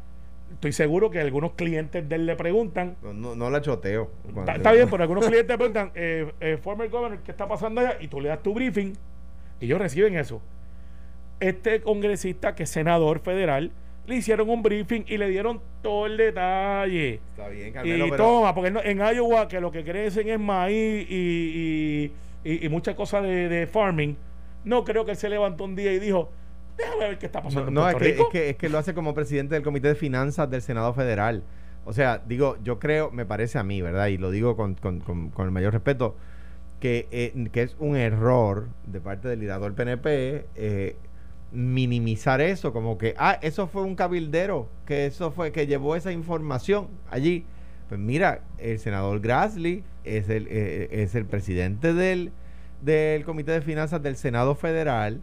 estoy 0.53 0.71
seguro 0.71 1.11
que 1.11 1.19
algunos 1.19 1.55
clientes 1.55 2.07
de 2.07 2.15
él 2.15 2.25
le 2.27 2.37
preguntan, 2.37 2.95
No, 3.01 3.11
no, 3.11 3.35
no 3.35 3.49
la 3.49 3.59
choteo. 3.59 4.09
Está, 4.25 4.55
está 4.55 4.71
bien, 4.71 4.89
pero 4.89 5.03
algunos 5.03 5.25
clientes 5.25 5.47
te 5.49 5.57
preguntan, 5.57 5.91
eh, 5.95 6.31
eh, 6.39 6.55
former 6.55 6.89
governor, 6.89 7.19
¿qué 7.25 7.31
está 7.31 7.45
pasando 7.45 7.81
allá? 7.81 7.97
Y 7.99 8.07
tú 8.07 8.21
le 8.21 8.29
das 8.29 8.41
tu 8.41 8.53
briefing 8.53 8.93
y 9.59 9.65
ellos 9.65 9.79
reciben 9.79 10.15
eso. 10.15 10.41
Este 11.39 11.81
congresista, 11.81 12.55
que 12.55 12.63
es 12.63 12.69
senador 12.69 13.19
federal, 13.19 13.71
le 14.07 14.15
hicieron 14.15 14.49
un 14.49 14.61
briefing 14.63 15.05
y 15.07 15.17
le 15.17 15.29
dieron 15.29 15.61
todo 15.81 16.07
el 16.07 16.17
detalle. 16.17 17.15
Está 17.31 17.47
bien, 17.47 17.71
Carmelo, 17.73 18.07
y 18.07 18.09
pero... 18.11 18.23
toma, 18.23 18.55
porque 18.55 18.73
en 18.83 18.97
Iowa, 18.99 19.47
que 19.47 19.61
lo 19.61 19.71
que 19.71 19.83
crecen 19.83 20.27
es 20.29 20.39
maíz 20.39 21.05
y, 21.09 21.15
y, 22.43 22.49
y- 22.51 22.65
y 22.65 22.69
muchas 22.69 22.95
cosas 22.95 23.23
de, 23.23 23.47
de 23.47 23.67
farming, 23.67 24.15
no 24.65 24.83
creo 24.83 25.05
que 25.05 25.11
él 25.11 25.17
se 25.17 25.29
levantó 25.29 25.63
un 25.65 25.75
día 25.75 25.93
y 25.93 25.99
dijo, 25.99 26.29
déjame 26.77 27.07
ver 27.09 27.17
qué 27.19 27.27
está 27.27 27.41
pasando 27.41 27.61
No, 27.61 27.67
en 27.69 27.73
no, 27.75 27.87
es, 27.89 27.93
Puerto 27.95 28.05
que, 28.05 28.11
Rico. 28.11 28.23
es, 28.23 28.29
que, 28.31 28.49
es 28.49 28.55
que 28.57 28.69
lo 28.69 28.77
hace 28.77 28.93
como 28.93 29.13
presidente 29.13 29.53
del 29.55 29.63
Comité 29.63 29.89
de 29.89 29.95
Finanzas 29.95 30.49
del 30.49 30.61
Senado 30.61 30.93
Federal. 30.93 31.43
O 31.85 31.93
sea, 31.93 32.21
digo, 32.27 32.57
yo 32.63 32.79
creo, 32.79 33.11
me 33.11 33.25
parece 33.25 33.57
a 33.59 33.63
mí, 33.63 33.81
¿verdad? 33.81 34.07
Y 34.07 34.17
lo 34.17 34.31
digo 34.31 34.55
con, 34.57 34.73
con- 34.75 34.99
con- 34.99 35.29
con 35.29 35.45
el 35.45 35.51
mayor 35.51 35.71
respeto, 35.73 36.15
que, 36.79 37.07
eh, 37.11 37.33
que 37.51 37.61
es 37.63 37.75
un 37.79 37.95
error 37.95 38.67
de 38.87 38.99
parte 39.01 39.27
del 39.27 39.39
liderazgo 39.39 39.65
del 39.65 39.73
PNP 39.73 40.45
eh, 40.55 40.95
minimizar 41.51 42.41
eso, 42.41 42.73
como 42.73 42.97
que, 42.97 43.15
ah, 43.17 43.39
eso 43.41 43.67
fue 43.67 43.83
un 43.83 43.95
cabildero, 43.95 44.69
que 44.85 45.05
eso 45.05 45.31
fue, 45.31 45.51
que 45.51 45.67
llevó 45.67 45.95
esa 45.95 46.11
información 46.11 46.87
allí. 47.09 47.45
Pues 47.87 47.99
mira, 47.99 48.41
el 48.59 48.77
senador 48.79 49.19
Grassley 49.19 49.83
es 50.03 50.29
el, 50.29 50.47
eh, 50.49 50.89
es 50.91 51.15
el 51.15 51.25
presidente 51.25 51.93
del, 51.93 52.31
del 52.81 53.23
Comité 53.25 53.51
de 53.51 53.61
Finanzas 53.61 54.01
del 54.03 54.15
Senado 54.15 54.53
Federal. 54.53 55.21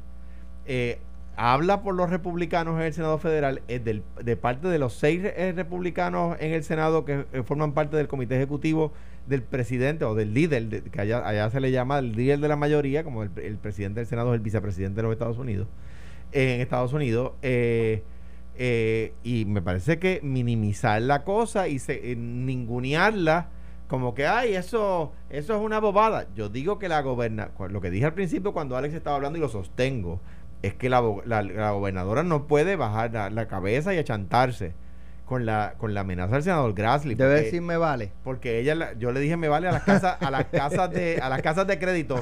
Eh, 0.67 0.99
habla 1.37 1.83
por 1.83 1.95
los 1.95 2.11
republicanos 2.11 2.77
en 2.81 2.87
el 2.87 2.93
Senado 2.93 3.19
Federal 3.19 3.62
es 3.69 3.85
del, 3.85 4.03
de 4.21 4.37
parte 4.37 4.67
de 4.69 4.79
los 4.81 4.95
seis 4.95 5.21
eh, 5.23 5.53
republicanos 5.55 6.37
en 6.41 6.53
el 6.55 6.65
Senado 6.65 7.05
que 7.05 7.25
eh, 7.33 7.43
forman 7.45 7.73
parte 7.73 7.97
del 7.97 8.09
comité 8.09 8.35
ejecutivo 8.37 8.93
del 9.29 9.43
presidente 9.43 10.05
o 10.05 10.15
del 10.17 10.35
líder, 10.35 10.65
de- 10.69 10.83
que 10.83 11.01
allá, 11.01 11.27
allá 11.29 11.51
se 11.51 11.61
le 11.61 11.71
llama 11.71 11.99
el 12.01 12.12
líder 12.17 12.41
de 12.41 12.49
la 12.49 12.57
mayoría, 12.57 13.05
como 13.05 13.23
el, 13.23 13.31
el 13.37 13.59
presidente 13.59 14.01
del 14.01 14.07
Senado 14.09 14.31
es 14.33 14.39
el 14.39 14.41
vicepresidente 14.41 14.97
de 14.97 15.03
los 15.03 15.12
Estados 15.12 15.39
Unidos, 15.39 15.69
en 16.37 16.61
Estados 16.61 16.92
Unidos. 16.92 17.33
eh, 17.42 18.03
eh, 18.59 19.12
y 19.22 19.44
me 19.44 19.61
parece 19.61 19.99
que 19.99 20.20
minimizar 20.22 21.03
la 21.03 21.25
cosa 21.25 21.68
y 21.68 21.79
se, 21.79 22.12
eh, 22.12 22.16
ningunearla 22.16 23.49
como 23.87 24.14
que, 24.14 24.27
ay, 24.27 24.55
eso, 24.55 25.12
eso 25.31 25.55
es 25.57 25.61
una 25.61 25.79
bobada. 25.79 26.27
Yo 26.35 26.49
digo 26.49 26.79
que 26.79 26.88
la 26.88 27.03
goberna, 27.03 27.51
lo 27.68 27.81
que 27.81 27.90
dije 27.90 28.07
al 28.07 28.14
principio 28.14 28.53
cuando 28.53 28.77
Alex 28.77 28.94
estaba 28.94 29.16
hablando 29.16 29.38
y 29.38 29.42
lo 29.42 29.49
sostengo, 29.49 30.20
es 30.62 30.75
que 30.75 30.88
la, 30.88 31.03
la- 31.27 31.42
la 31.42 31.70
gobernadora 31.72 32.22
no 32.22 32.46
puede 32.46 32.77
bajar 32.77 33.12
la, 33.12 33.31
la 33.31 33.46
cabeza 33.46 33.94
y 33.94 33.99
achantarse 33.99 34.72
con 35.27 35.44
la, 35.44 35.75
con 35.77 35.92
la 35.92 36.01
amenaza 36.01 36.35
del 36.35 36.42
senador 36.44 36.72
Grassley. 36.75 37.14
Debe 37.14 37.31
porque- 37.35 37.44
decir 37.44 37.62
me 37.62 37.77
vale. 37.77 38.12
porque 38.25 38.59
ella 38.59 38.75
la- 38.75 38.92
yo 38.94 39.12
le 39.12 39.20
dije 39.20 39.37
me 39.37 39.49
vale 39.49 39.68
a 39.68 39.72
las 39.72 39.83
casas 39.85 40.16
a 40.20 40.31
las 40.31 40.46
casas 40.46 40.90
de 40.90 41.18
a 41.20 41.29
las 41.29 41.42
casas 41.42 41.66
de 41.66 41.79
crédito 41.79 42.20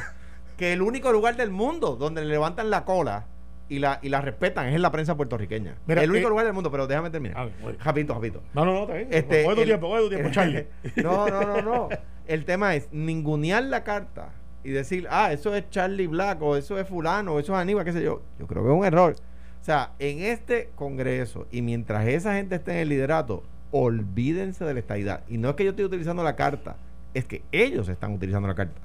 que 0.58 0.72
el 0.72 0.82
único 0.82 1.12
lugar 1.12 1.36
del 1.36 1.50
mundo 1.50 1.96
donde 1.96 2.22
le 2.22 2.28
levantan 2.28 2.70
la 2.70 2.84
cola 2.84 3.26
y 3.68 3.78
la 3.78 3.98
y 4.02 4.08
la 4.08 4.20
respetan 4.20 4.66
es 4.66 4.74
en 4.74 4.82
la 4.82 4.92
prensa 4.92 5.16
puertorriqueña. 5.16 5.76
Mira, 5.86 6.02
el 6.02 6.10
único 6.10 6.26
eh, 6.26 6.30
lugar 6.30 6.44
del 6.44 6.54
mundo 6.54 6.70
pero 6.70 6.86
déjame 6.86 7.10
terminar. 7.10 7.36
Ah, 7.38 7.48
bueno. 7.62 7.78
rapidito 7.82 8.14
rapidito. 8.14 8.42
No, 8.54 8.64
no, 8.64 8.72
no, 8.72 8.80
está 8.82 8.94
bien. 8.94 9.08
este, 9.10 9.44
coge 9.44 9.54
tu 9.54 9.60
el- 9.62 9.68
tiempo, 9.68 9.88
coge 9.88 10.02
tu 10.02 10.08
tiempo, 10.10 10.30
Charlie. 10.30 10.66
no 11.02 11.28
no 11.28 11.40
no 11.42 11.62
no. 11.62 11.88
El 12.26 12.44
tema 12.44 12.74
es 12.74 12.88
ningunear 12.92 13.62
la 13.64 13.84
carta 13.84 14.30
y 14.62 14.70
decir 14.70 15.06
ah 15.10 15.32
eso 15.32 15.54
es 15.54 15.68
Charlie 15.70 16.06
Black 16.06 16.40
o 16.42 16.56
eso 16.56 16.78
es 16.78 16.88
fulano 16.88 17.34
o 17.34 17.38
eso 17.40 17.52
es 17.54 17.58
Aníbal 17.58 17.84
qué 17.84 17.92
sé 17.92 18.02
yo. 18.02 18.22
Yo 18.38 18.46
creo 18.46 18.62
que 18.62 18.70
es 18.70 18.76
un 18.76 18.84
error. 18.84 19.14
O 19.60 19.64
sea 19.64 19.92
en 19.98 20.20
este 20.20 20.70
congreso 20.74 21.46
y 21.50 21.62
mientras 21.62 22.06
esa 22.06 22.34
gente 22.34 22.56
esté 22.56 22.72
en 22.72 22.78
el 22.78 22.88
liderato 22.90 23.42
olvídense 23.70 24.64
de 24.64 24.74
la 24.74 24.80
estadidad. 24.80 25.24
Y 25.28 25.38
no 25.38 25.50
es 25.50 25.54
que 25.56 25.64
yo 25.64 25.70
esté 25.70 25.84
utilizando 25.84 26.22
la 26.22 26.36
carta 26.36 26.76
es 27.14 27.24
que 27.24 27.42
ellos 27.52 27.88
están 27.88 28.12
utilizando 28.12 28.46
la 28.48 28.54
carta 28.54 28.80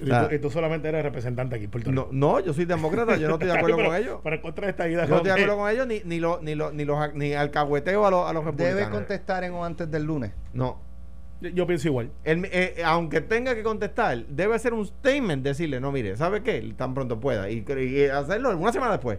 Y 0.00 0.08
tú, 0.08 0.34
y 0.34 0.38
tú 0.38 0.50
solamente 0.50 0.88
eres 0.88 1.02
representante 1.02 1.56
aquí, 1.56 1.64
en 1.66 1.70
Puerto 1.70 1.92
no, 1.92 2.02
Rico. 2.04 2.12
no, 2.14 2.40
yo 2.40 2.54
soy 2.54 2.64
demócrata, 2.64 3.16
yo 3.16 3.28
no 3.28 3.34
estoy 3.34 3.48
de 3.48 3.54
acuerdo 3.58 3.76
Pero- 3.76 3.88
con 3.90 3.96
ellos. 3.98 4.20
Pero 4.24 4.36
en 4.36 4.42
contra 4.42 4.64
de 4.66 4.70
esta 4.70 4.88
idea. 4.88 5.04
Yo 5.04 5.10
no 5.10 5.16
estoy 5.16 5.28
de 5.28 5.32
acuerdo 5.42 5.56
con 5.58 5.70
ellos 5.70 5.86
ni, 5.86 6.00
ni, 6.04 6.20
lo, 6.20 6.40
ni, 6.40 6.54
lo, 6.54 6.72
ni, 6.72 6.84
los, 6.86 7.14
ni 7.14 7.34
alcahueteo 7.34 8.06
a 8.06 8.10
los, 8.10 8.28
a 8.30 8.32
los 8.32 8.44
republicanos. 8.44 8.78
Debe 8.80 8.90
contestar 8.90 9.44
en 9.44 9.52
o 9.52 9.64
antes 9.64 9.90
del 9.90 10.04
lunes. 10.04 10.32
No. 10.54 10.80
Yo, 11.42 11.50
yo 11.50 11.66
pienso 11.66 11.88
igual. 11.88 12.10
Él, 12.24 12.48
eh, 12.50 12.82
aunque 12.84 13.20
tenga 13.20 13.54
que 13.54 13.62
contestar, 13.62 14.24
debe 14.26 14.58
ser 14.58 14.72
un 14.72 14.86
statement 14.86 15.44
decirle, 15.44 15.80
no, 15.80 15.92
mire, 15.92 16.16
¿sabe 16.16 16.42
qué? 16.42 16.72
Tan 16.76 16.94
pronto 16.94 17.20
pueda. 17.20 17.50
Y, 17.50 17.62
y 17.68 18.04
hacerlo 18.06 18.56
una 18.56 18.72
semana 18.72 18.92
después. 18.92 19.18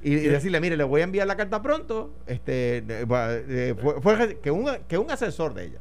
Y, 0.00 0.14
decirle, 0.14 0.60
mire, 0.60 0.76
le 0.78 0.84
voy 0.84 1.00
a 1.02 1.04
enviar 1.04 1.26
la 1.26 1.36
carta 1.36 1.60
pronto. 1.60 2.14
Este, 2.26 2.78
eh, 2.78 2.84
eh, 2.88 3.74
fue, 3.78 4.00
fue- 4.00 4.38
que, 4.40 4.50
un, 4.50 4.70
que 4.88 4.96
un 4.96 5.10
asesor 5.10 5.52
de 5.52 5.64
ella 5.66 5.80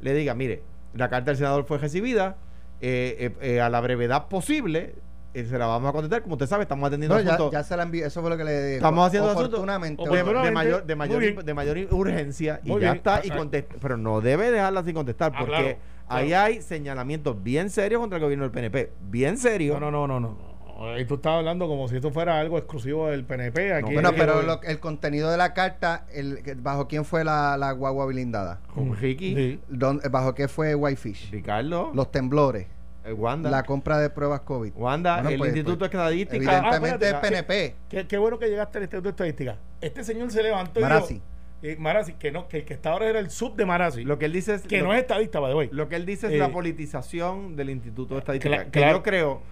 le 0.00 0.14
diga, 0.14 0.34
mire, 0.34 0.62
la 0.94 1.08
carta 1.10 1.26
del 1.30 1.36
senador 1.36 1.64
fue 1.66 1.78
recibida 1.78 2.38
eh, 2.80 3.32
eh, 3.40 3.54
eh, 3.56 3.60
a 3.60 3.68
la 3.68 3.80
brevedad 3.80 4.28
posible. 4.28 4.94
eh, 5.34 5.44
se 5.44 5.58
la 5.58 5.66
vamos 5.66 5.90
a 5.90 5.92
contestar. 5.92 6.22
Como 6.22 6.34
usted 6.36 6.46
sabe, 6.46 6.62
estamos 6.62 6.86
atendiendo 6.86 7.14
No, 7.16 7.20
ya, 7.22 7.34
asuntos- 7.34 7.52
ya 7.52 7.62
se 7.62 7.76
la 7.76 7.82
envió. 7.82 8.06
Eso 8.06 8.20
fue 8.22 8.30
lo 8.30 8.36
que 8.36 8.44
le 8.44 8.52
dije. 8.62 8.74
Estamos 8.76 9.06
haciendo 9.06 9.28
asuntos 9.28 9.48
Oportunamente. 9.50 10.02
Oportunamente. 10.02 10.48
de, 10.48 10.54
mayor 10.54 10.86
de 10.86 10.94
mayor 10.96 11.44
de 11.44 11.54
mayor 11.54 11.78
urgencia 11.94 12.60
y 12.64 12.68
Muy 12.70 12.80
ya 12.80 12.88
bien. 12.92 12.96
está 12.96 13.16
Ah, 13.16 13.20
y 13.24 13.30
ah. 13.30 13.36
contesta, 13.36 13.74
pero 13.80 13.96
no 13.96 14.20
debe 14.20 14.50
dejarla 14.50 14.82
sin 14.82 14.94
contestar 14.94 15.32
Ah, 15.34 15.38
porque 15.38 15.54
claro, 15.54 15.78
ahí 16.08 16.28
claro. 16.28 16.44
hay 16.46 16.62
señalamientos 16.62 17.42
bien 17.42 17.68
serios 17.70 18.00
contra 18.00 18.16
el 18.16 18.22
gobierno 18.24 18.44
del 18.44 18.52
PNP, 18.52 18.90
bien 19.02 19.36
serios. 19.36 19.78
No, 19.78 19.90
no, 19.90 20.06
no, 20.06 20.18
no, 20.18 20.30
no. 20.30 20.47
Ahí 20.78 21.04
tú 21.04 21.14
estabas 21.16 21.38
hablando 21.40 21.66
como 21.66 21.88
si 21.88 21.96
esto 21.96 22.10
fuera 22.12 22.38
algo 22.38 22.56
exclusivo 22.56 23.08
del 23.08 23.24
PNP. 23.24 23.72
Aquí 23.74 23.92
Bueno, 23.94 24.10
es 24.10 24.14
que- 24.14 24.20
pero 24.20 24.42
lo- 24.42 24.62
el 24.62 24.78
contenido 24.78 25.30
de 25.30 25.36
la 25.36 25.52
carta, 25.54 26.06
el, 26.12 26.40
¿bajo 26.58 26.86
quién 26.86 27.04
fue 27.04 27.24
la, 27.24 27.56
la 27.56 27.72
guagua 27.72 28.06
blindada? 28.06 28.60
con 28.74 28.94
Ricky, 28.96 29.34
Sí. 29.34 29.60
¿Dónde- 29.68 30.08
¿Bajo 30.08 30.34
qué 30.34 30.46
fue 30.48 30.74
Whitefish? 30.74 31.30
Ricardo, 31.32 31.90
Los 31.94 32.12
temblores, 32.12 32.66
eh, 33.04 33.12
Wanda, 33.12 33.50
la 33.50 33.64
compra 33.64 33.98
de 33.98 34.08
pruebas 34.10 34.40
COVID. 34.42 34.72
Wanda, 34.76 35.14
Bueno, 35.14 35.30
el 35.30 35.38
pues, 35.38 35.48
Instituto 35.50 35.78
pues, 35.78 35.90
de 35.90 35.96
Estadística. 35.98 36.36
Evidentemente 36.36 37.06
Ah, 37.06 37.08
es 37.08 37.14
espérate, 37.14 37.42
PNP. 37.42 37.74
Qué, 37.88 38.06
qué 38.06 38.18
bueno 38.18 38.38
que 38.38 38.48
llegaste 38.48 38.78
al 38.78 38.84
Instituto 38.84 39.04
de 39.04 39.10
Estadística. 39.10 39.56
Este 39.80 40.04
señor 40.04 40.30
se 40.30 40.42
levantó 40.44 40.78
y 40.78 40.82
Marazzi. 40.84 41.14
dijo... 41.14 41.24
eh, 41.62 41.76
Marazzi, 41.76 42.12
que, 42.12 42.30
no, 42.30 42.46
que 42.46 42.58
el 42.58 42.64
que 42.64 42.74
está 42.74 42.90
ahora 42.92 43.06
era 43.08 43.18
el 43.18 43.30
sub 43.30 43.56
de 43.56 43.66
Marazzi. 43.66 44.04
Lo 44.04 44.16
que 44.18 44.26
él 44.26 44.32
dice 44.32 44.54
es 44.54 44.62
que 44.62 44.78
lo, 44.78 44.84
no 44.86 44.94
es 44.94 45.00
estadista, 45.00 45.40
by 45.40 45.50
the 45.50 45.56
way. 45.56 45.68
lo 45.72 45.88
que 45.88 45.96
él 45.96 46.06
dice 46.06 46.28
es 46.28 46.34
Eh, 46.34 46.38
la 46.38 46.50
politización 46.50 47.56
del 47.56 47.70
Instituto 47.70 48.14
de 48.14 48.20
Estadística. 48.20 48.64
que 48.66 48.70
claro. 48.70 48.98
yo 48.98 49.02
creo, 49.02 49.42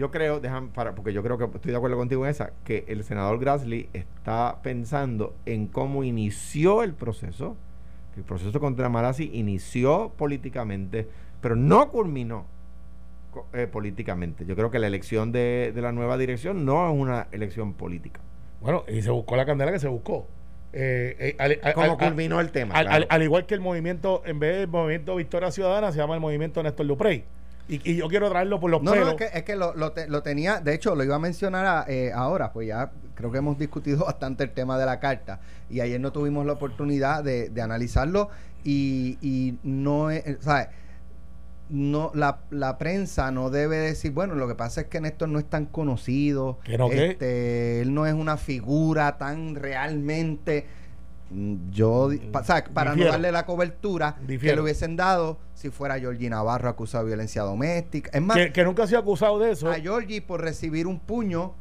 yo 0.00 0.10
creo, 0.10 0.40
déjame 0.40 0.68
para, 0.74 0.94
porque 0.94 1.12
yo 1.12 1.22
creo 1.22 1.36
que 1.36 1.44
estoy 1.44 1.72
de 1.72 1.76
acuerdo 1.76 1.98
contigo 1.98 2.24
en 2.24 2.30
esa, 2.30 2.52
que 2.64 2.86
el 2.88 3.04
senador 3.04 3.38
Grassley 3.38 3.90
está 3.92 4.58
pensando 4.62 5.34
en 5.44 5.66
cómo 5.66 6.04
inició 6.04 6.82
el 6.82 6.94
proceso, 6.94 7.54
que 8.14 8.20
el 8.20 8.24
proceso 8.26 8.58
contra 8.60 8.88
Marazzi 8.88 9.30
inició 9.34 10.12
políticamente, 10.16 11.06
pero 11.42 11.54
no 11.54 11.90
culminó 11.90 12.46
eh, 13.52 13.66
políticamente. 13.66 14.46
Yo 14.46 14.56
creo 14.56 14.70
que 14.70 14.78
la 14.78 14.86
elección 14.86 15.32
de, 15.32 15.70
de 15.74 15.82
la 15.82 15.92
nueva 15.92 16.16
dirección 16.16 16.64
no 16.64 16.90
es 16.90 16.98
una 16.98 17.28
elección 17.30 17.74
política. 17.74 18.20
Bueno, 18.62 18.84
y 18.88 19.02
se 19.02 19.10
buscó 19.10 19.36
la 19.36 19.44
candela 19.44 19.70
que 19.70 19.78
se 19.78 19.88
buscó. 19.88 20.26
Eh, 20.72 21.16
eh, 21.18 21.36
al, 21.38 21.58
al- 21.62 21.74
¿Cómo 21.74 21.92
al- 21.92 21.98
culminó 21.98 22.40
el 22.40 22.50
tema? 22.52 22.74
al- 22.74 22.86
Claro. 22.86 22.96
al- 23.02 23.06
al 23.10 23.22
igual 23.22 23.44
que 23.44 23.54
el 23.54 23.60
movimiento, 23.60 24.22
en 24.24 24.38
vez 24.40 24.56
del 24.58 24.68
movimiento 24.68 25.14
Victoria 25.16 25.50
Ciudadana, 25.50 25.92
se 25.92 25.98
llama 25.98 26.14
el 26.14 26.20
movimiento 26.20 26.62
Néstor 26.62 26.86
Duprey. 26.86 27.24
Y, 27.70 27.92
y 27.92 27.96
yo 27.96 28.08
quiero 28.08 28.28
traerlo 28.28 28.58
por 28.60 28.70
los 28.70 28.82
No, 28.82 28.90
no, 28.94 28.96
pelos. 28.96 29.20
es 29.20 29.30
que, 29.30 29.38
es 29.38 29.44
que 29.44 29.56
lo, 29.56 29.74
lo 29.74 29.92
te- 29.92 30.08
lo 30.08 30.22
tenía, 30.22 30.60
de 30.60 30.74
hecho 30.74 30.94
lo 30.96 31.04
iba 31.04 31.14
a 31.16 31.18
mencionar 31.20 31.64
a- 31.66 31.84
eh, 31.88 32.10
ahora, 32.12 32.52
pues 32.52 32.66
ya 32.68 32.90
creo 33.14 33.30
que 33.30 33.38
hemos 33.38 33.58
discutido 33.58 34.04
bastante 34.06 34.42
el 34.44 34.50
tema 34.50 34.76
de 34.78 34.86
la 34.86 34.98
carta 35.00 35.40
y 35.70 35.80
ayer 35.80 36.00
no 36.00 36.10
tuvimos 36.12 36.44
la 36.44 36.54
oportunidad 36.54 37.22
de, 37.22 37.48
de 37.48 37.62
analizarlo 37.62 38.28
y, 38.64 39.18
y 39.22 39.56
no 39.62 40.10
es, 40.10 40.26
eh, 40.26 40.36
¿sabes? 40.40 40.68
No, 41.68 42.10
la, 42.14 42.40
la 42.50 42.78
prensa 42.78 43.30
no 43.30 43.48
debe 43.48 43.76
decir, 43.76 44.10
bueno, 44.10 44.34
lo 44.34 44.48
que 44.48 44.56
pasa 44.56 44.80
es 44.80 44.86
que 44.88 45.00
Néstor 45.00 45.28
no 45.28 45.38
es 45.38 45.44
tan 45.48 45.66
conocido, 45.66 46.58
¿Que 46.64 46.76
no 46.76 46.88
qué? 46.90 47.10
este, 47.12 47.80
él 47.82 47.94
no 47.94 48.06
es 48.06 48.14
una 48.14 48.36
figura 48.36 49.16
tan 49.18 49.54
realmente 49.54 50.66
yo 51.70 52.08
di- 52.08 52.18
pa- 52.18 52.40
o 52.40 52.44
sea, 52.44 52.64
para 52.64 52.90
Difiero. 52.90 53.08
no 53.10 53.12
darle 53.12 53.32
la 53.32 53.46
cobertura 53.46 54.16
que 54.26 54.36
le 54.38 54.60
hubiesen 54.60 54.96
dado 54.96 55.38
si 55.54 55.70
fuera 55.70 55.98
Georgie 55.98 56.28
Navarro 56.28 56.68
acusado 56.68 57.04
de 57.04 57.10
violencia 57.10 57.42
doméstica 57.42 58.10
es 58.12 58.20
más 58.22 58.36
que, 58.36 58.52
que 58.52 58.64
nunca 58.64 58.82
ha 58.82 58.86
sido 58.86 58.98
acusado 59.00 59.38
de 59.38 59.52
eso. 59.52 59.70
a 59.70 59.74
Georgie 59.76 60.22
por 60.22 60.40
recibir 60.40 60.86
un 60.86 60.98
puño 60.98 61.54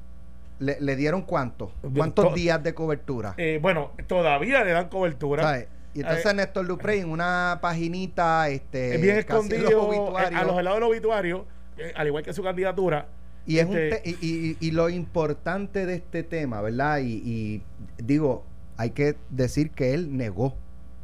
le, 0.59 0.77
le 0.81 0.95
dieron 0.95 1.21
cuánto 1.21 1.71
cuántos 1.95 2.29
to- 2.29 2.33
días 2.35 2.61
de 2.63 2.73
cobertura 2.73 3.33
Eh, 3.37 3.59
bueno, 3.61 3.91
todavía 4.07 4.63
le 4.63 4.71
dan 4.71 4.89
cobertura. 4.89 5.43
¿sabes? 5.43 5.67
y 5.93 6.01
entonces 6.01 6.25
Eh, 6.25 6.33
Néstor 6.33 6.67
Duprey 6.67 6.99
en 7.01 7.09
una 7.09 7.59
paginita 7.61 8.49
este 8.49 8.95
es 8.95 9.01
bien 9.01 9.17
en 9.17 9.17
los 9.17 9.25
escondido 9.25 9.93
eh, 10.19 10.35
a 10.35 10.43
los 10.43 10.57
helados 10.59 10.79
del 10.79 10.83
obituario, 10.89 11.45
eh, 11.77 11.93
al 11.95 12.07
igual 12.07 12.23
que 12.23 12.33
su 12.33 12.41
candidatura. 12.43 13.07
y 13.45 13.57
es 13.59 13.65
un 13.67 13.77
este- 13.77 13.99
te- 14.01 14.09
y, 14.09 14.17
y- 14.21 14.57
y 14.59 14.71
lo 14.71 14.89
importante 14.89 15.85
de 15.85 15.95
este 15.95 16.23
tema 16.23 16.61
verdad 16.61 16.99
y, 16.99 17.21
y 17.25 17.63
digo 17.97 18.43
hay 18.79 18.91
que 18.91 19.17
decir 19.29 19.71
que 19.71 19.93
él 19.93 20.15
negó 20.15 20.55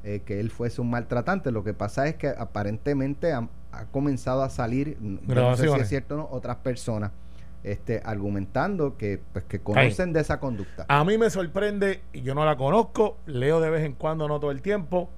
eh, 0.05 0.21
que 0.25 0.39
él 0.39 0.49
fuese 0.49 0.79
un 0.79 0.89
maltratante. 0.89 1.51
Lo 1.51 1.65
que 1.65 1.73
pasa 1.73 2.07
es 2.07 2.15
que 2.15 2.29
aparentemente 2.29 3.33
ha, 3.33 3.49
ha 3.73 3.85
comenzado 3.88 4.43
a 4.43 4.49
salir 4.49 4.97
no 5.01 5.57
sé 5.57 5.67
si 5.67 5.79
es 5.79 5.89
cierto 5.89 6.15
o 6.15 6.17
no 6.19 6.27
otras 6.31 6.55
personas 6.57 7.11
este 7.63 8.01
argumentando 8.05 8.95
que 8.95 9.19
pues 9.33 9.43
que 9.45 9.59
conocen 9.59 10.13
de 10.13 10.21
esa 10.21 10.39
conducta. 10.39 10.85
A 10.88 11.03
mí 11.03 11.17
me 11.17 11.29
sorprende, 11.29 12.01
y 12.13 12.21
yo 12.21 12.33
no 12.33 12.45
la 12.45 12.55
conozco, 12.55 13.17
leo 13.25 13.59
de 13.59 13.69
vez 13.71 13.83
en 13.83 13.93
cuando, 13.93 14.27
no 14.27 14.39
todo 14.39 14.51
el 14.51 14.61
tiempo, 14.61 15.09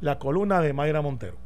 la 0.00 0.18
columna 0.18 0.60
de 0.60 0.72
Mayra 0.72 1.02
Montero. 1.02 1.36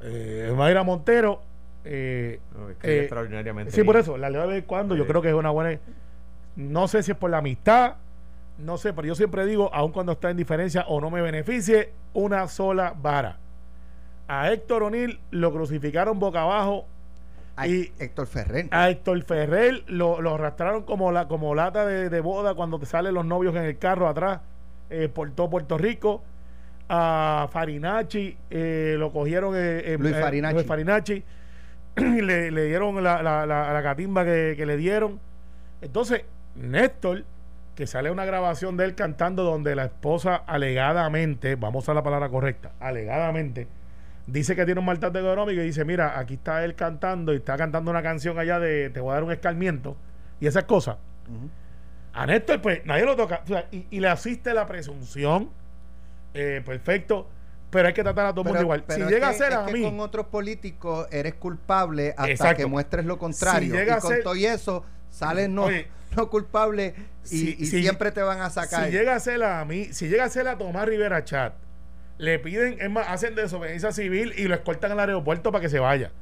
Eh, 0.00 0.54
Mayra 0.56 0.84
Montero, 0.84 1.42
eh, 1.84 2.40
No, 2.56 2.70
eh, 2.70 3.00
extraordinariamente 3.00 3.72
sí, 3.72 3.82
por 3.82 3.96
eso, 3.96 4.16
la 4.16 4.30
leo 4.30 4.42
de 4.42 4.46
vez 4.46 4.58
en 4.58 4.68
cuando, 4.68 4.94
yo 4.94 5.06
creo 5.06 5.20
que 5.20 5.28
es 5.28 5.34
una 5.34 5.50
buena... 5.50 5.78
No 6.54 6.86
sé 6.86 7.02
si 7.02 7.10
es 7.10 7.16
por 7.16 7.30
la 7.30 7.38
amistad, 7.38 7.96
no 8.58 8.76
sé, 8.78 8.92
pero 8.92 9.08
yo 9.08 9.14
siempre 9.14 9.44
digo, 9.46 9.70
aun 9.74 9.92
cuando 9.92 10.12
está 10.12 10.30
en 10.30 10.36
diferencia 10.36 10.84
o 10.88 11.00
no 11.00 11.10
me 11.10 11.20
beneficie, 11.22 11.90
una 12.12 12.46
sola 12.48 12.94
vara. 13.00 13.38
A 14.28 14.50
Héctor 14.52 14.84
O'Neill 14.84 15.18
lo 15.30 15.52
crucificaron 15.52 16.18
boca 16.18 16.42
abajo 16.42 16.86
Ay, 17.56 17.92
y- 17.98 18.02
Héctor 18.02 18.26
Ferrer 18.26 18.68
a 18.70 18.88
Héctor 18.88 19.22
Ferrer 19.22 19.84
lo, 19.86 20.20
lo 20.22 20.34
arrastraron 20.34 20.82
como 20.84 21.12
la 21.12 21.28
como 21.28 21.54
lata 21.54 21.84
de, 21.86 22.08
de 22.08 22.20
boda 22.20 22.54
cuando 22.54 22.78
te 22.78 22.86
salen 22.86 23.12
los 23.14 23.24
novios 23.26 23.54
en 23.54 23.64
el 23.64 23.76
carro 23.78 24.08
atrás 24.08 24.40
eh, 24.90 25.08
por 25.12 25.30
todo 25.32 25.50
Puerto 25.50 25.76
Rico. 25.78 26.22
A 26.88 27.48
Farinacci 27.52 28.36
eh, 28.50 28.96
lo 28.98 29.10
cogieron 29.12 29.54
eh, 29.56 29.96
Luis 29.98 30.14
Farinacci. 30.18 30.54
Luis 30.54 30.66
Farinacci. 30.66 31.24
le, 31.96 32.50
le 32.50 32.64
dieron 32.66 33.02
la, 33.02 33.22
la, 33.22 33.46
la, 33.46 33.72
la 33.72 33.82
catimba 33.82 34.24
que, 34.24 34.54
que 34.56 34.66
le 34.66 34.76
dieron. 34.76 35.18
Entonces, 35.80 36.22
Néstor, 36.56 37.24
que 37.74 37.86
sale 37.86 38.10
una 38.10 38.24
grabación 38.24 38.76
de 38.76 38.84
él 38.84 38.94
cantando 38.94 39.42
donde 39.42 39.74
la 39.74 39.86
esposa 39.86 40.36
alegadamente, 40.46 41.56
vamos 41.56 41.88
a 41.88 41.94
la 41.94 42.02
palabra 42.02 42.28
correcta, 42.28 42.72
alegadamente, 42.80 43.66
dice 44.26 44.54
que 44.54 44.64
tiene 44.64 44.78
un 44.80 44.86
maltrato 44.86 45.18
económico 45.18 45.60
y 45.60 45.64
dice, 45.66 45.84
mira, 45.84 46.18
aquí 46.18 46.34
está 46.34 46.64
él 46.64 46.74
cantando 46.74 47.32
y 47.32 47.36
está 47.36 47.56
cantando 47.56 47.90
una 47.90 48.02
canción 48.02 48.38
allá 48.38 48.58
de 48.60 48.90
te 48.90 49.00
voy 49.00 49.10
a 49.10 49.14
dar 49.14 49.24
un 49.24 49.32
escarmiento 49.32 49.96
y 50.40 50.46
esas 50.46 50.64
cosas. 50.64 50.96
Ujú. 51.28 51.50
A 52.12 52.26
Néstor, 52.26 52.60
pues 52.62 52.86
nadie 52.86 53.04
lo 53.04 53.16
toca. 53.16 53.40
O 53.44 53.46
sea, 53.48 53.66
y, 53.72 53.86
y 53.90 53.98
le 54.00 54.08
asiste 54.08 54.54
la 54.54 54.66
presunción. 54.66 55.50
eh, 56.32 56.62
perfecto. 56.64 57.28
Pero 57.70 57.88
hay 57.88 57.94
que 57.94 58.04
tratar 58.04 58.26
a 58.26 58.30
todo 58.30 58.42
el 58.42 58.46
mundo 58.46 58.62
igual. 58.62 58.84
Si 58.88 59.00
llega 59.00 59.18
que- 59.18 59.24
a 59.24 59.32
ser 59.32 59.52
a 59.52 59.64
mí. 59.64 59.82
con 59.82 59.98
otros 59.98 60.26
políticos 60.26 61.08
eres 61.10 61.34
culpable 61.34 62.10
hasta 62.10 62.30
Exacto. 62.30 62.56
que 62.58 62.66
muestres 62.66 63.04
lo 63.04 63.18
contrario. 63.18 63.72
Si 63.72 63.76
llega 63.78 63.94
y 63.94 63.98
a 63.98 64.00
con 64.00 64.10
ser- 64.12 64.22
todo 64.22 64.36
y 64.36 64.46
eso, 64.46 64.84
sales 65.10 65.48
no, 65.48 65.64
Oye, 65.64 65.88
no 66.16 66.30
culpable 66.30 66.94
y, 67.24 67.28
si- 67.28 67.56
y 67.58 67.66
si- 67.66 67.82
siempre 67.82 68.10
te 68.12 68.22
van 68.22 68.40
a 68.40 68.50
sacar. 68.50 68.86
Si 68.86 68.90
llega 68.92 69.14
a 69.14 69.20
ser 69.20 69.42
a 69.42 69.64
mí, 69.64 69.86
si 69.92 70.08
llega 70.08 70.24
a 70.24 70.28
ser 70.28 70.46
a 70.48 70.56
Tomás 70.58 70.86
Rivera 70.86 71.24
Chat, 71.24 71.54
le 72.18 72.38
piden, 72.38 72.76
es 72.80 72.90
más, 72.90 73.06
hacen 73.08 73.34
desobediencia 73.34 73.90
civil 73.92 74.32
y 74.36 74.44
lo 74.44 74.54
escoltan 74.54 74.92
al 74.92 75.00
aeropuerto 75.00 75.50
para 75.52 75.62
que 75.62 75.68
se 75.68 75.78
vaya. 75.80 76.12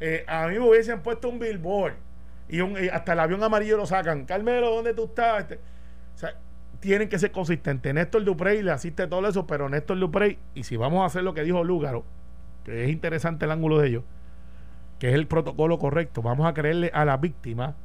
Eh, 0.00 0.24
a 0.26 0.46
mí 0.48 0.58
me 0.58 0.68
hubiesen 0.68 1.00
puesto 1.00 1.28
un 1.28 1.38
billboard 1.38 1.94
y, 2.48 2.60
un- 2.60 2.76
y 2.82 2.88
hasta 2.88 3.12
el 3.14 3.20
avión 3.20 3.42
amarillo 3.42 3.76
lo 3.76 3.86
sacan. 3.86 4.24
Carmelo, 4.26 4.70
¿dónde 4.74 4.94
tú 4.94 5.04
estás? 5.04 5.42
Este, 5.42 5.54
o 6.14 6.18
sea, 6.18 6.34
tienen 6.80 7.08
que 7.08 7.18
ser 7.18 7.30
consistentes. 7.30 7.94
Néstor 7.94 8.24
Duprey 8.24 8.60
le 8.62 8.72
asiste 8.72 9.06
todo 9.06 9.26
eso, 9.28 9.46
pero 9.46 9.68
Néstor 9.68 9.98
Duprey, 9.98 10.38
y 10.54 10.64
si 10.64 10.76
vamos 10.76 11.02
a 11.02 11.06
hacer 11.06 11.22
lo 11.22 11.32
que 11.34 11.42
dijo 11.44 11.62
Lúgaro, 11.64 12.04
que 12.64 12.84
es 12.84 12.90
interesante 12.90 13.44
el 13.44 13.52
ángulo 13.52 13.78
de 13.78 13.88
ellos, 13.88 14.04
que 14.98 15.08
es 15.08 15.14
el 15.14 15.26
protocolo 15.28 15.78
correcto, 15.78 16.22
vamos 16.22 16.46
a 16.46 16.52
creerle 16.54 16.90
a 16.92 17.04
la 17.04 17.16
víctima, 17.16 17.76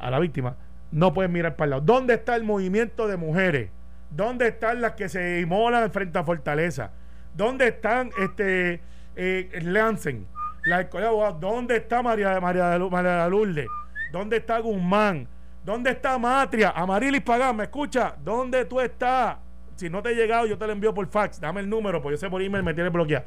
a 0.00 0.10
la 0.10 0.18
víctima, 0.18 0.56
no 0.90 1.14
pueden 1.14 1.32
mirar 1.32 1.56
para 1.56 1.64
el 1.66 1.70
lado. 1.70 1.82
¿Dónde 1.82 2.14
está 2.14 2.36
el 2.36 2.44
movimiento 2.44 3.06
de 3.06 3.16
mujeres? 3.16 3.70
¿Dónde 4.10 4.48
están 4.48 4.80
las 4.80 4.92
que 4.92 5.08
se 5.08 5.40
inmolan 5.40 5.90
frente 5.92 6.18
a 6.18 6.24
Fortaleza? 6.24 6.90
¿Dónde 7.34 7.68
están 7.68 8.10
este 8.18 8.80
eh, 9.14 9.60
Lancen? 9.62 10.26
La? 10.64 10.84
¿Dónde 11.38 11.76
está 11.76 12.02
María, 12.02 12.40
María, 12.40 12.78
María 12.90 13.24
de 13.24 13.30
Lourdes? 13.30 13.68
¿Dónde 14.12 14.38
está 14.38 14.58
Guzmán? 14.58 15.28
¿Dónde 15.64 15.90
está 15.90 16.18
Matria? 16.18 16.70
Amarilis 16.70 17.20
Pagán, 17.20 17.56
¿me 17.56 17.64
escucha? 17.64 18.14
¿Dónde 18.24 18.64
tú 18.64 18.80
estás? 18.80 19.36
Si 19.76 19.88
no 19.88 20.02
te 20.02 20.10
he 20.10 20.14
llegado, 20.14 20.46
yo 20.46 20.58
te 20.58 20.66
lo 20.66 20.72
envío 20.72 20.92
por 20.92 21.06
fax. 21.06 21.40
Dame 21.40 21.60
el 21.60 21.68
número, 21.68 22.02
porque 22.02 22.14
yo 22.14 22.18
sé 22.18 22.28
por 22.28 22.42
email 22.42 22.64
me 22.64 22.74
tiene 22.74 22.90
bloqueado. 22.90 23.24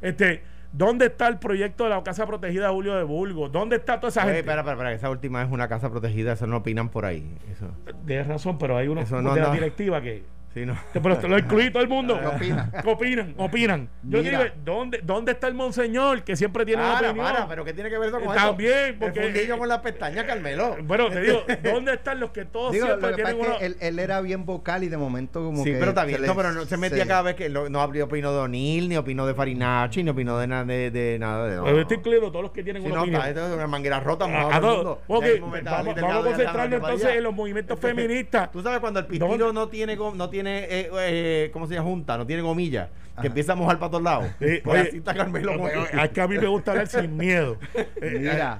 Este, 0.00 0.42
¿dónde 0.72 1.06
está 1.06 1.28
el 1.28 1.38
proyecto 1.38 1.84
de 1.84 1.90
la 1.90 2.02
casa 2.02 2.26
protegida 2.26 2.66
de 2.68 2.72
Julio 2.72 2.96
de 2.96 3.04
Burgos? 3.04 3.52
¿Dónde 3.52 3.76
está 3.76 4.00
toda 4.00 4.08
esa 4.10 4.20
Oye, 4.22 4.28
gente? 4.28 4.40
espera, 4.40 4.60
espera, 4.60 4.72
espera, 4.74 4.92
esa 4.92 5.10
última 5.10 5.42
es 5.42 5.50
una 5.50 5.68
casa 5.68 5.90
protegida, 5.90 6.32
eso 6.32 6.46
no 6.46 6.58
opinan 6.58 6.88
por 6.88 7.04
ahí. 7.04 7.34
Eso. 7.50 7.66
Tienes 8.06 8.26
razón, 8.26 8.58
pero 8.58 8.76
hay 8.76 8.88
unos 8.88 9.04
Eso 9.04 9.16
de 9.16 9.22
no, 9.22 9.36
la 9.36 9.48
no. 9.48 9.52
directiva 9.52 10.00
que. 10.00 10.24
Sí, 10.54 10.66
no. 10.66 10.76
Pero 10.92 11.16
te 11.16 11.28
lo 11.28 11.38
incluí 11.38 11.70
todo 11.70 11.82
el 11.82 11.88
mundo. 11.88 12.20
¿Qué 12.20 12.26
opina? 12.26 12.70
¿Qué 12.82 12.90
opinan? 12.90 13.34
Opinan. 13.38 13.88
Yo 14.02 14.18
Mira. 14.22 14.38
digo, 14.44 14.54
¿dónde, 14.64 15.00
¿dónde 15.02 15.32
está 15.32 15.48
el 15.48 15.54
monseñor 15.54 16.22
que 16.24 16.36
siempre 16.36 16.66
tiene 16.66 16.82
una 16.82 16.92
Para, 16.92 17.08
opinión? 17.10 17.32
para, 17.32 17.48
pero 17.48 17.64
¿qué 17.64 17.72
tiene 17.72 17.88
que 17.88 17.96
ver 17.96 18.10
eso 18.10 18.20
con 18.20 18.34
También, 18.34 18.72
eso? 18.90 18.94
porque- 19.00 19.20
El 19.20 19.32
fundillo 19.32 19.58
con 19.58 19.68
las 19.68 19.78
pestañas, 19.78 20.24
Carmelo. 20.26 20.76
Bueno, 20.84 21.08
te 21.08 21.22
digo, 21.22 21.42
¿dónde 21.62 21.94
están 21.94 22.20
los 22.20 22.32
que 22.32 22.44
todos 22.44 22.72
Digo, 22.72 22.86
lo 22.86 22.98
siempre 22.98 23.16
que 23.16 23.22
pasa 23.22 23.34
tienen 23.34 23.42
es 23.44 23.48
una. 23.48 23.58
que 23.60 23.64
él, 23.66 23.76
él 23.80 23.98
era 23.98 24.20
bien 24.20 24.44
vocal 24.44 24.84
y 24.84 24.88
de 24.88 24.96
momento 24.98 25.42
como 25.42 25.64
Sí, 25.64 25.72
que 25.72 25.78
pero 25.78 25.90
está 25.92 26.04
bien. 26.04 26.20
se 26.20 26.26
No, 26.26 26.36
pero 26.36 26.52
no 26.52 26.64
se 26.66 26.76
metía 26.76 27.06
cada 27.06 27.22
vez 27.22 27.34
que 27.34 27.48
lo- 27.48 27.70
no 27.70 27.80
abrió 27.80 28.04
opinó 28.04 28.30
de 28.32 28.38
O'Neill, 28.40 28.90
ni 28.90 28.96
opinó 28.98 29.26
de 29.26 29.32
Farinacci, 29.34 30.02
ni 30.02 30.10
opinó 30.10 30.38
de, 30.38 30.46
nada 30.48 30.64
de, 30.66 30.90
de 30.90 31.18
nada 31.18 31.46
de. 31.48 31.60
Pues 31.62 31.78
estoy 31.78 31.96
incluido 31.96 32.30
todos 32.30 32.42
los 32.42 32.52
que 32.52 32.62
tienen 32.62 32.82
Sí, 32.82 32.88
una 32.88 32.96
no, 32.96 33.02
opinión. 33.02 33.24
está, 33.26 33.46
es 33.48 33.54
una 33.54 33.66
manguera 33.66 34.00
rota. 34.00 34.26
A- 34.26 34.56
a 34.56 34.60
todos. 34.60 34.76
mundo. 34.76 35.02
Ok, 35.06 35.24
Ya 35.24 35.32
mismo 35.32 35.48
me 35.48 35.58
está 35.58 35.70
vamos, 35.70 35.96
a 35.96 36.22
concentrarnos 36.22 36.74
entonces 36.80 37.16
en 37.16 37.22
los 37.22 37.34
movimientos 37.34 37.78
feministas. 37.80 38.50
Tú 38.52 38.60
sabes 38.62 38.80
cuando 38.80 39.00
el 39.00 39.06
pistilo 39.06 39.52
no 39.52 39.68
tiene, 39.68 39.96
tiene 40.42 40.64
eh, 40.64 40.90
eh, 40.98 41.50
¿cómo 41.52 41.66
se 41.66 41.74
llama? 41.74 41.88
Junta, 41.88 42.18
no 42.18 42.26
tiene 42.26 42.42
gomilla, 42.42 42.88
Ajá. 43.12 43.22
que 43.22 43.28
empieza 43.28 43.52
a 43.52 43.56
mojar 43.56 43.78
para 43.78 43.90
todos 43.90 44.04
lados. 44.04 44.26
Sí, 44.38 44.60
Pues 44.64 44.80
oye, 44.80 44.88
así 44.88 44.96
está 44.98 45.14
Carmelo. 45.14 45.52
Es 45.68 46.10
que 46.10 46.20
a 46.20 46.28
mí 46.28 46.38
me 46.38 46.46
gusta 46.48 46.72
hablar 46.72 46.86
sin 46.88 47.16
miedo. 47.16 47.56
Eh, 48.00 48.18
Mira, 48.18 48.58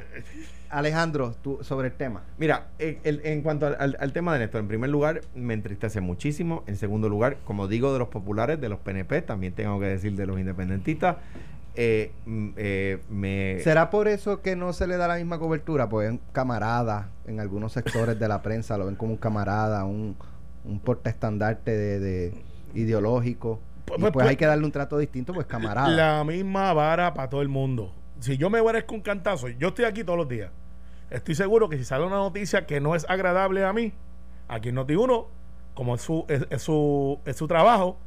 Alejandro, 0.70 1.34
tú 1.42 1.58
sobre 1.62 1.88
el 1.88 1.94
tema. 1.94 2.22
Mira, 2.38 2.68
el- 2.78 2.98
el- 3.04 3.20
en 3.24 3.42
cuanto 3.42 3.66
al, 3.66 3.76
al- 3.78 3.96
al 4.00 4.12
tema 4.12 4.32
de 4.32 4.38
Néstor, 4.40 4.60
en 4.62 4.68
primer 4.68 4.88
lugar, 4.88 5.20
me 5.34 5.52
entristece 5.54 6.00
muchísimo. 6.00 6.64
En 6.66 6.76
segundo 6.76 7.08
lugar, 7.08 7.36
como 7.44 7.68
digo 7.68 7.92
de 7.92 7.98
los 7.98 8.08
populares, 8.08 8.60
de 8.60 8.68
los 8.70 8.78
PNP, 8.78 9.20
también 9.22 9.52
tengo 9.52 9.78
que 9.80 9.86
decir 9.86 10.14
de 10.16 10.26
los 10.26 10.38
independentistas, 10.40 11.16
eh, 11.74 12.12
mm, 12.26 12.48
eh, 12.56 12.98
me... 13.10 13.58
¿Será 13.60 13.90
por 13.90 14.08
eso 14.08 14.40
que 14.40 14.56
no 14.56 14.72
se 14.72 14.86
le 14.86 14.96
da 14.96 15.08
la 15.08 15.16
misma 15.16 15.38
cobertura? 15.38 15.88
Pues 15.88 16.06
es 16.06 16.12
un 16.12 16.20
camarada, 16.32 17.08
en 17.26 17.40
algunos 17.40 17.72
sectores 17.72 18.18
de 18.18 18.28
la 18.28 18.40
prensa 18.42 18.78
lo 18.78 18.86
ven 18.86 18.94
como 18.96 19.12
un 19.12 19.18
camarada, 19.18 19.84
un, 19.84 20.16
un 20.64 20.80
portaestandarte 20.80 21.70
de, 21.76 22.00
de 22.00 22.34
ideológico. 22.74 23.60
Pues- 23.84 23.98
y 23.98 24.00
pues- 24.00 24.12
pues, 24.12 24.12
pues- 24.12 24.28
hay 24.28 24.36
que 24.36 24.46
darle 24.46 24.64
un 24.64 24.72
trato 24.72 24.98
distinto, 24.98 25.32
pues 25.32 25.46
camarada. 25.46 25.88
La 25.88 26.24
misma 26.24 26.72
vara 26.72 27.12
para 27.14 27.28
todo 27.28 27.42
el 27.42 27.48
mundo. 27.48 27.92
Si 28.20 28.36
yo 28.36 28.50
me 28.50 28.62
merezco 28.62 28.94
un 28.94 29.00
cantazo, 29.00 29.48
yo 29.48 29.68
estoy 29.68 29.84
aquí 29.84 30.04
todos 30.04 30.18
los 30.18 30.28
días. 30.28 30.50
Estoy 31.10 31.34
seguro 31.34 31.68
que 31.68 31.76
si 31.76 31.84
sale 31.84 32.04
una 32.06 32.16
noticia 32.16 32.66
que 32.66 32.80
no 32.80 32.94
es 32.94 33.04
agradable 33.08 33.64
a 33.64 33.72
mí, 33.72 33.92
aquí 34.48 34.68
en 34.70 34.76
Noti1, 34.76 35.26
como 35.74 35.94
es 35.96 36.02
su, 36.02 36.24
es, 36.28 36.46
es 36.48 36.62
su, 36.62 37.18
es 37.24 37.36
su 37.36 37.46
trabajo, 37.48 37.98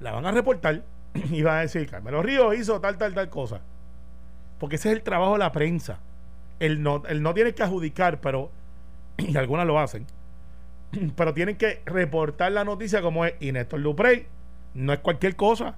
la 0.00 0.12
van 0.12 0.26
a 0.26 0.30
reportar 0.32 0.82
y 1.14 1.42
van 1.42 1.56
a 1.56 1.60
decir, 1.60 1.88
Carmelo 1.88 2.22
Ríos 2.22 2.54
hizo 2.56 2.80
tal, 2.80 2.98
tal, 2.98 3.14
tal 3.14 3.28
cosa. 3.30 3.60
Porque 4.58 4.76
ese 4.76 4.90
es 4.90 4.96
el 4.96 5.02
trabajo 5.02 5.32
de 5.32 5.38
la 5.40 5.50
prensa. 5.50 5.98
Él 6.60 6.82
no, 6.82 7.02
él 7.08 7.22
no 7.22 7.34
tiene 7.34 7.52
que 7.54 7.62
adjudicar, 7.64 8.20
pero, 8.20 8.50
y 9.16 9.36
algunas 9.36 9.66
lo 9.66 9.80
hacen, 9.80 10.06
pero 11.16 11.34
tienen 11.34 11.56
que 11.56 11.80
reportar 11.86 12.52
la 12.52 12.64
noticia 12.64 13.02
como 13.02 13.24
es. 13.24 13.34
Y 13.40 13.52
Néstor 13.52 13.82
Duprey 13.82 14.26
no 14.74 14.92
es 14.92 14.98
cualquier 15.00 15.36
cosa. 15.36 15.76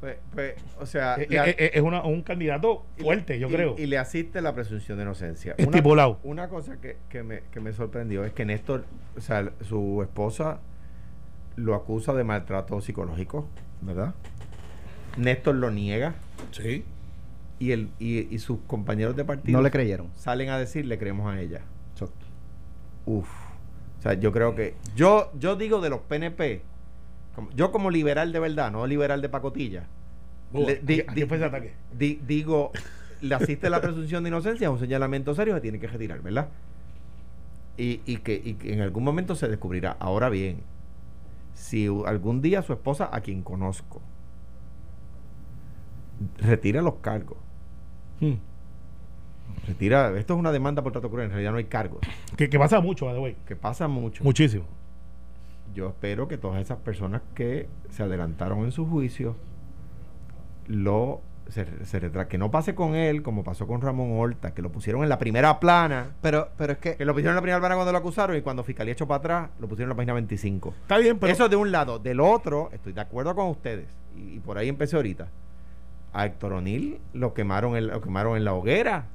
Pues, 0.00 0.16
pues, 0.34 0.54
o 0.78 0.84
sea, 0.84 1.16
Eh, 1.16 1.26
eh, 1.30 1.56
eh, 1.58 1.70
es 1.74 1.80
una- 1.82 2.02
un 2.02 2.22
candidato 2.22 2.84
fuerte, 2.98 3.38
yo 3.38 3.48
creo. 3.48 3.74
Y 3.78 3.86
le 3.86 3.96
asiste 3.96 4.42
la 4.42 4.54
presunción 4.54 4.98
de 4.98 5.04
inocencia. 5.04 5.54
Una- 5.58 5.68
Estipulado. 5.68 6.18
Una, 6.24 6.48
cosa 6.48 6.78
que, 6.78 6.96
que 7.08 7.22
me, 7.22 7.40
que 7.50 7.60
me 7.60 7.72
sorprendió 7.72 8.22
es 8.24 8.32
que 8.34 8.44
Néstor, 8.44 8.84
o 9.16 9.20
sea, 9.22 9.50
su 9.62 10.02
esposa 10.02 10.58
lo 11.56 11.74
acusa 11.74 12.12
de 12.12 12.22
maltrato 12.24 12.80
psicológico, 12.82 13.48
¿verdad? 13.80 14.12
Néstor 15.16 15.54
lo 15.54 15.70
niega 15.70 16.14
Sí. 16.50 16.84
y, 17.58 17.70
el, 17.70 17.88
y, 17.98 18.34
y 18.34 18.38
sus 18.40 18.58
compañeros 18.66 19.16
de 19.16 19.24
partido 19.24 19.56
no 19.56 19.62
le 19.62 19.70
creyeron. 19.70 20.10
salen 20.16 20.50
a 20.50 20.58
decir 20.58 20.84
le 20.84 20.98
creemos 20.98 21.32
a 21.32 21.40
ella. 21.40 21.60
Exacto. 21.92 22.26
Uf. 23.06 23.28
O 24.04 24.08
sea, 24.08 24.14
yo 24.14 24.32
creo 24.32 24.54
que. 24.54 24.74
Yo, 24.94 25.30
yo 25.38 25.56
digo 25.56 25.80
de 25.80 25.88
los 25.88 26.00
PNP, 26.00 26.60
como- 27.34 27.50
yo 27.52 27.72
como 27.72 27.90
liberal 27.90 28.32
de 28.32 28.38
verdad, 28.38 28.70
no 28.70 28.86
liberal 28.86 29.22
de 29.22 29.28
pacotilla. 29.30 29.86
le- 30.66 30.76
di- 30.76 31.00
¿A 31.08 31.12
di- 31.14 31.20
di- 31.96 32.20
digo, 32.26 32.70
le 33.22 33.34
asiste 33.34 33.70
la 33.70 33.80
presunción 33.80 34.22
de 34.22 34.28
inocencia, 34.28 34.66
es 34.66 34.72
un 34.72 34.78
señalamiento 34.78 35.34
serio, 35.34 35.54
se 35.54 35.60
tiene 35.62 35.80
que 35.80 35.86
retirar, 35.88 36.20
¿verdad? 36.20 36.48
Y, 37.78 38.02
y 38.06 38.18
que, 38.18 38.34
y 38.44 38.54
que 38.54 38.72
en 38.74 38.82
algún 38.82 39.02
momento 39.04 39.34
se 39.34 39.48
descubrirá. 39.48 39.96
Ahora 39.98 40.28
bien, 40.28 40.58
si 41.54 41.86
algún 42.06 42.40
día 42.42 42.60
su 42.62 42.72
esposa, 42.74 43.08
a 43.10 43.20
quien 43.20 43.42
conozco, 43.42 44.00
retira 46.38 46.82
los 46.82 46.96
cargos, 46.96 47.38
Hmm. 48.20 48.34
Retira, 49.64 50.16
esto 50.18 50.34
es 50.34 50.38
una 50.40 50.52
demanda 50.52 50.82
por 50.82 50.92
trato 50.92 51.10
cruel, 51.10 51.26
en 51.26 51.30
realidad 51.32 51.52
no 51.52 51.58
hay 51.58 51.64
cargos, 51.64 52.00
Que, 52.36 52.48
que 52.48 52.58
pasa 52.58 52.80
mucho, 52.80 53.06
by 53.06 53.14
the 53.14 53.20
way. 53.20 53.36
que 53.46 53.56
pasa 53.56 53.88
mucho. 53.88 54.22
Muchísimo. 54.24 54.64
yo 55.74 55.88
espero 55.88 56.28
que 56.28 56.38
todas 56.38 56.60
esas 56.60 56.78
personas 56.78 57.22
que 57.34 57.68
se 57.90 58.02
adelantaron 58.02 58.60
en 58.60 58.72
su 58.72 58.86
juicio 58.86 59.36
lo 60.66 61.20
se, 61.48 61.66
se 61.84 62.00
retra- 62.00 62.26
que 62.26 62.38
no 62.38 62.50
pase 62.50 62.74
con 62.74 62.94
él 62.94 63.22
como 63.22 63.44
pasó 63.44 63.66
con 63.66 63.82
Ramón 63.82 64.12
Horta 64.18 64.54
que 64.54 64.62
lo 64.62 64.72
pusieron 64.72 65.02
en 65.02 65.10
la 65.10 65.18
primera 65.18 65.60
plana 65.60 66.12
Pero, 66.22 66.48
pero 66.56 66.72
es 66.72 66.78
que 66.78 66.96
que 66.96 67.04
lo 67.04 67.12
pusieron 67.12 67.32
en 67.32 67.36
la 67.36 67.42
primera 67.42 67.58
plana 67.60 67.74
cuando 67.74 67.92
lo 67.92 67.98
acusaron 67.98 68.34
y 68.36 68.40
cuando 68.40 68.64
Fiscalía 68.64 68.92
echó 68.94 69.06
para 69.06 69.18
atrás 69.18 69.50
lo 69.60 69.68
pusieron 69.68 69.88
en 69.88 69.90
la 69.90 69.96
página 69.96 70.14
25 70.14 70.74
Está 70.82 70.96
bien, 70.98 71.18
pero. 71.18 71.30
eso 71.32 71.48
de 71.50 71.56
un 71.56 71.70
lado 71.70 71.98
del 71.98 72.20
otro 72.20 72.70
estoy 72.72 72.94
de 72.94 73.00
acuerdo 73.02 73.34
con 73.34 73.48
ustedes 73.48 73.88
y, 74.16 74.36
y 74.36 74.40
por 74.40 74.56
ahí 74.56 74.68
empecé 74.70 74.96
ahorita 74.96 75.28
a 76.14 76.24
Héctor 76.24 76.54
O'Neill 76.54 76.98
lo 77.12 77.34
quemaron 77.34 77.76
en, 77.76 77.88
lo 77.88 78.00
quemaron 78.00 78.38
en 78.38 78.44
la 78.44 78.54
hoguera 78.54 79.06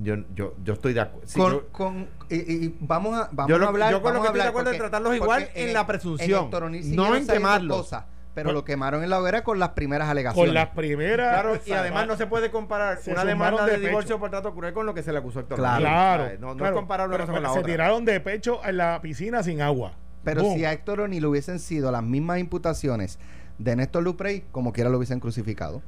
yo, 0.00 0.14
yo, 0.34 0.54
yo 0.64 0.72
estoy 0.74 0.92
de 0.94 1.00
acuerdo 1.00 1.26
Sí, 1.28 1.38
con, 1.38 1.52
yo- 1.52 1.68
con- 1.72 2.08
y, 2.30 2.36
y 2.66 2.76
vamos 2.80 3.18
a 3.18 3.28
vamos 3.32 3.50
Yo 3.50 3.58
lo- 3.58 3.66
a 3.66 3.68
hablar 3.68 3.90
yo 3.92 4.00
con 4.02 4.14
lo 4.14 4.20
que 4.20 4.26
estoy 4.28 4.40
de 4.42 4.48
acuerdo 4.48 4.70
es 4.70 4.78
tratarlos 4.78 5.14
igual 5.16 5.48
en 5.54 5.72
la 5.72 5.86
presunción, 5.86 6.50
O'Neill 6.54 6.94
no 6.96 7.14
en 7.16 7.26
quemarlos. 7.26 7.90
pero 8.34 8.52
lo 8.52 8.64
quemaron 8.64 9.02
en 9.02 9.10
la 9.10 9.18
hoguera 9.20 9.42
con 9.42 9.58
las 9.58 9.70
primeras 9.70 10.08
alegaciones 10.08 10.48
con 10.48 10.54
las 10.54 10.68
primeras. 10.68 11.32
Claro, 11.32 11.58
y 11.66 11.72
además 11.72 12.06
no 12.06 12.16
se 12.16 12.26
puede 12.28 12.50
comparar 12.52 12.98
Se 12.98 13.10
una 13.10 13.24
demanda 13.24 13.64
de 13.64 13.72
de, 13.72 13.76
pecho. 13.78 13.88
divorcio 13.88 14.18
por 14.20 14.30
trato 14.30 14.54
cruel 14.54 14.72
con 14.72 14.86
lo 14.86 14.94
que 14.94 15.02
se 15.02 15.10
le 15.12 15.18
acusó 15.18 15.40
a 15.40 15.42
Héctor 15.42 15.58
Claro. 15.58 15.80
Claro. 15.80 16.24
No, 16.38 16.48
no 16.48 16.56
claro. 16.56 16.74
es 16.76 16.78
comparable 16.80 17.16
Pero- 17.16 17.32
con 17.32 17.42
la 17.42 17.48
se 17.52 17.58
otra. 17.58 17.72
tiraron 17.72 18.04
de 18.04 18.20
pecho 18.20 18.60
en 18.64 18.76
la 18.76 19.00
piscina 19.02 19.42
sin 19.42 19.60
agua. 19.60 19.92
pero 20.22 20.42
si 20.52 20.64
a 20.64 20.72
Héctor 20.72 21.00
O'Neill 21.00 21.24
hubiesen 21.26 21.58
sido 21.58 21.90
las 21.90 22.02
mismas 22.04 22.38
imputaciones 22.38 23.18
de 23.58 23.74
Néstor 23.74 24.04
Luprey 24.04 24.44
como 24.52 24.72
quiera 24.72 24.88
lo 24.90 24.98
hubiesen 24.98 25.18
crucificado 25.18 25.82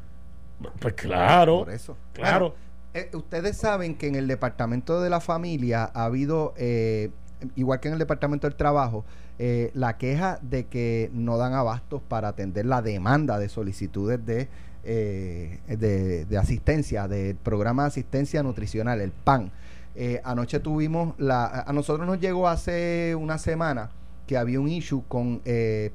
Pues 0.80 0.94
claro. 0.94 1.58
por 1.60 1.70
eso 1.70 1.96
Claro. 2.14 2.54
Eh, 2.94 3.10
ustedes 3.14 3.56
saben 3.56 3.94
que 3.96 4.06
en 4.08 4.14
el 4.14 4.26
departamento 4.26 5.00
de 5.00 5.10
la 5.10 5.20
familia 5.20 5.90
ha 5.94 6.04
habido 6.04 6.54
eh, 6.56 7.10
igual 7.56 7.80
que 7.80 7.88
en 7.88 7.94
el 7.94 7.98
departamento 8.00 8.46
del 8.46 8.56
trabajo 8.56 9.04
eh, 9.38 9.70
la 9.74 9.96
queja 9.96 10.38
de 10.42 10.66
que 10.66 11.10
no 11.14 11.38
dan 11.38 11.54
abastos 11.54 12.02
para 12.02 12.28
atender 12.28 12.66
la 12.66 12.82
demanda 12.82 13.38
de 13.38 13.48
solicitudes 13.48 14.24
de 14.24 14.48
eh, 14.82 15.60
de, 15.68 16.24
de 16.24 16.38
asistencia 16.38 17.06
del 17.06 17.36
programa 17.36 17.82
de 17.82 17.88
asistencia 17.88 18.42
nutricional 18.42 19.00
el 19.00 19.12
PAN 19.12 19.52
Eh, 19.94 20.20
anoche 20.24 20.60
tuvimos 20.60 21.14
la. 21.18 21.64
A 21.66 21.72
nosotros 21.72 22.06
nos 22.06 22.20
llegó 22.20 22.48
hace 22.48 23.14
una 23.18 23.38
semana 23.38 23.90
que 24.26 24.36
había 24.36 24.60
un 24.60 24.68
issue 24.68 25.02
con 25.08 25.42
eh, 25.44 25.92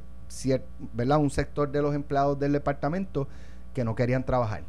¿verdad? 0.94 1.20
un 1.20 1.30
sector 1.30 1.72
de 1.72 1.82
los 1.82 1.96
empleados 1.96 2.38
del 2.38 2.52
departamento 2.52 3.28
que 3.74 3.84
no 3.84 3.96
querían 3.96 4.26
trabajar. 4.26 4.64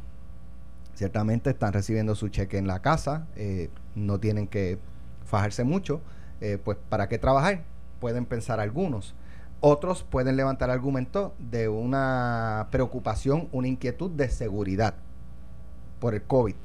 Ciertamente 0.97 1.51
están 1.51 1.73
recibiendo 1.73 2.15
su 2.15 2.29
cheque 2.29 2.57
en 2.57 2.65
la 2.65 2.81
casa, 2.81 3.27
eh, 3.35 3.69
no 3.93 4.19
tienen 4.19 4.47
que 4.47 4.79
fajarse 5.25 5.63
mucho, 5.63 6.01
eh, 6.41 6.57
pues 6.57 6.75
¿para 6.89 7.07
qué 7.07 7.19
trabajar? 7.19 7.65
Pueden 7.99 8.25
pensar 8.25 8.59
algunos. 8.59 9.13
Otros 9.59 10.01
pueden 10.01 10.37
levantar 10.37 10.71
argumentos 10.71 11.33
de 11.37 11.69
una 11.69 12.69
preocupación, 12.71 13.47
una 13.51 13.67
inquietud 13.67 14.09
de 14.09 14.27
seguridad 14.27 14.95
por 15.99 16.15
el 16.15 16.23
COVID. 16.23 16.55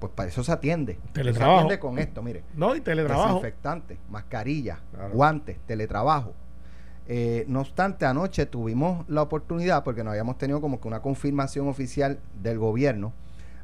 Pues 0.00 0.12
para 0.12 0.28
eso 0.28 0.44
se 0.44 0.52
atiende. 0.52 0.98
Teletrabajo. 1.14 1.52
Se 1.52 1.64
atiende 1.64 1.78
con 1.78 1.98
esto, 1.98 2.22
mire. 2.22 2.44
No, 2.54 2.76
y 2.76 2.82
teletrabajo. 2.82 3.36
Desinfectante, 3.36 3.98
mascarilla, 4.10 4.80
guantes, 5.14 5.60
teletrabajo. 5.66 6.34
Eh, 7.06 7.46
no 7.48 7.62
obstante, 7.62 8.04
anoche 8.04 8.44
tuvimos 8.44 9.08
la 9.08 9.22
oportunidad, 9.22 9.82
porque 9.82 10.04
no 10.04 10.10
habíamos 10.10 10.36
tenido 10.36 10.60
como 10.60 10.78
que 10.78 10.88
una 10.88 11.00
confirmación 11.00 11.68
oficial 11.68 12.20
del 12.42 12.58
gobierno. 12.58 13.14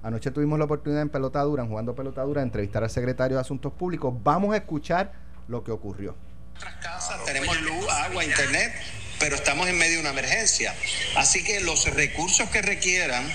Anoche 0.05 0.31
tuvimos 0.31 0.59
la 0.59 0.67
oportunidad 0.67 1.03
en 1.03 1.09
pelotadura, 1.09 1.63
en 1.65 1.69
jugando 1.69 1.95
pelotadura, 1.97 2.43
de 2.43 2.47
entrevistar 2.47 2.85
al 2.85 2.91
secretario 2.91 3.39
de 3.39 3.41
Asuntos 3.41 3.73
Públicos. 3.73 4.15
Vamos 4.23 4.55
a 4.55 4.59
escuchar 4.59 5.13
lo 5.49 5.65
que 5.65 5.73
ocurrió 5.73 6.15
nuestras 6.55 6.77
casas, 6.77 7.25
tenemos 7.25 7.61
luz, 7.63 7.89
agua, 7.91 8.25
internet, 8.25 8.73
pero 9.19 9.37
estamos 9.37 9.69
en 9.69 9.77
medio 9.77 9.95
de 9.95 10.01
una 10.01 10.11
emergencia. 10.11 10.75
Así 11.17 11.43
que 11.43 11.61
los 11.61 11.85
recursos 11.95 12.49
que 12.51 12.63
requieran 12.63 13.29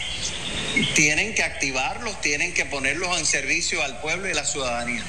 tienen 0.95 1.35
que 1.35 1.43
activarlos, 1.43 2.19
tienen 2.21 2.53
que 2.53 2.65
ponerlos 2.65 3.17
en 3.19 3.25
servicio 3.25 3.83
al 3.83 3.99
pueblo 4.01 4.27
y 4.27 4.31
a 4.31 4.35
la 4.35 4.45
ciudadanía. 4.45 5.03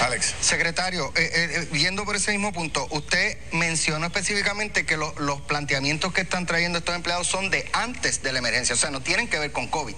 Alex. 0.00 0.34
Secretario, 0.40 1.12
eh, 1.16 1.30
eh, 1.34 1.48
eh, 1.54 1.68
viendo 1.72 2.04
por 2.04 2.14
ese 2.14 2.30
mismo 2.30 2.52
punto, 2.52 2.86
usted 2.90 3.36
mencionó 3.52 4.06
específicamente 4.06 4.86
que 4.86 4.96
los 4.96 5.40
planteamientos 5.42 6.12
que 6.12 6.20
están 6.20 6.46
trayendo 6.46 6.78
estos 6.78 6.94
empleados 6.94 7.26
son 7.26 7.50
de 7.50 7.68
antes 7.72 8.22
de 8.22 8.32
la 8.32 8.38
emergencia, 8.38 8.74
o 8.76 8.78
sea, 8.78 8.90
no 8.90 9.00
tienen 9.00 9.28
que 9.28 9.38
ver 9.40 9.50
con 9.50 9.66
COVID. 9.66 9.94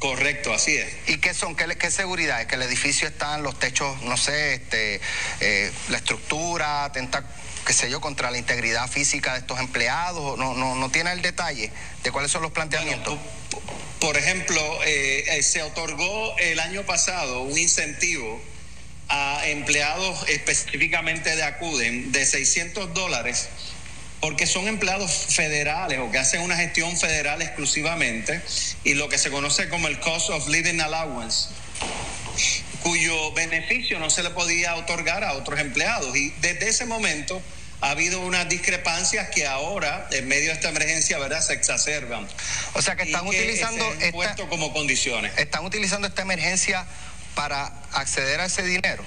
Correcto, 0.00 0.52
así 0.52 0.76
es. 0.76 0.88
¿Y 1.08 1.18
qué 1.18 1.34
son? 1.34 1.54
¿Qué, 1.54 1.66
qué 1.76 1.90
seguridad? 1.90 2.40
¿Es 2.40 2.46
que 2.46 2.54
el 2.54 2.62
edificio 2.62 3.06
está 3.06 3.36
en 3.36 3.42
los 3.42 3.58
techos, 3.58 4.00
no 4.02 4.16
sé, 4.16 4.54
este, 4.54 4.98
eh, 5.40 5.70
la 5.90 5.98
estructura, 5.98 6.84
atenta, 6.84 7.22
qué 7.66 7.74
sé 7.74 7.90
yo, 7.90 8.00
contra 8.00 8.30
la 8.30 8.38
integridad 8.38 8.88
física 8.88 9.34
de 9.34 9.40
estos 9.40 9.60
empleados? 9.60 10.38
¿No, 10.38 10.54
no, 10.54 10.74
no 10.74 10.90
tiene 10.90 11.12
el 11.12 11.20
detalle 11.20 11.70
de 12.02 12.10
cuáles 12.10 12.30
son 12.30 12.42
los 12.42 12.50
planteamientos? 12.50 13.18
por 14.00 14.16
ejemplo, 14.16 14.60
eh, 14.86 15.24
eh, 15.28 15.42
se 15.42 15.62
otorgó 15.62 16.34
el 16.38 16.58
año 16.58 16.84
pasado 16.86 17.42
un 17.42 17.58
incentivo 17.58 18.40
a 19.10 19.46
empleados 19.46 20.26
específicamente 20.28 21.36
de 21.36 21.42
ACUDEN 21.42 22.10
de 22.10 22.24
600 22.24 22.94
dólares 22.94 23.50
porque 24.20 24.46
son 24.46 24.68
empleados 24.68 25.10
federales 25.10 25.98
o 25.98 26.10
que 26.10 26.18
hacen 26.18 26.42
una 26.42 26.56
gestión 26.56 26.96
federal 26.96 27.40
exclusivamente 27.42 28.40
y 28.84 28.94
lo 28.94 29.08
que 29.08 29.18
se 29.18 29.30
conoce 29.30 29.68
como 29.68 29.88
el 29.88 29.98
Cost 30.00 30.30
of 30.30 30.48
Living 30.48 30.80
Allowance 30.80 31.48
cuyo 32.82 33.32
beneficio 33.32 33.98
no 33.98 34.10
se 34.10 34.22
le 34.22 34.30
podía 34.30 34.74
otorgar 34.76 35.24
a 35.24 35.34
otros 35.34 35.60
empleados. 35.60 36.16
Y 36.16 36.30
desde 36.40 36.68
ese 36.68 36.86
momento 36.86 37.40
ha 37.80 37.90
habido 37.90 38.20
unas 38.20 38.48
discrepancias 38.48 39.30
que 39.30 39.46
ahora, 39.46 40.08
en 40.10 40.28
medio 40.28 40.48
de 40.48 40.54
esta 40.54 40.68
emergencia, 40.68 41.18
¿verdad?, 41.18 41.40
se 41.40 41.54
exacerban. 41.54 42.26
O 42.74 42.82
sea 42.82 42.96
que 42.96 43.04
están 43.04 43.26
utilizando 43.26 43.84
esto 44.22 44.48
como 44.48 44.72
condiciones. 44.72 45.32
Están 45.38 45.64
utilizando 45.64 46.06
esta 46.06 46.22
emergencia 46.22 46.86
para 47.34 47.66
acceder 47.92 48.40
a 48.40 48.46
ese 48.46 48.62
dinero. 48.62 49.04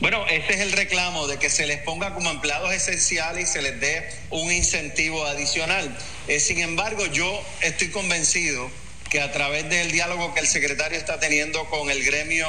Bueno, 0.00 0.26
ese 0.26 0.54
es 0.54 0.60
el 0.60 0.72
reclamo 0.72 1.26
de 1.26 1.38
que 1.38 1.50
se 1.50 1.66
les 1.66 1.78
ponga 1.82 2.14
como 2.14 2.30
empleados 2.30 2.72
esenciales 2.72 3.48
y 3.48 3.52
se 3.52 3.62
les 3.62 3.80
dé 3.80 4.08
un 4.30 4.50
incentivo 4.50 5.24
adicional. 5.26 5.96
Eh, 6.28 6.40
sin 6.40 6.58
embargo, 6.58 7.06
yo 7.06 7.40
estoy 7.60 7.88
convencido 7.88 8.68
que 9.10 9.20
a 9.20 9.30
través 9.30 9.68
del 9.68 9.92
diálogo 9.92 10.32
que 10.34 10.40
el 10.40 10.46
secretario 10.46 10.98
está 10.98 11.20
teniendo 11.20 11.64
con 11.66 11.90
el 11.90 12.02
gremio 12.04 12.46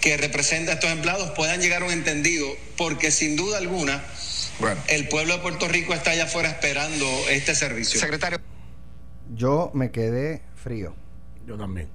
que 0.00 0.16
representa 0.16 0.72
a 0.72 0.74
estos 0.74 0.90
empleados 0.90 1.30
puedan 1.32 1.60
llegar 1.60 1.82
a 1.82 1.84
un 1.84 1.92
entendido, 1.92 2.48
porque 2.76 3.10
sin 3.10 3.36
duda 3.36 3.58
alguna 3.58 4.02
el 4.88 5.08
pueblo 5.08 5.34
de 5.34 5.40
Puerto 5.40 5.68
Rico 5.68 5.92
está 5.94 6.12
allá 6.12 6.24
afuera 6.24 6.48
esperando 6.48 7.06
este 7.30 7.54
servicio. 7.54 8.00
Secretario. 8.00 8.40
Yo 9.34 9.70
me 9.74 9.90
quedé 9.90 10.42
frío. 10.54 10.94
Yo 11.46 11.58
también. 11.58 11.88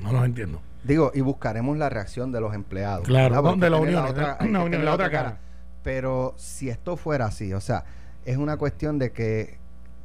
No 0.00 0.12
los 0.12 0.24
entiendo. 0.24 0.62
Digo, 0.82 1.12
y 1.14 1.20
buscaremos 1.20 1.76
la 1.76 1.88
reacción 1.88 2.32
de 2.32 2.40
los 2.40 2.54
empleados. 2.54 3.06
Claro, 3.06 3.56
de 3.56 3.70
la 3.70 3.76
unión, 3.76 4.04
la 4.04 4.10
otra, 4.10 4.38
la 4.40 4.94
otra 4.94 5.10
cara. 5.10 5.38
Pero 5.82 6.34
si 6.36 6.68
esto 6.68 6.96
fuera 6.96 7.26
así, 7.26 7.52
o 7.52 7.60
sea, 7.60 7.84
es 8.24 8.36
una 8.36 8.56
cuestión 8.56 8.98
de 8.98 9.12
que 9.12 9.58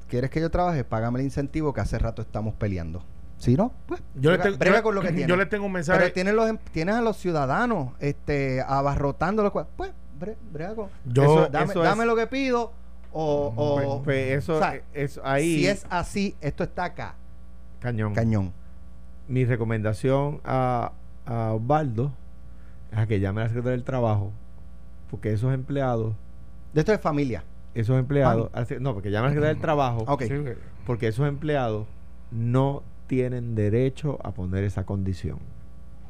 quieres 0.08 0.30
que 0.30 0.40
yo 0.40 0.50
trabaje, 0.50 0.84
págame 0.84 1.20
el 1.20 1.26
incentivo 1.26 1.74
que 1.74 1.82
hace 1.82 2.00
rato 2.00 2.22
estamos 2.22 2.54
peleando. 2.56 3.04
Si 3.38 3.56
no, 3.56 3.74
pues 3.86 4.02
yo 4.16 4.32
le 4.32 4.38
tengo, 4.38 4.82
con 4.82 4.96
lo 4.96 5.02
que 5.02 5.10
tienes. 5.10 5.28
Yo 5.28 5.36
le 5.36 5.46
tengo 5.46 5.66
un 5.66 5.74
mensaje. 5.74 6.00
Pero 6.00 6.14
tienes, 6.14 6.34
los, 6.34 6.50
em, 6.50 6.58
tienes 6.72 6.96
a 6.96 7.02
los 7.02 7.18
ciudadanos 7.18 7.92
este, 8.00 8.64
abarrotando 8.66 9.44
los 9.44 9.52
pues, 9.76 9.92
brega 10.52 10.74
con. 10.74 10.90
Yo, 11.04 11.50
dame, 11.50 12.06
lo 12.06 12.16
que 12.16 12.28
pido 12.28 12.72
o, 13.12 13.54
o 13.56 14.02
pues, 14.04 14.40
pues 14.46 14.50
eso, 14.50 15.22
ahí. 15.26 15.58
Si 15.58 15.68
es 15.68 15.86
así, 15.90 16.38
esto 16.40 16.64
está 16.64 16.86
acá. 16.86 17.16
Cañón. 17.82 18.14
Cañón 18.14 18.54
mi 19.28 19.46
recomendación 19.46 20.42
a, 20.44 20.94
a 21.26 21.54
Osvaldo 21.54 22.14
es 22.92 22.98
a 22.98 23.08
que 23.08 23.20
llame 23.20 23.42
a 23.42 23.44
la 23.46 23.50
Secretaría 23.50 23.78
del 23.78 23.84
Trabajo, 23.84 24.32
porque 25.10 25.34
esos 25.34 25.54
empleados. 25.54 26.16
De 26.74 26.82
esto 26.82 26.94
es 26.94 27.02
familia. 27.02 27.44
Esos 27.74 28.00
empleados. 28.00 28.52
no, 28.80 28.94
porque 28.94 29.12
llame 29.12 29.28
a 29.28 29.30
la 29.30 29.34
Secretaría 29.34 29.54
del 29.54 29.62
Trabajo. 29.62 30.06
porque 30.86 31.08
esos 31.08 31.28
empleados 31.28 31.88
no 32.32 32.84
tienen 33.08 33.56
derecho 33.56 34.20
a 34.24 34.32
poner 34.34 34.64
esa 34.64 34.86
condición. 34.86 35.40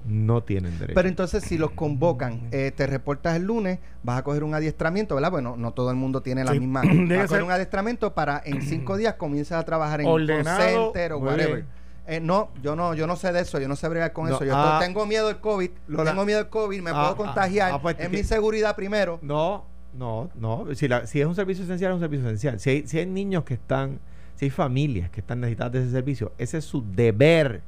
No 0.06 0.44
tienen 0.44 0.78
derecho. 0.78 0.94
Pero 0.94 1.10
entonces, 1.10 1.44
si 1.44 1.58
los 1.58 1.72
convocan, 1.72 2.48
eh, 2.52 2.72
te 2.76 2.86
reportas 2.86 3.36
el 3.38 3.46
lunes, 3.46 3.80
vas 4.04 4.20
a 4.20 4.24
coger 4.24 4.44
un 4.44 4.54
adiestramiento, 4.54 5.16
¿verdad? 5.16 5.32
Bueno, 5.32 5.56
no 5.58 5.72
todo 5.72 5.90
el 5.90 5.96
mundo 5.96 6.22
tiene 6.22 6.44
la 6.44 6.54
misma. 6.54 6.82
Vas 7.10 7.26
a 7.26 7.28
coger 7.28 7.44
un 7.44 7.52
adiestramiento 7.52 8.14
para 8.14 8.40
en 8.46 8.62
cinco 8.62 8.98
días 8.98 9.16
comienzas 9.16 9.60
a 9.60 9.66
trabajar 9.66 10.02
en 10.02 10.08
un 10.08 10.28
center 10.28 11.14
o 11.14 11.18
whatever. 11.18 11.66
Eh, 12.08 12.20
no, 12.20 12.50
yo 12.62 12.76
no, 12.76 12.94
yo 12.94 13.08
no 13.08 13.16
sé 13.16 13.32
de 13.32 13.42
eso, 13.42 13.60
yo 13.60 13.68
no 13.68 13.76
sé 13.76 13.88
bregar 13.90 14.14
con 14.14 14.28
eso. 14.28 14.44
Yo 14.44 14.56
ah. 14.56 14.80
tengo 14.80 15.06
miedo 15.06 15.28
del 15.28 15.38
COVID, 15.38 15.72
tengo 15.88 16.26
miedo 16.26 16.40
del 16.40 16.50
COVID, 16.50 16.82
me 16.82 16.92
ah, 16.92 16.94
puedo 16.94 17.08
ah, 17.08 17.16
contagiar. 17.16 17.82
Pues, 17.82 18.00
es 18.00 18.12
mi 18.12 18.24
seguridad 18.24 18.76
primero. 18.76 19.18
No, 19.24 19.66
no, 19.98 20.30
no. 20.36 20.68
Si, 20.76 20.88
si 21.06 21.22
es 21.22 21.26
un 21.26 21.36
servicio 21.36 21.64
esencial, 21.64 21.92
es 21.92 21.96
un 21.96 22.02
servicio 22.02 22.26
esencial. 22.28 22.60
Si 22.60 22.70
hay, 22.70 22.88
si 22.88 23.00
hay 23.00 23.08
niños 23.08 23.44
que 23.44 23.56
están, 23.56 24.00
si 24.36 24.46
hay 24.46 24.52
familias 24.52 25.10
que 25.10 25.22
están 25.22 25.40
necesitadas 25.42 25.74
de 25.74 25.82
ese 25.82 25.92
servicio, 25.92 26.32
ese 26.38 26.60
es 26.60 26.66
su 26.66 26.84
deber. 26.94 27.62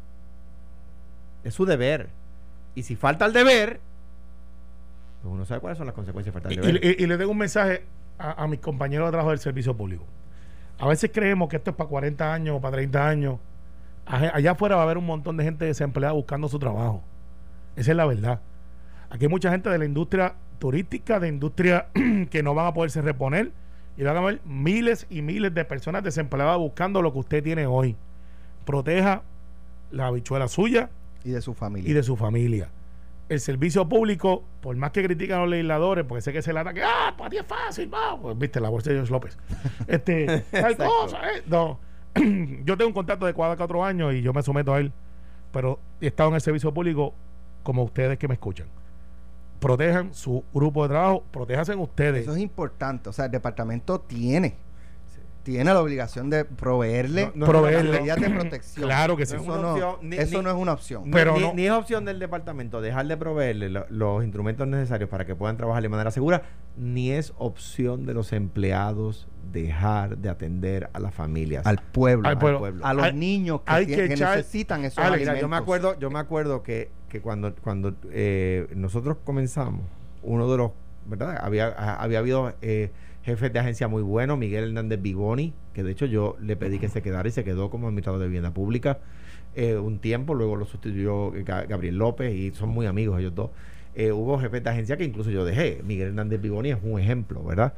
Es 1.44 1.56
su 1.56 1.66
deber. 1.66 2.10
Y 2.76 2.84
si 2.84 2.96
falta 2.96 3.26
el 3.26 3.34
deber, 3.34 3.80
pues 5.24 5.34
uno 5.34 5.46
sabe 5.46 5.62
cuáles 5.62 5.80
son 5.80 5.88
las 5.88 5.96
consecuencias 5.96 6.32
de 6.32 6.40
falta 6.40 6.54
el 6.54 6.62
deber. 6.62 7.02
Y, 7.02 7.08
le 7.08 7.18
tengo 7.18 7.32
un 7.32 7.40
mensaje 7.40 7.86
a, 8.20 8.44
a 8.44 8.48
mis 8.48 8.60
compañeros 8.60 9.08
de 9.08 9.12
trabajo 9.14 9.32
del 9.32 9.40
servicio 9.40 9.76
público. 9.76 10.04
A 10.78 10.88
veces 10.88 11.10
creemos 11.12 11.50
que 11.50 11.56
esto 11.56 11.72
es 11.72 11.76
para 11.76 11.90
40 11.90 12.32
años 12.32 12.58
o 12.58 12.62
para 12.62 12.76
30 12.76 13.08
años 13.08 13.40
allá 14.10 14.52
afuera 14.52 14.76
va 14.76 14.82
a 14.82 14.86
haber 14.86 14.98
un 14.98 15.06
montón 15.06 15.38
de 15.38 15.44
gente 15.44 15.66
desempleada 15.66 16.14
buscando 16.14 16.48
su 16.48 16.60
trabajo. 16.60 17.04
Esa 17.76 17.92
es 17.92 17.98
la 17.98 18.06
verdad. 18.06 18.42
Aquí 19.10 19.26
hay 19.26 19.30
mucha 19.30 19.52
gente 19.52 19.70
de 19.70 19.78
la 19.78 19.86
industria 19.86 20.36
turística, 20.60 21.20
de 21.20 21.28
industria 21.28 21.88
que 22.30 22.44
no 22.44 22.54
van 22.54 22.68
a 22.68 22.74
poderse 22.74 23.02
reponer. 23.02 23.52
Y 23.98 24.04
van 24.04 24.16
a 24.16 24.20
haber 24.20 24.42
miles 24.46 25.08
y 25.10 25.22
miles 25.22 25.54
de 25.54 25.66
personas 25.66 26.04
desempleadas 26.04 26.58
buscando 26.58 27.02
lo 27.02 27.12
que 27.12 27.20
usted 27.20 27.44
tiene 27.44 27.66
hoy. 27.66 27.96
Proteja 28.66 29.24
la 29.92 30.08
habichuela 30.08 30.48
suya. 30.48 30.90
Y 31.24 31.32
de 31.32 31.42
su 31.42 31.54
familia. 31.54 31.90
Y 31.90 31.94
de 31.94 32.04
su 32.04 32.16
familia. 32.16 32.70
El 33.28 33.40
servicio 33.40 33.90
público, 33.90 34.44
por 34.62 34.76
más 34.76 34.92
que 34.92 35.04
critican 35.04 35.40
a 35.40 35.42
los 35.42 35.50
legisladores, 35.50 36.06
porque 36.06 36.22
sé 36.22 36.32
que 36.32 36.42
se 36.42 36.54
le 36.54 36.60
ataque, 36.60 36.82
ah, 36.84 37.14
para 37.18 37.30
ti 37.30 37.38
es 37.38 37.46
fácil, 37.46 37.90
no. 37.90 38.22
Pues 38.22 38.38
viste, 38.38 38.60
la 38.60 38.70
bolsa 38.70 38.92
de 38.92 38.98
George 38.98 39.12
López. 39.12 39.38
Este, 39.88 40.46
hay 40.54 40.76
cosas, 40.76 41.22
¿eh? 41.24 41.44
No 41.48 41.87
yo 42.66 42.78
tengo 42.78 42.88
un 42.88 42.94
contrato 42.94 43.26
de 43.26 43.34
cuatro 43.34 43.84
años 43.84 44.14
y 44.14 44.22
yo 44.22 44.34
me 44.34 44.42
someto 44.44 44.74
a 44.74 44.80
él, 44.80 44.92
pero 45.52 45.80
he 46.02 46.08
estado 46.08 46.30
en 46.30 46.36
el 46.36 46.42
servicio 46.42 46.74
público 46.74 47.14
como 47.64 47.84
ustedes 47.84 48.18
que 48.18 48.28
me 48.28 48.36
escuchan. 48.36 48.68
Protejan 49.60 50.14
su 50.14 50.44
grupo 50.54 50.84
de 50.84 50.90
trabajo, 50.90 51.24
protéjanse 51.32 51.76
ustedes. 51.76 52.24
Eso 52.24 52.36
es 52.36 52.42
importante. 52.42 53.10
O 53.10 53.14
sea, 53.14 53.26
el 53.26 53.32
departamento 53.32 54.00
tiene 54.00 54.56
tiene 55.52 55.64
la 55.74 55.80
obligación 55.82 56.30
de 56.30 56.44
proveerle 56.44 57.28
No, 57.28 57.32
no, 57.36 57.46
Proveerle. 57.46 57.92
las 57.92 58.00
medidas 58.02 58.20
de 58.20 58.30
protección. 58.30 58.86
Claro 58.86 59.16
que 59.16 59.26
sí. 59.26 59.36
Eso, 59.36 59.46
No 59.46 59.54
es 59.54 59.60
una 59.60 59.62
no, 59.62 59.72
opción, 59.94 60.10
ni- 60.10 60.18
eso 60.18 60.38
ni- 60.40 60.44
no 60.44 60.50
es 60.50 60.56
una 60.58 60.74
opción. 60.74 61.10
Pero 61.10 61.36
ni, 61.36 61.40
no- 61.40 61.54
ni 61.54 61.66
es 61.66 61.72
opción 61.72 62.04
del 62.04 62.20
departamento 62.20 62.82
dejar 62.82 63.08
de 63.08 63.16
proveerle 63.16 63.70
lo- 63.70 63.86
los 63.90 64.24
instrumentos 64.26 64.68
necesarios 64.68 65.10
para 65.10 65.26
que 65.26 65.36
puedan 65.36 65.56
trabajar 65.56 65.82
de 65.84 65.88
manera 65.88 66.12
segura, 66.12 66.42
ni 66.76 67.12
es 67.12 67.32
opción 67.38 68.06
de 68.06 68.14
los 68.14 68.34
empleados 68.34 69.30
dejar 69.54 70.18
de 70.18 70.28
atender 70.28 70.90
a 70.92 71.00
las 71.00 71.14
familias. 71.14 71.66
al 71.66 71.78
pueblo, 71.78 72.28
Al 72.28 72.38
pueblo. 72.38 72.66
a 72.86 72.94
los 72.94 73.06
Hay- 73.06 73.14
niños 73.14 73.62
que, 73.62 73.72
hay 73.72 73.86
tien- 73.86 73.96
que 73.96 74.08
que 74.10 74.14
echar- 74.16 74.36
necesitan 74.36 74.84
esos 74.84 74.98
Alex, 74.98 75.20
Mira, 75.22 75.32
alimentos. 75.32 75.42
yo 75.42 75.48
me 75.48 75.56
acuerdo, 75.56 75.98
yo 75.98 76.10
me 76.12 76.20
acuerdo 76.20 76.62
que, 76.62 76.92
que 77.08 77.22
cuando, 77.22 77.56
cuando 77.56 77.94
eh, 78.12 78.68
nosotros 78.76 79.16
comenzamos, 79.24 79.86
uno 80.24 80.52
de 80.52 80.58
los, 80.58 80.72
¿verdad? 81.06 81.40
Había, 81.42 81.68
había 81.70 82.20
habido 82.20 82.54
eh, 82.62 82.92
jefes 83.28 83.52
de 83.54 83.60
agencia 83.60 83.88
muy 83.88 84.02
buenos, 84.02 84.38
Miguel 84.38 84.64
Hernández 84.70 85.02
Bigoni, 85.02 85.54
que 85.74 85.84
de 85.84 85.92
hecho 85.92 86.06
yo 86.06 86.36
le 86.42 86.56
pedí 86.56 86.80
que 86.80 86.88
se 86.90 87.02
quedara 87.02 87.28
y 87.28 87.32
se 87.32 87.44
quedó 87.44 87.70
como 87.70 87.88
administrador 87.88 88.20
de 88.22 88.28
vivienda 88.28 88.52
pública 88.54 89.00
eh, 89.54 89.76
un 89.76 90.00
tiempo, 90.00 90.34
luego 90.34 90.56
lo 90.56 90.66
sustituyó 90.66 91.32
Ga- 91.34 91.68
Gabriel 91.68 91.98
López 91.98 92.34
y 92.34 92.52
son 92.52 92.70
muy 92.70 92.86
amigos 92.86 93.20
ellos 93.20 93.36
dos. 93.36 93.50
Eh, 93.96 94.12
hubo 94.12 94.40
jefes 94.40 94.64
de 94.64 94.70
agencia 94.70 94.96
que 94.98 95.04
incluso 95.04 95.30
yo 95.30 95.44
dejé. 95.44 95.82
Miguel 95.84 96.10
Hernández 96.10 96.40
Bigoni 96.42 96.70
es 96.72 96.78
un 96.82 97.00
ejemplo, 97.00 97.44
¿verdad? 97.44 97.74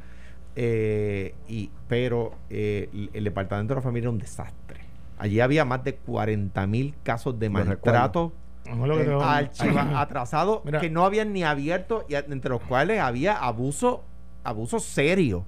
Eh, 0.56 1.34
y, 1.48 1.70
pero 1.88 2.32
eh, 2.50 2.88
el- 3.14 3.24
departamento 3.24 3.74
de 3.74 3.78
la 3.80 3.82
familia 3.82 4.04
era 4.06 4.10
un 4.10 4.18
desastre. 4.18 4.80
Allí 5.18 5.40
había 5.40 5.64
más 5.64 5.82
de 5.84 5.94
40 5.96 6.66
mil 6.66 6.94
casos 7.02 7.38
de 7.38 7.48
maltrato 7.50 8.32
No 8.66 8.82
es 8.84 8.88
lo 8.88 8.96
que 8.98 9.04
te- 9.04 9.10
archiva- 9.24 10.00
atrasados 10.00 10.60
que 10.80 10.90
no 10.90 11.04
habían 11.04 11.32
ni 11.32 11.42
abierto 11.44 12.04
y 12.08 12.14
entre 12.14 12.50
los 12.50 12.60
cuales 12.62 13.00
había 13.00 13.36
abuso 13.36 14.02
abuso 14.44 14.78
serio 14.80 15.44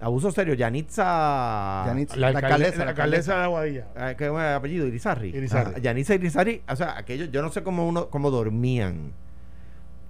abuso 0.00 0.30
serio 0.30 0.54
Yanitza 0.54 1.84
Yanitza- 1.86 2.16
La, 2.16 2.30
La 2.32 2.38
alcalde- 2.38 2.46
alcaldesa, 2.46 2.78
la 2.78 2.84
la 2.84 2.90
alcaldesa 2.90 3.36
de 3.38 3.42
Aguadilla. 3.44 3.86
eh, 3.96 4.14
¿qué 4.16 4.24
es 4.26 4.30
el 4.30 4.36
apellido? 4.38 4.86
Irizarri 4.86 5.28
Irizarry. 5.30 5.72
Ah, 5.76 5.78
Yanitza 5.78 6.14
Irizarry 6.14 6.62
o 6.68 6.76
sea 6.76 6.96
aquellos 6.96 7.30
yo 7.30 7.42
no 7.42 7.50
sé 7.50 7.62
cómo 7.62 7.86
uno 7.88 8.08
cómo 8.08 8.30
dormían 8.30 9.12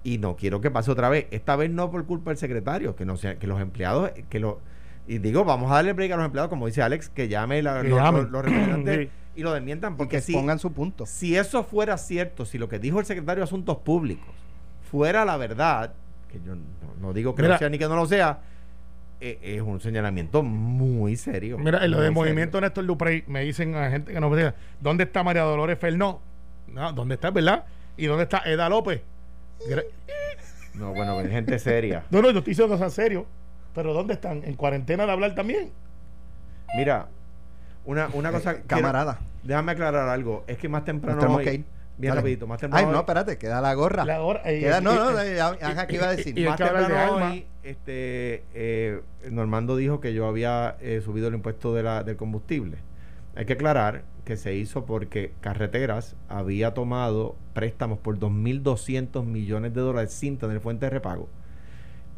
y 0.03 0.17
no 0.19 0.35
quiero 0.35 0.61
que 0.61 0.71
pase 0.71 0.91
otra 0.91 1.09
vez 1.09 1.27
esta 1.31 1.55
vez 1.55 1.69
no 1.71 1.89
por 1.91 2.05
culpa 2.05 2.31
del 2.31 2.37
secretario 2.37 2.95
que 2.95 3.05
no 3.05 3.17
sea 3.17 3.37
que 3.39 3.47
los 3.47 3.59
empleados 3.59 4.11
que 4.29 4.39
lo 4.39 4.59
y 5.07 5.17
digo 5.17 5.43
vamos 5.43 5.71
a 5.71 5.75
darle 5.75 5.93
break 5.93 6.11
a 6.11 6.17
los 6.17 6.25
empleados 6.25 6.49
como 6.49 6.67
dice 6.67 6.81
Alex 6.83 7.09
que 7.09 7.27
llame 7.27 7.61
la- 7.63 7.81
Que 7.81 7.89
los, 7.89 7.99
llamen. 7.99 8.21
los- 8.23 8.31
los 8.31 8.45
representantes 8.45 8.99
Sí. 9.07 9.09
y 9.35 9.41
lo 9.43 9.53
desmientan 9.53 9.93
y 9.93 9.95
porque 9.95 10.17
que 10.17 10.21
si, 10.21 10.33
pongan 10.33 10.59
su 10.59 10.71
punto. 10.71 11.05
si 11.07 11.35
eso 11.35 11.63
fuera 11.63 11.97
cierto, 11.97 12.45
si 12.45 12.57
lo 12.59 12.69
que 12.69 12.77
dijo 12.77 12.99
el 12.99 13.05
secretario 13.07 13.41
de 13.41 13.45
Asuntos 13.45 13.77
Públicos 13.77 14.29
fuera 14.91 15.25
la 15.25 15.35
verdad, 15.37 15.93
que 16.31 16.39
yo 16.41 16.55
no, 16.55 16.61
no 17.01 17.13
digo 17.13 17.35
que 17.35 17.41
Mira. 17.41 17.55
lo 17.55 17.59
sea 17.59 17.69
ni 17.69 17.77
que 17.77 17.87
no 17.87 17.95
lo 17.95 18.05
sea, 18.05 18.39
eh, 19.21 19.39
es 19.41 19.61
un 19.61 19.79
señalamiento 19.81 20.43
muy 20.43 21.15
serio. 21.15 21.57
Mira, 21.57 21.83
en 21.83 21.91
lo 21.91 21.97
de 21.97 22.07
serio. 22.07 22.13
Movimiento 22.21 22.61
Néstor 22.61 22.85
Duprey, 22.85 23.23
me 23.27 23.41
dicen 23.43 23.75
a 23.75 23.89
gente 23.89 24.13
que 24.13 24.19
nos 24.19 24.35
diga, 24.35 24.55
¿dónde 24.79 25.03
está 25.05 25.23
María 25.23 25.41
Dolores 25.43 25.77
Fernó? 25.79 26.21
No, 26.67 26.93
¿dónde 26.93 27.15
está, 27.15 27.31
verdad? 27.31 27.65
¿Y 27.97 28.05
dónde 28.05 28.23
está 28.23 28.43
Eda 28.45 28.69
López? 28.69 29.01
No, 30.73 30.93
bueno, 30.93 31.15
con 31.15 31.29
gente 31.29 31.59
seria. 31.59 32.03
No, 32.11 32.21
no, 32.21 32.31
yo 32.31 32.37
estoy 32.39 32.51
diciendo 32.51 32.73
cosas 32.75 32.93
serio. 32.93 33.25
Pero 33.73 33.93
¿dónde 33.93 34.13
están? 34.13 34.43
¿En 34.45 34.55
cuarentena 34.55 35.05
de 35.05 35.11
hablar 35.11 35.35
también? 35.35 35.71
Mira, 36.75 37.07
una, 37.85 38.07
una 38.13 38.31
cosa. 38.31 38.51
Eh, 38.51 38.63
quiero- 38.67 38.67
camarada. 38.83 39.19
déjame 39.43 39.71
aclarar 39.73 40.09
algo. 40.09 40.43
Es 40.47 40.57
que 40.57 40.69
más 40.69 40.85
temprano. 40.85 41.15
Nos 41.17 41.23
tenemos 41.23 41.39
hoy- 41.39 41.45
que 41.45 41.53
ir. 41.55 41.65
Bien 41.99 42.11
Dale. 42.11 42.21
rapidito, 42.21 42.47
más 42.47 42.59
temprano. 42.61 42.87
Ay, 42.87 42.93
no, 42.93 42.99
espérate, 42.99 43.37
queda 43.37 43.59
la 43.59 43.73
gorra. 43.73 44.05
La 44.05 44.19
eh, 44.45 44.59
Queda- 44.61 44.79
no, 44.79 44.93
eh, 44.93 44.95
no, 44.95 45.19
eh, 45.19 45.35
ya- 45.35 45.59
ya- 45.59 45.85
¿qué 45.85 45.95
iba 45.95 46.07
a 46.07 46.15
decir? 46.15 46.37
y- 46.37 46.43
y- 46.43 46.45
más 46.47 46.57
de 46.57 46.63
temprano 46.65 46.97
alma. 46.97 47.31
hoy, 47.31 47.45
este, 47.63 48.45
eh, 48.53 49.01
Normando 49.29 49.75
dijo 49.75 49.99
que 49.99 50.13
yo 50.13 50.25
había 50.25 50.77
eh, 50.79 51.01
subido 51.03 51.27
el 51.27 51.33
impuesto 51.35 51.75
de 51.75 51.83
la, 51.83 52.03
del 52.05 52.15
combustible. 52.15 52.77
Hay 53.35 53.45
que 53.45 53.53
aclarar 53.53 54.03
que 54.23 54.37
se 54.37 54.55
hizo 54.55 54.85
porque 54.85 55.33
Carreteras 55.41 56.15
había 56.29 56.73
tomado 56.73 57.35
préstamos 57.53 57.99
por 57.99 58.17
2.200 58.17 59.25
millones 59.25 59.73
de 59.73 59.81
dólares 59.81 60.13
sin 60.13 60.37
tener 60.37 60.61
fuente 60.61 60.85
de 60.85 60.91
repago. 60.91 61.27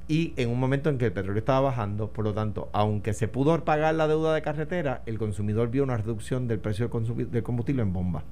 Y 0.08 0.34
en 0.38 0.50
un 0.50 0.60
momento 0.60 0.90
en 0.90 0.98
que 1.00 1.06
el 1.06 1.14
petróleo 1.14 1.40
estaba 1.40 1.62
bajando, 1.62 2.12
por 2.12 2.26
lo 2.26 2.34
tanto, 2.34 2.70
aunque 2.74 3.14
se 3.14 3.28
pudo 3.28 3.64
pagar 3.64 3.96
la 3.96 4.08
deuda 4.08 4.34
de 4.36 4.42
carretera, 4.42 5.02
el 5.06 5.18
consumidor 5.18 5.70
vio 5.72 5.84
una 5.84 5.98
reducción 5.98 6.48
del 6.48 6.60
precio 6.60 6.90
del 6.90 7.44
combustible 7.44 7.82
en 7.82 7.94
bomba. 7.94 8.24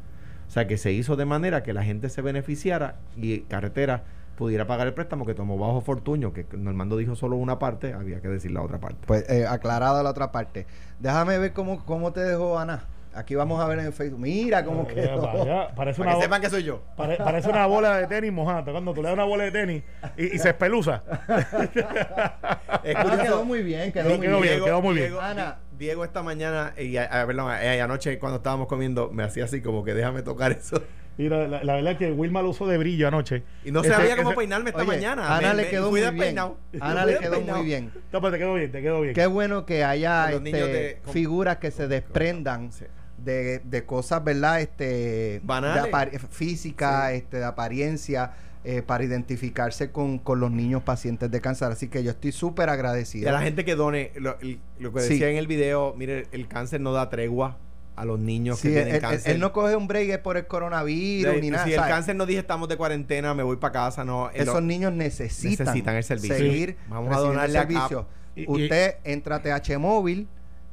O 0.49 0.51
sea 0.51 0.67
que 0.67 0.77
se 0.77 0.91
hizo 0.91 1.15
de 1.15 1.25
manera 1.25 1.63
que 1.63 1.73
la 1.73 1.83
gente 1.83 2.09
se 2.09 2.21
beneficiara 2.23 2.95
y 3.15 3.41
carretera 3.41 4.03
pudiera 4.35 4.65
pagar 4.65 4.87
el 4.87 4.93
préstamo 4.93 5.25
que 5.25 5.35
tomó 5.35 5.57
bajo 5.57 5.79
Fortuño, 5.81 6.33
que 6.33 6.45
Normando 6.53 6.97
dijo 6.97 7.15
solo 7.15 7.35
una 7.35 7.59
parte, 7.59 7.93
había 7.93 8.19
que 8.19 8.29
decir 8.29 8.49
la 8.51 8.61
otra 8.61 8.79
parte. 8.79 8.97
Pues 9.05 9.29
eh, 9.29 9.45
aclarado 9.45 10.01
la 10.01 10.09
otra 10.09 10.31
parte. 10.31 10.65
Déjame 10.99 11.37
ver 11.37 11.53
cómo, 11.53 11.85
cómo 11.85 12.11
te 12.13 12.21
dejó 12.21 12.57
Ana. 12.57 12.83
Aquí 13.13 13.35
vamos 13.35 13.59
a 13.59 13.67
ver 13.67 13.79
en 13.79 13.91
Facebook. 13.91 14.19
Mira 14.21 14.63
cómo 14.63 14.83
Eh, 14.89 14.93
quedó. 14.93 15.21
vaya, 15.21 15.67
parece, 15.75 15.99
Para 15.99 16.11
una, 16.11 16.19
que 16.19 16.23
sepan 16.23 16.41
que 16.41 16.49
soy 16.49 16.63
yo. 16.63 16.81
pare- 16.95 17.17
parece 17.17 17.49
una 17.49 17.65
bola 17.65 17.97
de 17.97 18.07
tenis 18.07 18.31
mojada. 18.31 18.63
Cuando 18.71 18.93
tú 18.93 19.01
le 19.01 19.07
das 19.09 19.13
una 19.15 19.25
bola 19.25 19.43
de 19.45 19.51
tenis 19.51 19.83
y, 20.17 20.35
y 20.35 20.39
se 20.39 20.49
espeluza. 20.49 21.03
Es 22.83 22.95
Ah, 22.95 23.01
curioso. 23.03 23.23
quedó 23.23 23.45
muy 23.45 23.63
bien, 23.63 23.91
quedó 23.91 24.09
Sí, 24.09 24.17
muy 24.17 24.27
quedó 24.27 24.39
bien. 24.41 24.53
bien, 24.55 24.65
quedó 24.65 24.81
muy 24.81 24.93
bien. 24.95 25.05
Diego, 25.07 25.21
Ana. 25.21 25.57
Diego 25.77 26.03
esta 26.03 26.21
mañana, 26.23 26.73
y, 26.77 26.97
a- 26.97 27.05
a- 27.21 27.25
perdón, 27.25 27.53
eh, 27.61 27.81
anoche 27.81 28.19
cuando 28.19 28.37
estábamos 28.37 28.67
comiendo, 28.67 29.09
me 29.11 29.23
hacía 29.23 29.45
así 29.45 29.61
como 29.61 29.83
que 29.83 29.93
déjame 29.93 30.21
tocar 30.23 30.51
eso. 30.51 30.81
Mira, 31.17 31.47
la, 31.49 31.63
la 31.63 31.73
verdad 31.75 31.93
es 31.93 31.97
que 31.97 32.11
Wilma 32.13 32.41
lo 32.41 32.49
usó 32.49 32.65
de 32.67 32.77
brillo 32.77 33.07
anoche. 33.07 33.43
Y 33.65 33.71
no 33.71 33.81
Ese- 33.81 33.89
sabía 33.91 34.15
cómo 34.15 34.33
peinarme 34.35 34.69
esta 34.69 34.81
Oye, 34.83 34.87
mañana. 34.87 35.35
Ana 35.37 35.49
Me- 35.49 35.63
le 35.63 35.69
quedó 35.69 35.89
muy 35.89 35.99
bien. 36.01 36.15
despeinado. 36.15 36.57
Ana 36.79 37.05
le 37.05 37.17
quedó 37.17 37.29
despeinado. 37.31 37.57
muy 37.59 37.65
bien. 37.67 37.91
No, 38.11 38.21
pero 38.21 38.31
te 38.31 38.37
quedó 38.39 38.53
bien, 38.53 38.71
te 38.71 38.81
quedó 38.81 39.01
bien. 39.01 39.13
Qué 39.13 39.25
bueno 39.27 39.65
que 39.65 39.83
haya 39.83 40.31
este, 40.31 41.01
figuras 41.11 41.57
que 41.57 41.71
se 41.71 41.87
desprendan 41.89 42.71
Sí. 42.71 42.85
de, 43.17 43.59
de 43.59 43.85
cosas, 43.85 44.23
¿verdad? 44.23 44.61
Este, 44.61 45.41
Banales. 45.43 45.91
de 46.11 46.19
física, 46.19 47.11
este, 47.11 47.37
de 47.39 47.45
apariencia, 47.45 48.31
eh, 48.63 48.81
para 48.81 49.03
identificarse 49.03 49.91
con, 49.91 50.19
con 50.19 50.39
los 50.39 50.51
niños 50.51 50.83
pacientes 50.83 51.31
de 51.31 51.39
cáncer. 51.41 51.71
Así 51.71 51.87
que 51.87 52.03
yo 52.03 52.11
estoy 52.11 52.31
súper 52.31 52.67
Y 52.67 52.71
agradecido. 52.71 53.29
a 53.29 53.31
la 53.33 53.41
gente 53.41 53.63
que 53.65 53.75
done, 53.75 54.11
lo, 54.15 54.37
el- 54.41 54.59
lo 54.79 54.91
que 54.93 55.01
Sí. 55.01 55.09
decía 55.13 55.29
en 55.29 55.37
el 55.37 55.47
video, 55.47 55.93
mire, 55.97 56.27
el 56.31 56.47
cáncer 56.47 56.81
no 56.81 56.91
da 56.91 57.09
tregua 57.09 57.57
a 57.95 58.05
los 58.05 58.19
niños 58.19 58.59
Sí, 58.59 58.67
que 58.69 58.77
él, 58.77 58.83
tienen 58.83 58.95
él- 58.95 59.01
cáncer. 59.01 59.31
él 59.33 59.39
no 59.39 59.51
coge 59.53 59.75
un 59.75 59.87
break 59.87 60.21
por 60.21 60.37
el 60.37 60.45
coronavirus 60.47 61.35
De- 61.35 61.41
ni 61.41 61.49
nada. 61.51 61.65
si 61.65 61.73
el 61.73 61.79
cáncer 61.81 62.15
no 62.15 62.25
dije 62.25 62.39
estamos 62.39 62.67
de 62.69 62.77
cuarentena, 62.77 63.33
me 63.33 63.43
voy 63.43 63.57
para 63.57 63.71
casa, 63.73 64.03
no. 64.05 64.29
Esos 64.31 64.61
niños 64.61 64.93
necesitan, 64.93 65.65
necesitan 65.65 65.95
el 65.95 66.03
servicio. 66.03 66.35
seguir 66.37 66.69
Sí. 66.71 66.75
Vamos 66.89 67.15
a 67.15 67.19
donarle 67.19 67.45
el 67.57 67.61
servicio. 67.67 68.07
Y- 68.35 68.43
y- 68.43 68.45
Usted 68.47 68.95
entra 69.03 69.37
a 69.37 69.41
TH 69.41 69.77
Móvil, 69.77 70.27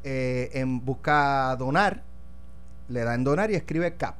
eh, 0.05 0.51
en 0.55 0.84
busca 0.84 1.57
donar, 1.57 2.03
le 2.89 3.01
da 3.03 3.14
en 3.14 3.24
donar 3.24 3.51
y 3.51 3.55
escribe 3.55 3.95
CAP. 3.97 4.16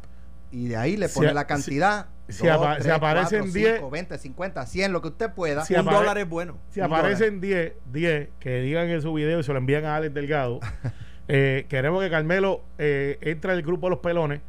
Y 0.51 0.69
de 0.69 0.77
ahí 0.77 0.97
le 0.97 1.09
pone 1.09 1.33
la 1.35 1.47
cantidad. 1.47 2.07
si- 2.07 2.16
si 2.29 2.49
apa- 2.49 2.81
si 2.81 2.91
aparecen 2.91 3.53
10 3.53 3.81
10, 3.81 3.91
20, 3.91 4.19
50, 4.19 4.67
100, 4.67 4.93
lo 4.93 5.01
que 5.03 5.09
usted 5.09 5.31
pueda. 5.33 5.65
Si 5.65 5.75
un 5.75 5.85
dólar 5.85 6.19
es 6.19 6.29
bueno. 6.29 6.59
Si 6.71 6.81
aparecen 6.81 7.41
10, 7.41 7.73
10 7.93 8.29
que 8.41 8.61
digan 8.61 8.89
en 8.89 9.01
su 9.03 9.13
video 9.13 9.39
y 9.41 9.43
se 9.45 9.53
lo 9.53 9.59
envían 9.59 9.85
a 9.85 9.97
Alex 9.97 10.13
Delgado, 10.15 10.61
eh, 11.29 11.67
queremos 11.69 12.03
que 12.03 12.11
Carmelo 12.11 12.63
eh, 12.79 13.19
entre 13.21 13.53
al 13.53 13.63
grupo 13.63 13.87
de 13.87 13.91
los 13.91 14.01
pelones. 14.01 14.41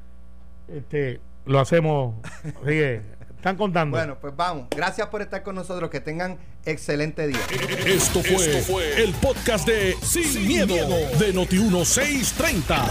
Este, 0.67 1.19
lo 1.45 1.59
hacemos. 1.59 2.15
Así 2.43 2.65
que, 2.65 3.01
están 3.47 3.57
contando. 3.57 3.97
Bueno, 3.97 4.17
pues 4.19 4.35
vamos. 4.35 4.67
Gracias 4.71 5.07
por 5.07 5.21
estar 5.21 5.41
con 5.43 5.55
nosotros. 5.55 5.89
Que 5.89 6.01
tengan 6.01 6.37
excelente 6.65 7.27
día. 7.27 7.39
Esto 7.85 8.21
fue, 8.21 9.01
el 9.01 9.13
podcast 9.13 9.65
de 9.65 9.95
Sin, 10.01 10.47
miedo, 10.47 10.75
de 10.75 11.33
Noti1630. 11.33 12.89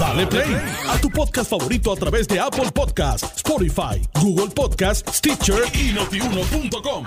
Dale 0.00 0.26
play 0.26 0.56
a 0.88 0.98
tu 0.98 1.08
podcast 1.10 1.50
favorito 1.50 1.92
a 1.92 1.96
través 1.96 2.26
de 2.26 2.40
Apple 2.40 2.70
Podcasts, 2.74 3.36
Spotify, 3.36 4.02
Google 4.20 4.52
Podcasts, 4.52 5.18
Stitcher 5.18 5.62
y 5.74 5.92
notiuno.com. 5.92 7.04